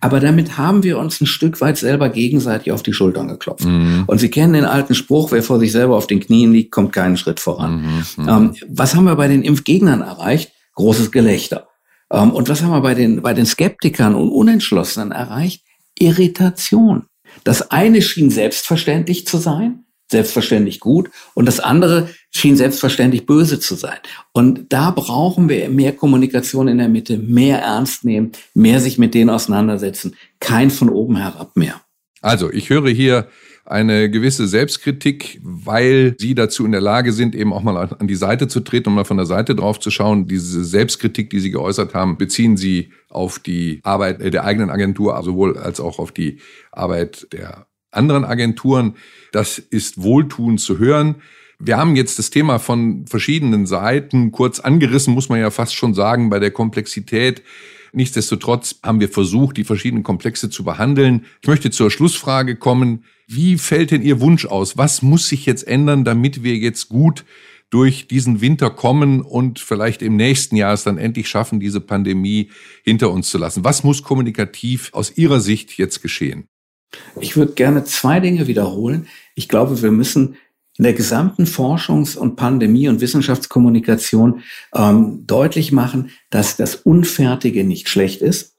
Aber 0.00 0.20
damit 0.20 0.58
haben 0.58 0.82
wir 0.82 0.98
uns 0.98 1.20
ein 1.20 1.26
Stück 1.26 1.60
weit 1.60 1.78
selber 1.78 2.08
gegenseitig 2.08 2.72
auf 2.72 2.82
die 2.82 2.92
Schultern 2.92 3.28
geklopft. 3.28 3.64
Mhm. 3.64 4.04
Und 4.06 4.18
Sie 4.18 4.30
kennen 4.30 4.52
den 4.52 4.64
alten 4.64 4.94
Spruch, 4.94 5.30
wer 5.32 5.42
vor 5.42 5.58
sich 5.58 5.72
selber 5.72 5.96
auf 5.96 6.06
den 6.06 6.20
Knien 6.20 6.52
liegt, 6.52 6.72
kommt 6.72 6.92
keinen 6.92 7.16
Schritt 7.16 7.40
voran. 7.40 7.82
Mhm. 8.16 8.22
mhm. 8.24 8.28
Ähm, 8.28 8.54
was 8.78 8.94
haben 8.94 9.04
wir 9.04 9.16
bei 9.16 9.28
den 9.28 9.42
Impfgegnern 9.42 10.00
erreicht? 10.00 10.52
Großes 10.74 11.10
Gelächter. 11.10 11.68
Ähm, 12.10 12.30
und 12.30 12.48
was 12.48 12.62
haben 12.62 12.70
wir 12.70 12.80
bei 12.80 12.94
den, 12.94 13.22
bei 13.22 13.34
den 13.34 13.46
Skeptikern 13.46 14.14
und 14.14 14.30
Unentschlossenen 14.30 15.12
erreicht? 15.12 15.64
Irritation. 15.98 17.06
Das 17.44 17.70
eine 17.70 18.02
schien 18.02 18.30
selbstverständlich 18.30 19.26
zu 19.26 19.38
sein, 19.38 19.84
selbstverständlich 20.10 20.80
gut, 20.80 21.10
und 21.34 21.46
das 21.46 21.60
andere 21.60 22.08
schien 22.30 22.56
selbstverständlich 22.56 23.26
böse 23.26 23.60
zu 23.60 23.74
sein. 23.74 23.98
Und 24.32 24.72
da 24.72 24.90
brauchen 24.90 25.48
wir 25.48 25.68
mehr 25.68 25.92
Kommunikation 25.92 26.68
in 26.68 26.78
der 26.78 26.88
Mitte, 26.88 27.18
mehr 27.18 27.60
ernst 27.60 28.04
nehmen, 28.04 28.32
mehr 28.54 28.80
sich 28.80 28.98
mit 28.98 29.14
denen 29.14 29.30
auseinandersetzen, 29.30 30.16
kein 30.40 30.70
von 30.70 30.88
oben 30.88 31.16
herab 31.16 31.56
mehr. 31.56 31.80
Also, 32.20 32.50
ich 32.50 32.70
höre 32.70 32.88
hier 32.88 33.28
eine 33.68 34.10
gewisse 34.10 34.48
Selbstkritik, 34.48 35.40
weil 35.42 36.16
sie 36.18 36.34
dazu 36.34 36.64
in 36.64 36.72
der 36.72 36.80
Lage 36.80 37.12
sind, 37.12 37.34
eben 37.34 37.52
auch 37.52 37.62
mal 37.62 37.76
an 37.76 38.08
die 38.08 38.14
Seite 38.14 38.48
zu 38.48 38.60
treten 38.60 38.88
und 38.88 38.94
mal 38.94 39.04
von 39.04 39.18
der 39.18 39.26
Seite 39.26 39.54
drauf 39.54 39.78
zu 39.78 39.90
schauen. 39.90 40.26
Diese 40.26 40.64
Selbstkritik, 40.64 41.28
die 41.28 41.40
sie 41.40 41.50
geäußert 41.50 41.92
haben, 41.92 42.16
beziehen 42.16 42.56
sie 42.56 42.92
auf 43.10 43.38
die 43.38 43.80
Arbeit 43.82 44.32
der 44.32 44.44
eigenen 44.44 44.70
Agentur, 44.70 45.20
sowohl 45.22 45.58
als 45.58 45.80
auch 45.80 45.98
auf 45.98 46.12
die 46.12 46.38
Arbeit 46.72 47.28
der 47.32 47.66
anderen 47.90 48.24
Agenturen. 48.24 48.94
Das 49.32 49.58
ist 49.58 50.02
wohltuend 50.02 50.60
zu 50.60 50.78
hören. 50.78 51.16
Wir 51.58 51.76
haben 51.76 51.94
jetzt 51.94 52.18
das 52.18 52.30
Thema 52.30 52.58
von 52.58 53.06
verschiedenen 53.06 53.66
Seiten 53.66 54.32
kurz 54.32 54.60
angerissen, 54.60 55.12
muss 55.12 55.28
man 55.28 55.40
ja 55.40 55.50
fast 55.50 55.74
schon 55.74 55.92
sagen, 55.92 56.30
bei 56.30 56.38
der 56.38 56.52
Komplexität. 56.52 57.42
Nichtsdestotrotz 57.92 58.76
haben 58.82 59.00
wir 59.00 59.08
versucht, 59.10 59.58
die 59.58 59.64
verschiedenen 59.64 60.04
Komplexe 60.04 60.48
zu 60.48 60.64
behandeln. 60.64 61.26
Ich 61.42 61.48
möchte 61.48 61.70
zur 61.70 61.90
Schlussfrage 61.90 62.56
kommen. 62.56 63.04
Wie 63.30 63.58
fällt 63.58 63.90
denn 63.90 64.00
Ihr 64.00 64.20
Wunsch 64.22 64.46
aus? 64.46 64.78
Was 64.78 65.02
muss 65.02 65.28
sich 65.28 65.44
jetzt 65.44 65.68
ändern, 65.68 66.02
damit 66.02 66.42
wir 66.42 66.56
jetzt 66.56 66.88
gut 66.88 67.26
durch 67.68 68.08
diesen 68.08 68.40
Winter 68.40 68.70
kommen 68.70 69.20
und 69.20 69.58
vielleicht 69.58 70.00
im 70.00 70.16
nächsten 70.16 70.56
Jahr 70.56 70.72
es 70.72 70.84
dann 70.84 70.96
endlich 70.96 71.28
schaffen, 71.28 71.60
diese 71.60 71.82
Pandemie 71.82 72.50
hinter 72.84 73.10
uns 73.10 73.28
zu 73.28 73.36
lassen? 73.36 73.64
Was 73.64 73.84
muss 73.84 74.02
kommunikativ 74.02 74.88
aus 74.94 75.18
Ihrer 75.18 75.40
Sicht 75.40 75.76
jetzt 75.76 76.00
geschehen? 76.00 76.48
Ich 77.20 77.36
würde 77.36 77.52
gerne 77.52 77.84
zwei 77.84 78.18
Dinge 78.18 78.46
wiederholen. 78.46 79.08
Ich 79.34 79.50
glaube, 79.50 79.82
wir 79.82 79.90
müssen 79.90 80.36
in 80.78 80.84
der 80.84 80.94
gesamten 80.94 81.44
Forschungs- 81.44 82.16
und 82.16 82.36
Pandemie- 82.36 82.88
und 82.88 83.02
Wissenschaftskommunikation 83.02 84.40
ähm, 84.74 85.26
deutlich 85.26 85.70
machen, 85.70 86.12
dass 86.30 86.56
das 86.56 86.76
Unfertige 86.76 87.64
nicht 87.64 87.90
schlecht 87.90 88.22
ist 88.22 88.57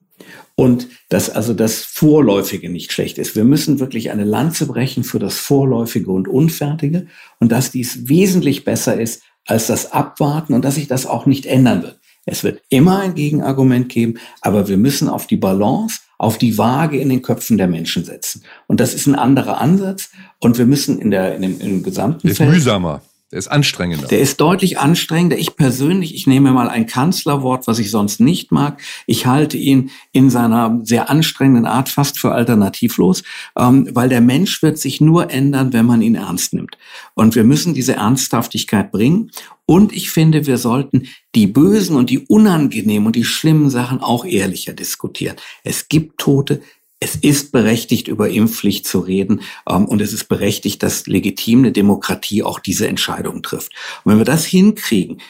und 0.60 0.90
dass 1.08 1.30
also 1.30 1.54
das 1.54 1.84
Vorläufige 1.84 2.70
nicht 2.70 2.92
schlecht 2.92 3.18
ist. 3.18 3.34
Wir 3.34 3.46
müssen 3.46 3.80
wirklich 3.80 4.12
eine 4.12 4.26
Lanze 4.26 4.66
brechen 4.66 5.06
für 5.06 5.18
das 5.18 5.38
Vorläufige 5.38 6.12
und 6.12 6.28
Unfertige 6.28 7.08
und 7.40 7.54
dass 7.54 7.72
dies 7.72 8.10
wesentlich 8.10 8.66
besser 8.66 9.00
ist 9.00 9.22
als 9.46 9.68
das 9.68 9.94
Abwarten 9.94 10.54
und 10.54 10.66
dass 10.66 10.76
sich 10.76 10.90
das 10.90 11.06
auch 11.06 11.26
nicht 11.26 11.46
ändern 11.46 11.84
wird. 11.84 12.00
Es 12.26 12.44
wird 12.44 12.62
immer 12.68 13.00
ein 13.00 13.16
Gegenargument 13.16 13.88
geben, 13.88 14.16
aber 14.42 14.68
wir 14.68 14.76
müssen 14.76 15.08
auf 15.08 15.28
die 15.28 15.38
Balance, 15.38 16.02
auf 16.18 16.38
die 16.38 16.58
Waage 16.58 17.00
in 17.00 17.08
den 17.08 17.22
Köpfen 17.22 17.58
der 17.58 17.70
Menschen 17.70 18.04
setzen. 18.04 18.44
Und 18.68 18.82
das 18.82 18.94
ist 18.94 19.08
ein 19.08 19.16
anderer 19.16 19.62
Ansatz 19.62 20.10
und 20.40 20.58
wir 20.58 20.66
müssen 20.66 21.00
in 21.00 21.10
der 21.10 21.38
in 21.38 21.42
dem, 21.42 21.62
im 21.62 21.84
gesamten 21.84 22.28
ist 22.28 22.36
Feld, 22.36 22.52
mühsamer. 22.52 23.02
Der 23.32 23.38
ist 23.38 23.48
anstrengender. 23.48 24.08
Der 24.08 24.22
ist 24.22 24.42
deutlich 24.42 24.80
anstrengender. 24.80 25.38
Ich 25.38 25.56
persönlich, 25.56 26.16
ich 26.16 26.26
nehme 26.26 26.52
mal 26.52 26.68
ein 26.68 26.88
Kanzlerwort, 26.88 27.68
was 27.68 27.78
ich 27.78 27.92
sonst 27.92 28.20
nicht 28.20 28.52
mag. 28.52 28.82
Ich 29.06 29.28
halte 29.28 29.56
ihn 29.56 29.92
in 30.12 30.32
seiner 30.32 30.80
sehr 30.84 31.12
anstrengenden 31.12 31.68
Art 31.68 31.90
fast 31.90 32.18
für 32.18 32.32
alternativlos, 32.32 33.22
ähm, 33.56 33.88
weil 33.92 34.10
der 34.10 34.22
Mensch 34.22 34.64
wird 34.64 34.80
sich 34.80 35.00
nur 35.00 35.30
ändern, 35.30 35.74
wenn 35.74 35.86
man 35.86 36.02
ihn 36.02 36.16
ernst 36.16 36.54
nimmt. 36.54 36.76
Und 37.14 37.36
wir 37.36 37.44
müssen 37.44 37.76
diese 37.76 37.94
Ernsthaftigkeit 37.94 38.92
bringen. 38.92 39.30
Und 39.68 39.94
ich 39.94 40.10
finde, 40.10 40.48
wir 40.48 40.58
sollten 40.58 41.08
die 41.36 41.46
bösen 41.46 41.96
und 41.96 42.10
die 42.10 42.26
unangenehmen 42.26 43.06
und 43.06 43.16
die 43.16 43.26
schlimmen 43.26 43.70
Sachen 43.70 44.02
auch 44.02 44.26
ehrlicher 44.26 44.74
diskutieren. 44.74 45.36
Es 45.64 45.88
gibt 45.88 46.18
Tote, 46.18 46.64
es 47.00 47.16
ist 47.16 47.52
berechtigt, 47.52 48.08
über 48.08 48.30
Impfpflicht 48.30 48.86
zu 48.86 49.00
reden 49.00 49.42
ähm, 49.68 49.86
und 49.86 50.02
es 50.02 50.14
ist 50.14 50.26
berechtigt, 50.26 50.84
dass 50.84 51.08
legitime 51.08 51.72
Demokratie 51.72 52.44
auch 52.44 52.60
diese 52.60 52.88
Entscheidung 52.88 53.42
trifft. 53.42 53.72
Und 54.04 54.12
wenn 54.12 54.20
wir 54.20 54.26
das 54.26 54.46
hinkriegen, 54.46 55.22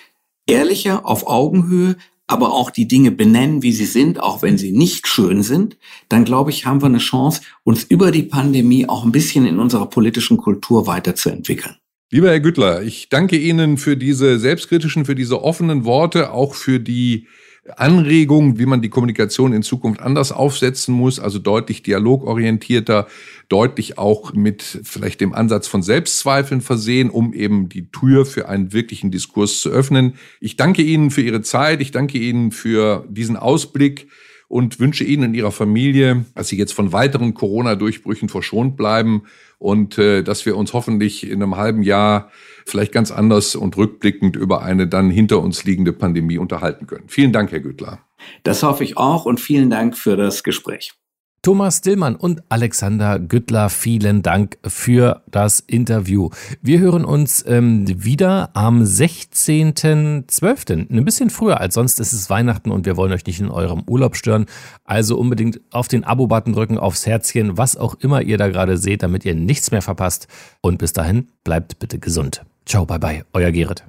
ehrlicher 0.48 1.06
auf 1.06 1.28
Augenhöhe, 1.28 1.96
aber 2.28 2.54
auch 2.54 2.70
die 2.70 2.88
Dinge 2.88 3.12
benennen, 3.12 3.64
wie 3.64 3.72
sie 3.72 3.86
sind, 3.86 4.20
auch 4.20 4.44
wenn 4.44 4.58
sie 4.58 4.72
nicht 4.72 5.08
schön 5.08 5.42
sind, 5.42 5.78
dann 6.10 6.26
glaube 6.26 6.52
ich, 6.52 6.66
haben 6.66 6.82
wir 6.82 6.86
eine 6.86 7.00
Chance, 7.00 7.42
uns 7.64 7.84
über 7.84 8.12
die 8.12 8.24
Pandemie 8.24 8.88
auch 8.88 9.04
ein 9.04 9.12
bisschen 9.12 9.48
in 9.48 9.58
unserer 9.58 9.88
politischen 9.88 10.38
Kultur 10.38 10.86
weiterzuentwickeln. 10.86 11.76
Lieber 12.12 12.30
Herr 12.30 12.40
Güttler, 12.40 12.82
ich 12.84 13.10
danke 13.10 13.38
Ihnen 13.38 13.78
für 13.78 13.98
diese 13.98 14.40
selbstkritischen, 14.40 15.06
für 15.06 15.16
diese 15.16 15.44
offenen 15.44 15.86
Worte, 15.86 16.32
auch 16.32 16.56
für 16.56 16.80
die 16.80 17.28
Anregungen, 17.76 18.58
wie 18.58 18.66
man 18.66 18.82
die 18.82 18.90
Kommunikation 18.90 19.54
in 19.54 19.64
Zukunft 19.64 20.02
anders 20.02 20.32
aufsetzen 20.32 20.94
muss, 20.94 21.20
also 21.20 21.40
deutlich 21.40 21.84
dialogorientierter, 21.84 23.08
deutlich 23.48 23.98
auch 23.98 24.34
mit 24.34 24.64
vielleicht 24.84 25.22
dem 25.22 25.34
Ansatz 25.34 25.68
von 25.68 25.82
Selbstzweifeln 25.82 26.62
versehen, 26.62 27.10
um 27.10 27.34
eben 27.34 27.70
die 27.70 27.92
Tür 27.92 28.26
für 28.26 28.48
einen 28.48 28.74
wirklichen 28.74 29.12
Diskurs 29.12 29.60
zu 29.60 29.70
öffnen. 29.70 30.16
Ich 30.40 30.56
danke 30.56 30.82
Ihnen 30.82 31.12
für 31.12 31.22
Ihre 31.22 31.42
Zeit, 31.42 31.82
ich 31.82 31.92
danke 31.92 32.18
Ihnen 32.18 32.52
für 32.52 33.06
diesen 33.10 33.36
Ausblick 33.38 34.08
und 34.50 34.80
wünsche 34.80 35.06
Ihnen 35.06 35.30
und 35.30 35.34
Ihrer 35.36 35.52
Familie, 35.52 36.26
dass 36.36 36.50
Sie 36.50 36.58
jetzt 36.58 36.74
von 36.74 36.92
weiteren 36.92 37.34
Corona-Durchbrüchen 37.34 38.28
verschont 38.28 38.76
bleiben 38.76 39.24
und 39.60 39.98
äh, 39.98 40.24
dass 40.24 40.46
wir 40.46 40.58
uns 40.58 40.74
hoffentlich 40.74 41.26
in 41.26 41.42
einem 41.42 41.56
halben 41.56 41.84
Jahr 41.84 42.32
vielleicht 42.66 42.92
ganz 42.92 43.12
anders 43.12 43.56
und 43.56 43.78
rückblickend 43.78 44.36
über 44.36 44.62
eine 44.64 44.88
dann 44.88 45.10
hinter 45.10 45.40
uns 45.42 45.64
liegende 45.64 45.94
Pandemie 45.94 46.38
unterhalten 46.38 46.88
können. 46.88 47.06
Vielen 47.08 47.32
Dank, 47.32 47.52
Herr 47.52 47.62
Güttler. 47.62 48.00
Das 48.44 48.64
hoffe 48.64 48.84
ich 48.84 48.98
auch 48.98 49.26
und 49.26 49.40
vielen 49.40 49.70
Dank 49.70 49.96
für 49.96 50.18
das 50.18 50.44
Gespräch. 50.44 50.99
Thomas 51.42 51.80
Dillmann 51.80 52.18
und 52.18 52.44
Alexander 52.50 53.18
Güttler, 53.18 53.70
vielen 53.70 54.22
Dank 54.22 54.58
für 54.68 55.24
das 55.32 55.62
Interview. 55.62 56.32
Wir 56.62 56.80
hören 56.80 57.06
uns 57.06 57.46
ähm, 57.48 57.86
wieder 57.88 58.50
am 58.54 58.84
16.12. 58.84 60.92
Ein 60.92 61.06
bisschen 61.06 61.30
früher 61.30 61.62
als 61.62 61.76
sonst 61.76 62.02
ist 62.02 62.12
es 62.12 62.30
Weihnachten 62.30 62.72
und 62.72 62.86
wir 62.86 62.98
wollen 62.98 63.14
euch 63.14 63.26
nicht 63.26 63.40
in 63.40 63.50
eurem 63.50 63.84
Urlaub 63.88 64.18
stören. 64.18 64.48
Also 64.84 65.18
unbedingt 65.18 65.62
auf 65.72 65.88
den 65.88 66.04
Abo-Button 66.04 66.52
drücken, 66.52 66.78
aufs 66.78 67.06
Herzchen, 67.06 67.58
was 67.58 67.78
auch 67.78 67.96
immer 67.96 68.22
ihr 68.22 68.38
da 68.38 68.50
gerade 68.50 68.78
seht, 68.78 69.02
damit 69.02 69.24
ihr 69.24 69.36
nichts 69.36 69.72
mehr 69.72 69.82
verpasst. 69.82 70.28
Und 70.60 70.78
bis 70.78 70.92
dahin, 70.92 71.30
bleibt 71.46 71.80
bitte 71.80 72.00
gesund. 72.00 72.42
Ciao, 72.66 72.86
bye 72.86 73.00
bye, 73.00 73.24
euer 73.32 73.52
Gerrit. 73.52 73.86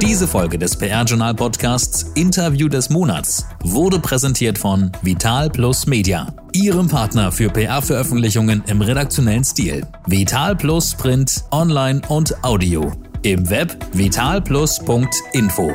Diese 0.00 0.28
Folge 0.28 0.58
des 0.58 0.76
PR-Journal 0.76 1.34
Podcasts 1.34 2.12
Interview 2.14 2.68
des 2.68 2.90
Monats 2.90 3.46
wurde 3.64 3.98
präsentiert 3.98 4.58
von 4.58 4.92
Vital 5.02 5.48
Plus 5.48 5.86
Media, 5.86 6.34
Ihrem 6.52 6.86
Partner 6.86 7.32
für 7.32 7.48
PR-Veröffentlichungen 7.48 8.62
im 8.66 8.82
redaktionellen 8.82 9.44
Stil. 9.44 9.86
Vital 10.06 10.54
Plus 10.54 10.94
Print, 10.94 11.44
Online 11.50 12.02
und 12.08 12.44
Audio. 12.44 12.92
Im 13.22 13.48
Web 13.48 13.76
vitalplus.info. 13.92 15.72